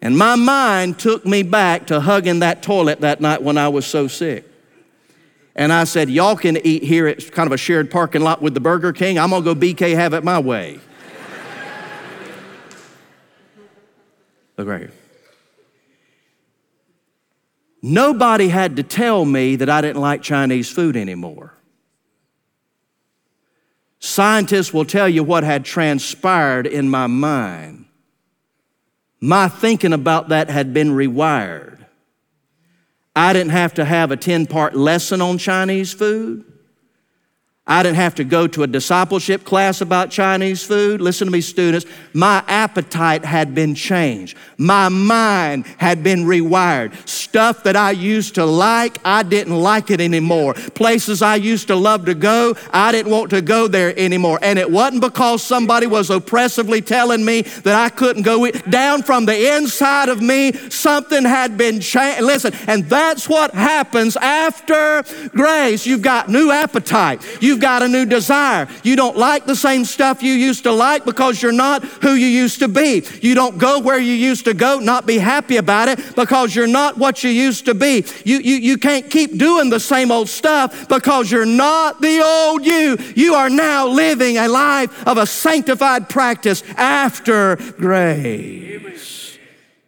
And 0.00 0.16
my 0.16 0.36
mind 0.36 0.98
took 0.98 1.26
me 1.26 1.42
back 1.42 1.88
to 1.88 2.00
hugging 2.00 2.38
that 2.38 2.62
toilet 2.62 3.02
that 3.02 3.20
night 3.20 3.42
when 3.42 3.58
I 3.58 3.68
was 3.68 3.84
so 3.84 4.08
sick. 4.08 4.46
And 5.54 5.70
I 5.70 5.84
said, 5.84 6.08
Y'all 6.08 6.34
can 6.34 6.56
eat 6.56 6.82
here. 6.82 7.06
It's 7.06 7.28
kind 7.28 7.46
of 7.46 7.52
a 7.52 7.58
shared 7.58 7.90
parking 7.90 8.22
lot 8.22 8.40
with 8.40 8.54
the 8.54 8.60
Burger 8.60 8.94
King. 8.94 9.18
I'm 9.18 9.28
going 9.28 9.44
to 9.44 9.54
go 9.54 9.60
BK 9.60 9.94
have 9.96 10.14
it 10.14 10.24
my 10.24 10.38
way. 10.38 10.80
Look 14.58 14.66
right 14.66 14.80
here. 14.80 14.92
Nobody 17.80 18.48
had 18.48 18.76
to 18.76 18.82
tell 18.82 19.24
me 19.24 19.54
that 19.56 19.70
I 19.70 19.80
didn't 19.80 20.02
like 20.02 20.20
Chinese 20.20 20.68
food 20.70 20.96
anymore. 20.96 21.54
Scientists 24.00 24.74
will 24.74 24.84
tell 24.84 25.08
you 25.08 25.22
what 25.22 25.44
had 25.44 25.64
transpired 25.64 26.66
in 26.66 26.88
my 26.88 27.06
mind. 27.06 27.86
My 29.20 29.48
thinking 29.48 29.92
about 29.92 30.28
that 30.28 30.50
had 30.50 30.74
been 30.74 30.90
rewired. 30.90 31.78
I 33.14 33.32
didn't 33.32 33.50
have 33.50 33.74
to 33.74 33.84
have 33.84 34.10
a 34.10 34.16
10 34.16 34.46
part 34.46 34.74
lesson 34.74 35.20
on 35.20 35.38
Chinese 35.38 35.92
food. 35.92 36.47
I 37.68 37.82
didn't 37.82 37.96
have 37.96 38.14
to 38.14 38.24
go 38.24 38.46
to 38.48 38.62
a 38.62 38.66
discipleship 38.66 39.44
class 39.44 39.82
about 39.82 40.10
Chinese 40.10 40.64
food. 40.64 41.02
Listen 41.02 41.26
to 41.26 41.32
me, 41.32 41.42
students. 41.42 41.84
My 42.14 42.42
appetite 42.48 43.26
had 43.26 43.54
been 43.54 43.74
changed. 43.74 44.38
My 44.56 44.88
mind 44.88 45.66
had 45.76 46.02
been 46.02 46.24
rewired. 46.24 47.06
Stuff 47.06 47.64
that 47.64 47.76
I 47.76 47.90
used 47.90 48.36
to 48.36 48.46
like, 48.46 48.98
I 49.04 49.22
didn't 49.22 49.54
like 49.54 49.90
it 49.90 50.00
anymore. 50.00 50.54
Places 50.54 51.20
I 51.20 51.36
used 51.36 51.68
to 51.68 51.76
love 51.76 52.06
to 52.06 52.14
go, 52.14 52.56
I 52.72 52.90
didn't 52.90 53.12
want 53.12 53.30
to 53.30 53.42
go 53.42 53.68
there 53.68 53.92
anymore. 53.98 54.38
And 54.40 54.58
it 54.58 54.70
wasn't 54.70 55.02
because 55.02 55.42
somebody 55.42 55.86
was 55.86 56.08
oppressively 56.08 56.80
telling 56.80 57.22
me 57.22 57.42
that 57.42 57.74
I 57.74 57.90
couldn't 57.90 58.22
go. 58.22 58.50
Down 58.50 59.02
from 59.02 59.26
the 59.26 59.56
inside 59.56 60.08
of 60.08 60.22
me, 60.22 60.52
something 60.70 61.24
had 61.24 61.58
been 61.58 61.80
changed. 61.80 62.22
Listen, 62.22 62.54
and 62.66 62.84
that's 62.86 63.28
what 63.28 63.54
happens 63.54 64.16
after 64.16 65.04
grace. 65.28 65.86
You've 65.86 66.00
got 66.00 66.30
new 66.30 66.50
appetite. 66.50 67.22
You've 67.42 67.57
You've 67.58 67.64
got 67.64 67.82
a 67.82 67.88
new 67.88 68.06
desire. 68.06 68.68
You 68.84 68.94
don't 68.94 69.16
like 69.16 69.44
the 69.44 69.56
same 69.56 69.84
stuff 69.84 70.22
you 70.22 70.32
used 70.32 70.62
to 70.62 70.70
like 70.70 71.04
because 71.04 71.42
you're 71.42 71.50
not 71.50 71.82
who 71.84 72.14
you 72.14 72.28
used 72.28 72.60
to 72.60 72.68
be. 72.68 73.04
You 73.20 73.34
don't 73.34 73.58
go 73.58 73.80
where 73.80 73.98
you 73.98 74.12
used 74.12 74.44
to 74.44 74.54
go, 74.54 74.78
not 74.78 75.06
be 75.06 75.18
happy 75.18 75.56
about 75.56 75.88
it 75.88 76.14
because 76.14 76.54
you're 76.54 76.68
not 76.68 76.98
what 76.98 77.24
you 77.24 77.30
used 77.30 77.64
to 77.64 77.74
be. 77.74 78.04
You, 78.24 78.38
you, 78.38 78.54
you 78.58 78.78
can't 78.78 79.10
keep 79.10 79.36
doing 79.36 79.70
the 79.70 79.80
same 79.80 80.12
old 80.12 80.28
stuff 80.28 80.88
because 80.88 81.32
you're 81.32 81.44
not 81.44 82.00
the 82.00 82.22
old 82.24 82.64
you. 82.64 82.96
You 83.16 83.34
are 83.34 83.50
now 83.50 83.88
living 83.88 84.38
a 84.38 84.46
life 84.46 85.04
of 85.04 85.18
a 85.18 85.26
sanctified 85.26 86.08
practice 86.08 86.62
after 86.76 87.56
grace. 87.56 89.36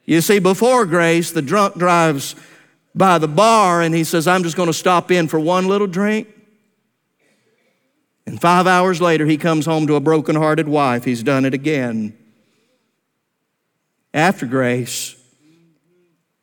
You 0.06 0.20
see, 0.22 0.40
before 0.40 0.86
grace, 0.86 1.30
the 1.30 1.40
drunk 1.40 1.76
drives 1.76 2.34
by 2.96 3.18
the 3.18 3.28
bar 3.28 3.80
and 3.80 3.94
he 3.94 4.02
says, 4.02 4.26
I'm 4.26 4.42
just 4.42 4.56
going 4.56 4.66
to 4.66 4.72
stop 4.72 5.12
in 5.12 5.28
for 5.28 5.38
one 5.38 5.68
little 5.68 5.86
drink. 5.86 6.26
And 8.26 8.40
five 8.40 8.66
hours 8.66 9.00
later, 9.00 9.26
he 9.26 9.36
comes 9.36 9.66
home 9.66 9.86
to 9.86 9.94
a 9.96 10.00
broken-hearted 10.00 10.68
wife. 10.68 11.04
He's 11.04 11.22
done 11.22 11.44
it 11.44 11.54
again. 11.54 12.16
After 14.12 14.46
grace, 14.46 15.16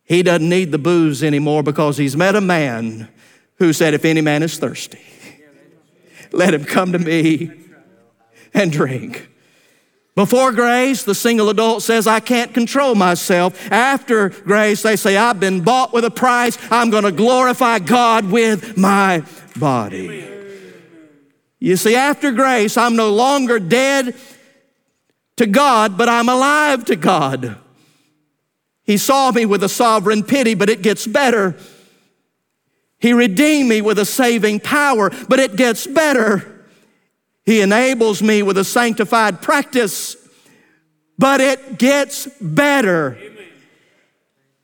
he 0.04 0.22
doesn't 0.22 0.48
need 0.48 0.72
the 0.72 0.78
booze 0.78 1.22
anymore 1.22 1.62
because 1.62 1.98
he's 1.98 2.16
met 2.16 2.34
a 2.34 2.40
man 2.40 3.08
who 3.56 3.72
said, 3.72 3.94
If 3.94 4.04
any 4.04 4.20
man 4.20 4.42
is 4.42 4.58
thirsty, 4.58 5.00
let 6.32 6.54
him 6.54 6.64
come 6.64 6.92
to 6.92 6.98
me 6.98 7.50
and 8.54 8.72
drink. 8.72 9.28
Before 10.14 10.50
grace, 10.50 11.04
the 11.04 11.14
single 11.14 11.48
adult 11.48 11.82
says, 11.82 12.08
I 12.08 12.18
can't 12.18 12.52
control 12.52 12.96
myself. 12.96 13.70
After 13.70 14.30
grace, 14.30 14.82
they 14.82 14.96
say, 14.96 15.16
I've 15.16 15.38
been 15.38 15.60
bought 15.60 15.92
with 15.92 16.04
a 16.04 16.10
price. 16.10 16.58
I'm 16.72 16.90
going 16.90 17.04
to 17.04 17.12
glorify 17.12 17.78
God 17.78 18.28
with 18.28 18.76
my 18.76 19.22
body. 19.56 20.37
You 21.58 21.76
see, 21.76 21.96
after 21.96 22.30
grace, 22.30 22.76
I'm 22.76 22.96
no 22.96 23.10
longer 23.12 23.58
dead 23.58 24.14
to 25.36 25.46
God, 25.46 25.98
but 25.98 26.08
I'm 26.08 26.28
alive 26.28 26.84
to 26.86 26.96
God. 26.96 27.56
He 28.84 28.96
saw 28.96 29.30
me 29.32 29.44
with 29.44 29.62
a 29.62 29.68
sovereign 29.68 30.22
pity, 30.22 30.54
but 30.54 30.70
it 30.70 30.82
gets 30.82 31.06
better. 31.06 31.56
He 32.98 33.12
redeemed 33.12 33.68
me 33.68 33.80
with 33.80 33.98
a 33.98 34.04
saving 34.04 34.60
power, 34.60 35.10
but 35.28 35.38
it 35.38 35.56
gets 35.56 35.86
better. 35.86 36.64
He 37.44 37.60
enables 37.60 38.22
me 38.22 38.42
with 38.42 38.58
a 38.58 38.64
sanctified 38.64 39.40
practice, 39.42 40.16
but 41.18 41.40
it 41.40 41.78
gets 41.78 42.26
better. 42.40 43.18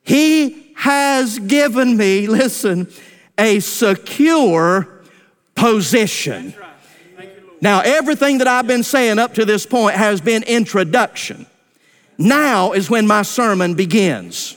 He 0.02 0.72
has 0.76 1.38
given 1.38 1.96
me, 1.96 2.26
listen, 2.26 2.90
a 3.38 3.60
secure 3.60 5.02
position. 5.54 6.54
Now, 7.64 7.80
everything 7.80 8.36
that 8.38 8.46
I've 8.46 8.66
been 8.66 8.82
saying 8.82 9.18
up 9.18 9.32
to 9.36 9.46
this 9.46 9.64
point 9.64 9.96
has 9.96 10.20
been 10.20 10.42
introduction. 10.42 11.46
Now 12.18 12.72
is 12.72 12.90
when 12.90 13.06
my 13.06 13.22
sermon 13.22 13.72
begins. 13.72 14.54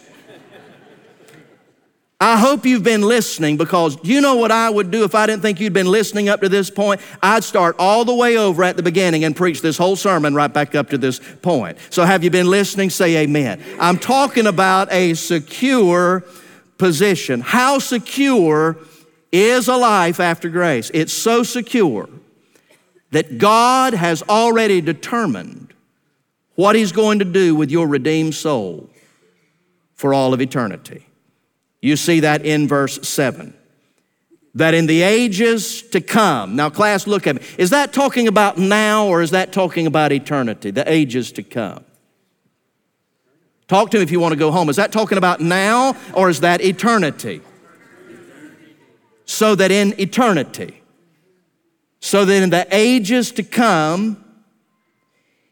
I 2.19 2.37
hope 2.37 2.65
you've 2.65 2.83
been 2.83 3.03
listening 3.03 3.55
because 3.55 3.97
you 4.03 4.19
know 4.19 4.35
what 4.35 4.51
I 4.51 4.69
would 4.69 4.91
do 4.91 5.05
if 5.05 5.15
I 5.15 5.25
didn't 5.25 5.41
think 5.41 5.61
you'd 5.61 5.71
been 5.71 5.87
listening 5.87 6.27
up 6.27 6.41
to 6.41 6.49
this 6.49 6.69
point? 6.69 6.99
I'd 7.23 7.45
start 7.45 7.77
all 7.79 8.03
the 8.03 8.13
way 8.13 8.35
over 8.35 8.61
at 8.65 8.75
the 8.75 8.83
beginning 8.83 9.23
and 9.23 9.33
preach 9.33 9.61
this 9.61 9.77
whole 9.77 9.95
sermon 9.95 10.35
right 10.35 10.51
back 10.51 10.75
up 10.75 10.89
to 10.89 10.97
this 10.97 11.21
point. 11.41 11.77
So, 11.89 12.03
have 12.03 12.25
you 12.25 12.29
been 12.29 12.49
listening? 12.49 12.89
Say 12.89 13.23
amen. 13.23 13.63
I'm 13.79 13.99
talking 13.99 14.47
about 14.47 14.91
a 14.91 15.13
secure 15.13 16.25
position. 16.77 17.39
How 17.39 17.79
secure 17.79 18.75
is 19.31 19.69
a 19.69 19.77
life 19.77 20.19
after 20.19 20.49
grace? 20.49 20.91
It's 20.93 21.13
so 21.13 21.43
secure 21.43 22.09
that 23.11 23.37
God 23.37 23.93
has 23.93 24.21
already 24.23 24.81
determined 24.81 25.73
what 26.55 26.75
He's 26.75 26.91
going 26.91 27.19
to 27.19 27.25
do 27.25 27.55
with 27.55 27.71
your 27.71 27.87
redeemed 27.87 28.35
soul 28.35 28.89
for 29.93 30.13
all 30.13 30.33
of 30.33 30.41
eternity. 30.41 31.07
You 31.81 31.95
see 31.95 32.21
that 32.21 32.45
in 32.45 32.67
verse 32.67 33.07
7. 33.07 33.53
That 34.55 34.73
in 34.73 34.87
the 34.87 35.03
ages 35.03 35.83
to 35.89 36.01
come, 36.01 36.55
now, 36.55 36.69
class, 36.69 37.05
look 37.05 37.27
at 37.27 37.35
me. 37.35 37.41
Is 37.59 37.69
that 37.69 37.93
talking 37.93 38.27
about 38.27 38.57
now 38.57 39.07
or 39.07 39.21
is 39.21 39.31
that 39.31 39.53
talking 39.53 39.85
about 39.85 40.11
eternity? 40.11 40.71
The 40.71 40.89
ages 40.91 41.31
to 41.33 41.43
come. 41.43 41.85
Talk 43.67 43.91
to 43.91 43.97
me 43.97 44.03
if 44.03 44.11
you 44.11 44.19
want 44.19 44.31
to 44.31 44.39
go 44.39 44.49
home. 44.49 44.69
Is 44.69 44.77
that 44.77 44.91
talking 44.91 45.17
about 45.17 45.41
now 45.41 45.95
or 46.13 46.29
is 46.29 46.39
that 46.39 46.61
eternity? 46.61 47.41
So 49.25 49.55
that 49.55 49.71
in 49.71 49.99
eternity, 49.99 50.76
so 51.99 52.25
that 52.25 52.43
in 52.43 52.49
the 52.49 52.67
ages 52.71 53.31
to 53.33 53.43
come, 53.43 54.23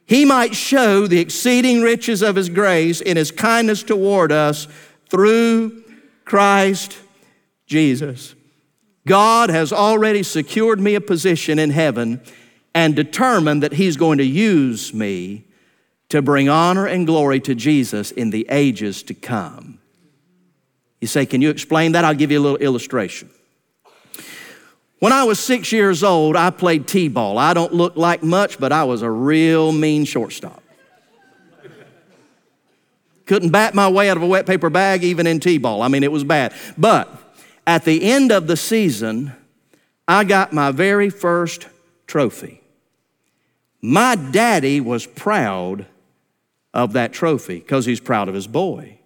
he 0.06 0.26
might 0.26 0.56
show 0.56 1.08
the 1.08 1.20
exceeding 1.20 1.82
riches 1.82 2.22
of 2.22 2.36
his 2.36 2.50
grace 2.50 3.02
in 3.02 3.18
his 3.18 3.32
kindness 3.32 3.84
toward 3.84 4.32
us 4.32 4.68
through 5.10 5.84
Christ 6.26 6.98
Jesus. 7.66 8.36
God 9.08 9.50
has 9.50 9.72
already 9.72 10.24
secured 10.24 10.80
me 10.80 10.96
a 10.96 11.02
position 11.02 11.60
in 11.60 11.70
heaven 11.70 12.22
and 12.74 12.96
determined 12.96 13.64
that 13.64 13.74
He's 13.74 13.98
going 13.98 14.18
to 14.18 14.26
use 14.26 14.94
me 14.94 15.46
to 16.10 16.22
bring 16.22 16.50
honor 16.50 16.86
and 16.86 17.08
glory 17.08 17.40
to 17.42 17.56
Jesus 17.56 18.12
in 18.12 18.32
the 18.32 18.46
ages 18.50 19.04
to 19.04 19.14
come. 19.14 19.80
You 21.02 21.08
say, 21.08 21.26
Can 21.26 21.42
you 21.42 21.50
explain 21.50 21.94
that? 21.94 22.04
I'll 22.04 22.16
give 22.16 22.32
you 22.32 22.40
a 22.40 22.42
little 22.42 22.58
illustration. 22.58 23.30
When 25.06 25.14
I 25.14 25.24
was 25.24 25.40
six 25.40 25.72
years 25.72 26.04
old, 26.04 26.36
I 26.36 26.50
played 26.50 26.88
T 26.88 27.10
ball. 27.10 27.38
I 27.38 27.54
don't 27.54 27.72
look 27.72 27.96
like 27.96 28.24
much, 28.24 28.60
but 28.60 28.72
I 28.72 28.86
was 28.86 29.04
a 29.04 29.12
real 29.12 29.72
mean 29.72 30.04
shortstop. 30.04 30.64
Couldn't 33.28 33.52
bat 33.52 33.76
my 33.76 33.88
way 33.88 34.10
out 34.10 34.18
of 34.18 34.24
a 34.24 34.26
wet 34.26 34.48
paper 34.48 34.72
bag 34.72 35.04
even 35.04 35.28
in 35.28 35.40
T 35.40 35.60
ball. 35.60 35.84
I 35.84 35.90
mean, 35.90 36.02
it 36.02 36.12
was 36.12 36.24
bad. 36.24 36.56
But 36.76 37.08
at 37.68 37.86
the 37.86 38.04
end 38.04 38.32
of 38.32 38.48
the 38.48 38.58
season, 38.58 39.32
I 40.08 40.24
got 40.24 40.54
my 40.54 40.72
very 40.72 41.12
first 41.12 41.68
trophy. 42.08 42.64
My 43.84 44.16
daddy 44.16 44.82
was 44.82 45.06
proud 45.06 45.86
of 46.74 46.94
that 46.94 47.14
trophy 47.14 47.60
because 47.60 47.86
he's 47.86 48.00
proud 48.00 48.28
of 48.28 48.34
his 48.34 48.48
boy. 48.48 48.98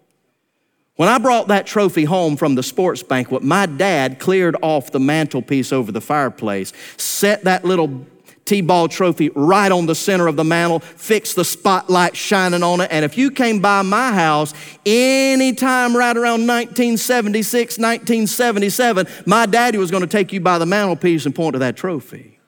When 1.00 1.08
I 1.08 1.16
brought 1.16 1.48
that 1.48 1.66
trophy 1.66 2.04
home 2.04 2.36
from 2.36 2.56
the 2.56 2.62
sports 2.62 3.02
banquet, 3.02 3.42
my 3.42 3.64
dad 3.64 4.18
cleared 4.18 4.54
off 4.60 4.92
the 4.92 5.00
mantelpiece 5.00 5.72
over 5.72 5.90
the 5.90 6.02
fireplace, 6.02 6.74
set 6.98 7.44
that 7.44 7.64
little 7.64 8.04
T-ball 8.44 8.88
trophy 8.88 9.30
right 9.34 9.72
on 9.72 9.86
the 9.86 9.94
center 9.94 10.26
of 10.26 10.36
the 10.36 10.44
mantle, 10.44 10.80
fixed 10.80 11.36
the 11.36 11.44
spotlight 11.46 12.18
shining 12.18 12.62
on 12.62 12.82
it. 12.82 12.88
And 12.92 13.02
if 13.02 13.16
you 13.16 13.30
came 13.30 13.60
by 13.60 13.80
my 13.80 14.12
house 14.12 14.52
anytime 14.84 15.96
right 15.96 16.14
around 16.14 16.46
1976, 16.46 17.78
1977, 17.78 19.06
my 19.24 19.46
daddy 19.46 19.78
was 19.78 19.90
going 19.90 20.02
to 20.02 20.06
take 20.06 20.34
you 20.34 20.40
by 20.40 20.58
the 20.58 20.66
mantelpiece 20.66 21.24
and 21.24 21.34
point 21.34 21.54
to 21.54 21.60
that 21.60 21.78
trophy. 21.78 22.38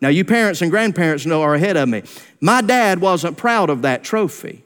Now, 0.00 0.08
you 0.08 0.24
parents 0.24 0.62
and 0.62 0.70
grandparents 0.70 1.26
know 1.26 1.42
are 1.42 1.54
ahead 1.54 1.76
of 1.76 1.86
me. 1.86 2.04
My 2.40 2.62
dad 2.62 3.02
wasn't 3.02 3.36
proud 3.36 3.68
of 3.68 3.82
that 3.82 4.04
trophy. 4.04 4.63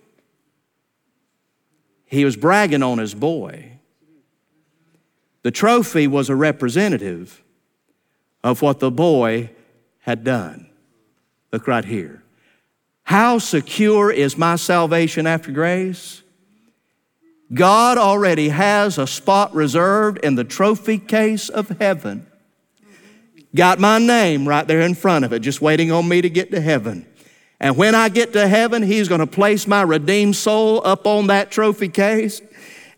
He 2.08 2.24
was 2.24 2.36
bragging 2.36 2.82
on 2.82 2.98
his 2.98 3.14
boy. 3.14 3.78
The 5.42 5.50
trophy 5.50 6.06
was 6.06 6.28
a 6.28 6.36
representative 6.36 7.42
of 8.42 8.62
what 8.62 8.80
the 8.80 8.90
boy 8.90 9.50
had 10.00 10.24
done. 10.24 10.68
Look 11.52 11.66
right 11.66 11.84
here. 11.84 12.22
How 13.04 13.38
secure 13.38 14.10
is 14.10 14.36
my 14.36 14.56
salvation 14.56 15.26
after 15.26 15.50
grace? 15.50 16.22
God 17.52 17.96
already 17.96 18.50
has 18.50 18.98
a 18.98 19.06
spot 19.06 19.54
reserved 19.54 20.18
in 20.18 20.34
the 20.34 20.44
trophy 20.44 20.98
case 20.98 21.48
of 21.48 21.68
heaven. 21.78 22.26
Got 23.54 23.78
my 23.78 23.98
name 23.98 24.46
right 24.46 24.66
there 24.66 24.80
in 24.80 24.94
front 24.94 25.24
of 25.24 25.32
it, 25.32 25.40
just 25.40 25.62
waiting 25.62 25.90
on 25.90 26.06
me 26.06 26.20
to 26.20 26.28
get 26.28 26.50
to 26.50 26.60
heaven. 26.60 27.06
And 27.60 27.76
when 27.76 27.94
I 27.94 28.08
get 28.08 28.32
to 28.34 28.46
heaven, 28.46 28.82
He's 28.82 29.08
going 29.08 29.20
to 29.20 29.26
place 29.26 29.66
my 29.66 29.82
redeemed 29.82 30.36
soul 30.36 30.80
up 30.84 31.06
on 31.06 31.26
that 31.28 31.50
trophy 31.50 31.88
case. 31.88 32.40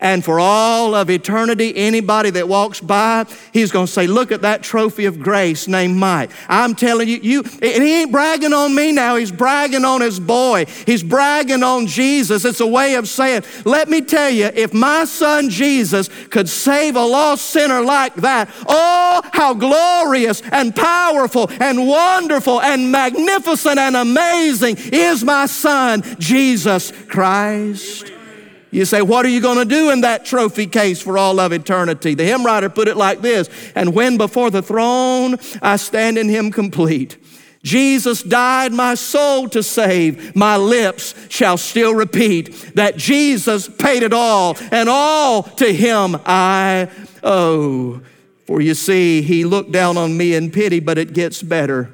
And 0.01 0.25
for 0.25 0.41
all 0.41 0.95
of 0.95 1.11
eternity, 1.11 1.77
anybody 1.77 2.31
that 2.31 2.49
walks 2.49 2.81
by, 2.81 3.27
he's 3.53 3.71
going 3.71 3.87
to 3.87 3.93
say, 3.93 4.07
Look 4.07 4.33
at 4.33 4.43
that 4.43 4.63
trophy 4.63 5.05
of 5.05 5.21
grace 5.21 5.69
named 5.69 5.97
Mike. 5.97 6.31
I'm 6.49 6.75
telling 6.75 7.09
you, 7.09 7.19
you, 7.23 7.43
and 7.43 7.83
he 7.83 8.01
ain't 8.01 8.13
bragging 8.13 8.55
on 8.55 8.75
me 8.75 8.93
now. 8.93 9.17
He's 9.17 9.31
bragging 9.31 9.85
on 9.85 10.01
his 10.01 10.19
boy. 10.19 10.65
He's 10.87 11.03
bragging 11.03 11.63
on 11.63 11.87
Jesus. 11.87 12.47
It's 12.47 12.61
a 12.61 12.67
way 12.67 12.95
of 12.95 13.09
saying, 13.09 13.45
Let 13.67 13.89
me 13.89 14.01
tell 14.01 14.31
you, 14.31 14.47
if 14.47 14.73
my 14.73 15.05
son 15.05 15.51
Jesus 15.51 16.09
could 16.31 16.49
save 16.49 16.97
a 16.97 17.05
lost 17.05 17.51
sinner 17.51 17.83
like 17.83 18.15
that, 18.17 18.49
oh, 18.67 19.21
how 19.33 19.53
glorious 19.53 20.41
and 20.51 20.75
powerful 20.75 21.51
and 21.61 21.87
wonderful 21.87 22.61
and 22.63 22.91
magnificent 22.91 23.79
and 23.79 23.97
amazing 23.97 24.77
is 24.79 25.23
my 25.23 25.45
son, 25.45 26.03
Jesus 26.19 26.91
Christ. 27.09 28.13
You 28.71 28.85
say, 28.85 29.03
What 29.03 29.27
are 29.27 29.31
you 29.31 29.41
going 29.41 29.59
to 29.59 29.65
do 29.65 29.91
in 29.91 30.03
that 30.03 30.25
trophy 30.25 30.67
case 30.67 31.03
for 31.03 31.19
all 31.19 31.41
of 31.41 31.53
eternity? 31.53 32.15
The 32.15 32.25
hymn 32.25 32.45
writer 32.45 32.69
put 32.69 32.89
it 32.89 32.97
like 32.97 33.21
this 33.21 33.49
And 33.75 33.95
when 33.95 34.17
before 34.17 34.51
the 34.51 34.63
throne 34.63 35.37
I 35.61 35.77
stand 35.77 36.19
in 36.19 36.29
him 36.29 36.51
complete, 36.51 37.17
Jesus 37.63 38.23
died 38.23 38.73
my 38.73 38.95
soul 38.95 39.49
to 39.51 39.63
save. 39.63 40.35
My 40.35 40.57
lips 40.57 41.15
shall 41.29 41.59
still 41.59 41.95
repeat 41.95 42.75
that 42.75 42.97
Jesus 42.97 43.69
paid 43.69 44.03
it 44.03 44.15
all, 44.15 44.57
and 44.71 44.89
all 44.89 45.43
to 45.43 45.71
him 45.71 46.17
I 46.25 46.89
owe. 47.23 48.01
For 48.47 48.61
you 48.61 48.75
see, 48.75 49.21
he 49.23 49.45
looked 49.45 49.73
down 49.73 49.97
on 49.97 50.17
me 50.17 50.35
in 50.35 50.51
pity, 50.51 50.81
but 50.81 50.97
it 50.97 51.13
gets 51.13 51.43
better. 51.43 51.93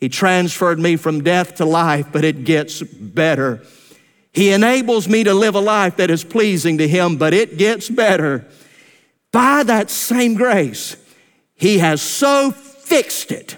He 0.00 0.08
transferred 0.08 0.80
me 0.80 0.96
from 0.96 1.22
death 1.22 1.56
to 1.56 1.64
life, 1.64 2.08
but 2.10 2.24
it 2.24 2.44
gets 2.44 2.82
better. 2.82 3.62
He 4.32 4.52
enables 4.52 5.08
me 5.08 5.24
to 5.24 5.34
live 5.34 5.54
a 5.54 5.60
life 5.60 5.96
that 5.96 6.10
is 6.10 6.24
pleasing 6.24 6.78
to 6.78 6.88
Him, 6.88 7.16
but 7.16 7.34
it 7.34 7.58
gets 7.58 7.88
better. 7.88 8.46
By 9.30 9.62
that 9.64 9.90
same 9.90 10.34
grace, 10.34 10.96
He 11.54 11.78
has 11.78 12.00
so 12.00 12.50
fixed 12.50 13.30
it 13.30 13.56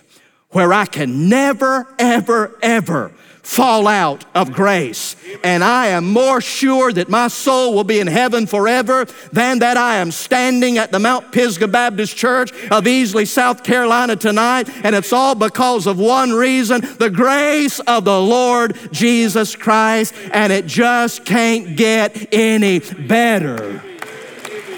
where 0.51 0.72
I 0.72 0.87
can 0.87 1.29
never, 1.29 1.87
ever, 1.99 2.57
ever 2.62 3.12
fall 3.45 3.86
out 3.86 4.24
of 4.34 4.53
grace. 4.53 5.16
And 5.45 5.62
I 5.62 5.88
am 5.88 6.11
more 6.11 6.40
sure 6.40 6.92
that 6.92 7.09
my 7.09 7.28
soul 7.28 7.74
will 7.74 7.84
be 7.84 8.01
in 8.01 8.07
heaven 8.07 8.47
forever 8.47 9.05
than 9.32 9.59
that 9.61 9.76
I 9.76 9.97
am 9.97 10.11
standing 10.11 10.78
at 10.78 10.90
the 10.90 10.99
Mount 10.99 11.30
Pisgah 11.30 11.68
Baptist 11.68 12.16
Church 12.16 12.53
of 12.70 12.84
Easley, 12.84 13.28
South 13.28 13.62
Carolina 13.62 14.16
tonight. 14.16 14.68
And 14.82 14.97
it's 14.97 15.12
all 15.12 15.34
because 15.34 15.86
of 15.86 15.99
one 15.99 16.32
reason 16.32 16.80
the 16.99 17.11
grace 17.11 17.80
of 17.80 18.05
the 18.05 18.20
Lord 18.20 18.76
Jesus 18.90 19.55
Christ. 19.55 20.14
And 20.32 20.53
it 20.53 20.66
just 20.66 21.24
can't 21.26 21.76
get 21.76 22.32
any 22.32 22.80
better 22.80 23.82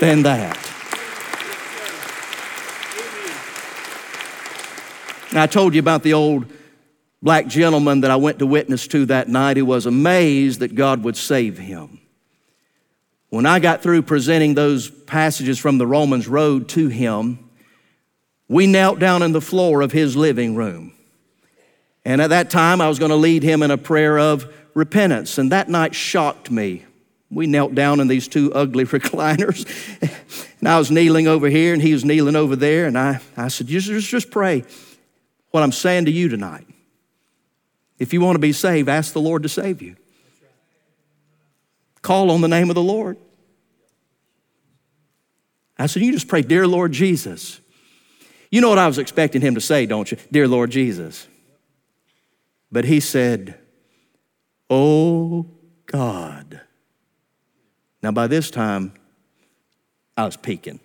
than 0.00 0.24
that. 0.24 0.58
I 5.32 5.46
told 5.46 5.74
you 5.74 5.80
about 5.80 6.02
the 6.02 6.14
old 6.14 6.46
black 7.22 7.46
gentleman 7.46 8.02
that 8.02 8.10
I 8.10 8.16
went 8.16 8.38
to 8.40 8.46
witness 8.46 8.86
to 8.88 9.06
that 9.06 9.28
night 9.28 9.56
who 9.56 9.64
was 9.64 9.86
amazed 9.86 10.60
that 10.60 10.74
God 10.74 11.02
would 11.04 11.16
save 11.16 11.58
him. 11.58 12.00
When 13.28 13.46
I 13.46 13.58
got 13.58 13.82
through 13.82 14.02
presenting 14.02 14.54
those 14.54 14.88
passages 14.88 15.58
from 15.58 15.78
the 15.78 15.86
Romans 15.86 16.28
Road 16.28 16.68
to 16.70 16.88
him, 16.88 17.50
we 18.48 18.66
knelt 18.66 18.98
down 18.98 19.22
in 19.22 19.32
the 19.32 19.40
floor 19.40 19.80
of 19.80 19.92
his 19.92 20.16
living 20.16 20.54
room. 20.54 20.92
And 22.04 22.20
at 22.20 22.30
that 22.30 22.50
time, 22.50 22.80
I 22.80 22.88
was 22.88 23.00
going 23.00 23.10
to 23.10 23.16
lead 23.16 23.42
him 23.42 23.62
in 23.62 23.72
a 23.72 23.78
prayer 23.78 24.18
of 24.18 24.52
repentance. 24.74 25.38
And 25.38 25.50
that 25.50 25.68
night 25.68 25.94
shocked 25.94 26.50
me. 26.50 26.84
We 27.28 27.48
knelt 27.48 27.74
down 27.74 27.98
in 27.98 28.06
these 28.06 28.28
two 28.28 28.52
ugly 28.54 28.84
recliners. 28.86 29.66
and 30.60 30.68
I 30.68 30.78
was 30.78 30.92
kneeling 30.92 31.26
over 31.26 31.48
here, 31.48 31.72
and 31.72 31.82
he 31.82 31.92
was 31.92 32.04
kneeling 32.04 32.36
over 32.36 32.54
there. 32.54 32.86
And 32.86 32.96
I, 32.96 33.20
I 33.36 33.48
said, 33.48 33.66
just, 33.66 33.88
just, 33.88 34.08
just 34.08 34.30
pray 34.30 34.62
what 35.50 35.64
I'm 35.64 35.72
saying 35.72 36.04
to 36.04 36.12
you 36.12 36.28
tonight. 36.28 36.68
If 37.98 38.12
you 38.12 38.20
want 38.20 38.36
to 38.36 38.40
be 38.40 38.52
saved, 38.52 38.88
ask 38.88 39.12
the 39.12 39.20
Lord 39.20 39.42
to 39.42 39.48
save 39.48 39.80
you. 39.80 39.96
Call 42.02 42.30
on 42.30 42.40
the 42.40 42.48
name 42.48 42.68
of 42.68 42.74
the 42.74 42.82
Lord. 42.82 43.16
I 45.78 45.86
said, 45.86 46.02
You 46.02 46.12
just 46.12 46.28
pray, 46.28 46.42
Dear 46.42 46.66
Lord 46.66 46.92
Jesus. 46.92 47.60
You 48.50 48.60
know 48.60 48.68
what 48.68 48.78
I 48.78 48.86
was 48.86 48.98
expecting 48.98 49.42
him 49.42 49.54
to 49.56 49.60
say, 49.60 49.86
don't 49.86 50.10
you? 50.10 50.18
Dear 50.30 50.46
Lord 50.46 50.70
Jesus. 50.70 51.26
But 52.70 52.84
he 52.84 53.00
said, 53.00 53.58
Oh 54.70 55.46
God. 55.86 56.60
Now, 58.02 58.12
by 58.12 58.26
this 58.26 58.50
time, 58.50 58.92
I 60.16 60.24
was 60.24 60.36
peeking. 60.36 60.80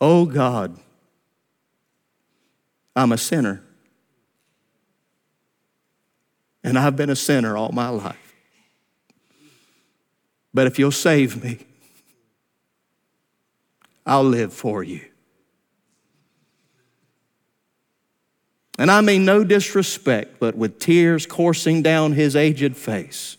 Oh 0.00 0.26
God, 0.26 0.78
I'm 2.96 3.12
a 3.12 3.18
sinner. 3.18 3.62
And 6.64 6.78
I've 6.78 6.96
been 6.96 7.10
a 7.10 7.16
sinner 7.16 7.56
all 7.56 7.70
my 7.70 7.90
life. 7.90 8.34
But 10.52 10.66
if 10.66 10.78
you'll 10.78 10.90
save 10.90 11.44
me, 11.44 11.58
I'll 14.06 14.24
live 14.24 14.52
for 14.52 14.82
you. 14.82 15.02
And 18.78 18.90
I 18.90 19.00
mean 19.00 19.24
no 19.24 19.44
disrespect, 19.44 20.38
but 20.38 20.56
with 20.56 20.78
tears 20.78 21.26
coursing 21.26 21.82
down 21.82 22.12
his 22.12 22.34
aged 22.34 22.76
face, 22.76 23.36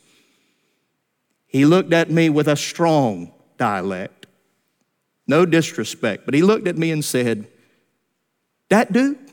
he 1.47 1.65
looked 1.65 1.93
at 1.93 2.09
me 2.09 2.29
with 2.29 2.47
a 2.47 2.55
strong 2.55 3.31
dialect. 3.57 4.27
No 5.27 5.45
disrespect, 5.45 6.25
but 6.25 6.33
he 6.33 6.41
looked 6.41 6.67
at 6.67 6.77
me 6.77 6.91
and 6.91 7.03
said, 7.03 7.47
That 8.69 8.93
dude? 8.93 9.26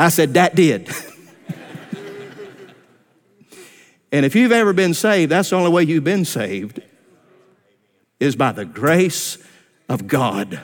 I 0.00 0.08
said, 0.08 0.34
That 0.34 0.54
did. 0.54 0.88
and 4.10 4.24
if 4.24 4.34
you've 4.34 4.52
ever 4.52 4.72
been 4.72 4.94
saved, 4.94 5.30
that's 5.30 5.50
the 5.50 5.56
only 5.56 5.70
way 5.70 5.82
you've 5.82 6.04
been 6.04 6.24
saved, 6.24 6.80
is 8.18 8.34
by 8.34 8.52
the 8.52 8.64
grace 8.64 9.36
of 9.88 10.06
God. 10.06 10.60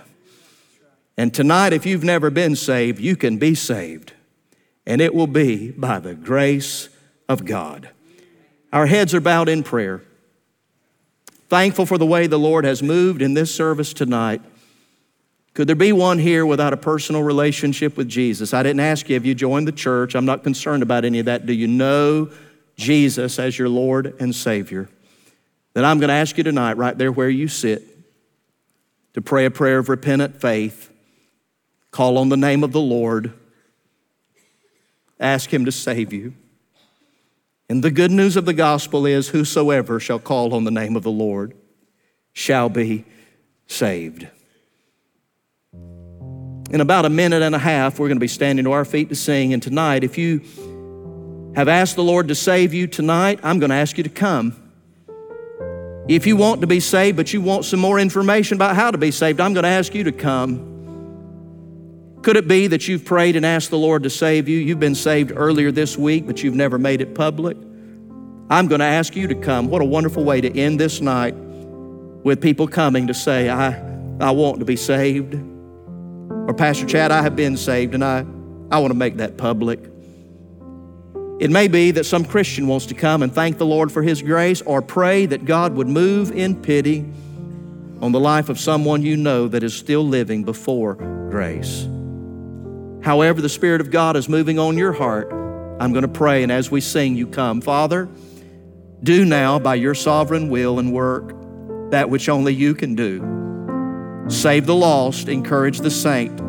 And 1.18 1.32
tonight, 1.34 1.72
if 1.72 1.84
you've 1.84 2.04
never 2.04 2.30
been 2.30 2.56
saved, 2.56 2.98
you 2.98 3.14
can 3.14 3.36
be 3.36 3.54
saved. 3.54 4.14
And 4.86 5.00
it 5.00 5.14
will 5.14 5.26
be 5.26 5.70
by 5.70 5.98
the 5.98 6.14
grace 6.14 6.88
of 7.28 7.44
God. 7.44 7.90
Our 8.72 8.86
heads 8.86 9.14
are 9.14 9.20
bowed 9.20 9.48
in 9.48 9.62
prayer. 9.62 10.02
Thankful 11.48 11.86
for 11.86 11.98
the 11.98 12.06
way 12.06 12.26
the 12.26 12.38
Lord 12.38 12.64
has 12.64 12.82
moved 12.82 13.20
in 13.20 13.34
this 13.34 13.54
service 13.54 13.92
tonight. 13.92 14.40
Could 15.56 15.68
there 15.68 15.74
be 15.74 15.90
one 15.90 16.18
here 16.18 16.44
without 16.44 16.74
a 16.74 16.76
personal 16.76 17.22
relationship 17.22 17.96
with 17.96 18.10
Jesus? 18.10 18.52
I 18.52 18.62
didn't 18.62 18.80
ask 18.80 19.08
you 19.08 19.16
if 19.16 19.24
you 19.24 19.34
joined 19.34 19.66
the 19.66 19.72
church. 19.72 20.14
I'm 20.14 20.26
not 20.26 20.44
concerned 20.44 20.82
about 20.82 21.06
any 21.06 21.18
of 21.18 21.24
that. 21.24 21.46
Do 21.46 21.54
you 21.54 21.66
know 21.66 22.30
Jesus 22.76 23.38
as 23.38 23.58
your 23.58 23.70
Lord 23.70 24.14
and 24.20 24.34
Savior? 24.34 24.90
Then 25.72 25.86
I'm 25.86 25.98
going 25.98 26.08
to 26.08 26.14
ask 26.14 26.36
you 26.36 26.44
tonight, 26.44 26.76
right 26.76 26.98
there 26.98 27.10
where 27.10 27.30
you 27.30 27.48
sit, 27.48 27.82
to 29.14 29.22
pray 29.22 29.46
a 29.46 29.50
prayer 29.50 29.78
of 29.78 29.88
repentant 29.88 30.38
faith 30.42 30.92
Call 31.90 32.18
on 32.18 32.28
the 32.28 32.36
name 32.36 32.62
of 32.62 32.72
the 32.72 32.80
Lord. 32.80 33.32
Ask 35.18 35.48
Him 35.48 35.64
to 35.64 35.72
save 35.72 36.12
you. 36.12 36.34
And 37.70 37.82
the 37.82 37.90
good 37.90 38.10
news 38.10 38.36
of 38.36 38.44
the 38.44 38.52
gospel 38.52 39.06
is 39.06 39.28
whosoever 39.28 39.98
shall 39.98 40.18
call 40.18 40.52
on 40.52 40.64
the 40.64 40.70
name 40.70 40.94
of 40.94 41.04
the 41.04 41.10
Lord 41.10 41.56
shall 42.34 42.68
be 42.68 43.06
saved. 43.66 44.28
In 46.70 46.80
about 46.80 47.04
a 47.04 47.10
minute 47.10 47.42
and 47.42 47.54
a 47.54 47.58
half, 47.58 47.98
we're 47.98 48.08
going 48.08 48.16
to 48.16 48.20
be 48.20 48.26
standing 48.26 48.64
to 48.64 48.72
our 48.72 48.84
feet 48.84 49.08
to 49.10 49.14
sing. 49.14 49.52
And 49.52 49.62
tonight, 49.62 50.02
if 50.02 50.18
you 50.18 50.40
have 51.54 51.68
asked 51.68 51.94
the 51.94 52.02
Lord 52.02 52.28
to 52.28 52.34
save 52.34 52.74
you 52.74 52.88
tonight, 52.88 53.38
I'm 53.44 53.60
going 53.60 53.70
to 53.70 53.76
ask 53.76 53.96
you 53.96 54.04
to 54.04 54.10
come. 54.10 54.62
If 56.08 56.26
you 56.26 56.36
want 56.36 56.60
to 56.62 56.66
be 56.66 56.80
saved, 56.80 57.16
but 57.16 57.32
you 57.32 57.40
want 57.40 57.64
some 57.64 57.78
more 57.78 58.00
information 58.00 58.56
about 58.56 58.74
how 58.74 58.90
to 58.90 58.98
be 58.98 59.12
saved, 59.12 59.40
I'm 59.40 59.54
going 59.54 59.62
to 59.62 59.68
ask 59.68 59.94
you 59.94 60.04
to 60.04 60.12
come. 60.12 60.74
Could 62.22 62.36
it 62.36 62.48
be 62.48 62.66
that 62.66 62.88
you've 62.88 63.04
prayed 63.04 63.36
and 63.36 63.46
asked 63.46 63.70
the 63.70 63.78
Lord 63.78 64.02
to 64.02 64.10
save 64.10 64.48
you? 64.48 64.58
You've 64.58 64.80
been 64.80 64.96
saved 64.96 65.32
earlier 65.34 65.70
this 65.70 65.96
week, 65.96 66.26
but 66.26 66.42
you've 66.42 66.56
never 66.56 66.78
made 66.78 67.00
it 67.00 67.14
public. 67.14 67.56
I'm 68.50 68.66
going 68.66 68.80
to 68.80 68.86
ask 68.86 69.14
you 69.14 69.28
to 69.28 69.34
come. 69.36 69.68
What 69.68 69.82
a 69.82 69.84
wonderful 69.84 70.24
way 70.24 70.40
to 70.40 70.58
end 70.58 70.80
this 70.80 71.00
night 71.00 71.34
with 71.36 72.40
people 72.40 72.66
coming 72.66 73.06
to 73.06 73.14
say, 73.14 73.48
I, 73.48 73.80
I 74.20 74.32
want 74.32 74.58
to 74.58 74.64
be 74.64 74.76
saved. 74.76 75.34
Or, 76.46 76.54
Pastor 76.54 76.86
Chad, 76.86 77.10
I 77.10 77.22
have 77.22 77.34
been 77.34 77.56
saved 77.56 77.94
and 77.94 78.04
I, 78.04 78.24
I 78.70 78.78
want 78.78 78.92
to 78.92 78.96
make 78.96 79.16
that 79.16 79.36
public. 79.36 79.80
It 81.40 81.50
may 81.50 81.66
be 81.66 81.90
that 81.90 82.04
some 82.04 82.24
Christian 82.24 82.68
wants 82.68 82.86
to 82.86 82.94
come 82.94 83.22
and 83.22 83.34
thank 83.34 83.58
the 83.58 83.66
Lord 83.66 83.90
for 83.90 84.02
His 84.02 84.22
grace 84.22 84.62
or 84.62 84.80
pray 84.80 85.26
that 85.26 85.44
God 85.44 85.74
would 85.74 85.88
move 85.88 86.30
in 86.30 86.62
pity 86.62 87.04
on 88.00 88.12
the 88.12 88.20
life 88.20 88.48
of 88.48 88.60
someone 88.60 89.02
you 89.02 89.16
know 89.16 89.48
that 89.48 89.62
is 89.62 89.74
still 89.74 90.06
living 90.06 90.44
before 90.44 90.94
grace. 91.30 91.88
However, 93.02 93.40
the 93.40 93.48
Spirit 93.48 93.80
of 93.80 93.90
God 93.90 94.16
is 94.16 94.28
moving 94.28 94.58
on 94.58 94.78
your 94.78 94.92
heart, 94.92 95.30
I'm 95.80 95.92
going 95.92 96.02
to 96.02 96.08
pray, 96.08 96.42
and 96.42 96.50
as 96.50 96.70
we 96.70 96.80
sing, 96.80 97.16
you 97.16 97.26
come. 97.26 97.60
Father, 97.60 98.08
do 99.02 99.24
now 99.24 99.58
by 99.58 99.74
your 99.74 99.94
sovereign 99.94 100.48
will 100.48 100.78
and 100.78 100.92
work 100.92 101.34
that 101.90 102.08
which 102.08 102.28
only 102.28 102.54
you 102.54 102.74
can 102.74 102.94
do. 102.94 103.45
Save 104.28 104.66
the 104.66 104.74
lost, 104.74 105.28
encourage 105.28 105.78
the 105.78 105.90
saint, 105.90 106.42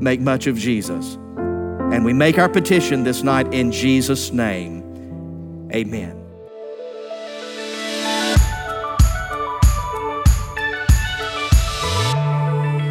make 0.00 0.20
much 0.20 0.46
of 0.46 0.56
Jesus. 0.56 1.14
And 1.14 2.04
we 2.04 2.12
make 2.12 2.38
our 2.38 2.48
petition 2.48 3.04
this 3.04 3.22
night 3.22 3.52
in 3.52 3.70
Jesus' 3.70 4.32
name. 4.32 4.82
Amen. 5.72 6.24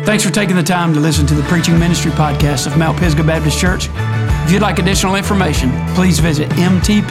Thanks 0.06 0.24
for 0.24 0.32
taking 0.32 0.56
the 0.56 0.64
time 0.64 0.94
to 0.94 1.00
listen 1.00 1.26
to 1.28 1.34
the 1.34 1.44
preaching 1.44 1.80
ministry 1.80 2.12
podcast 2.12 2.68
of 2.68 2.78
Mount 2.78 3.00
Pisgah 3.00 3.24
Baptist 3.24 3.58
Church. 3.58 3.90
If 4.46 4.52
you'd 4.52 4.62
like 4.62 4.78
additional 4.78 5.16
information, 5.16 5.72
please 5.96 6.20
visit 6.20 6.50
mtpisgah.cc. 6.50 7.04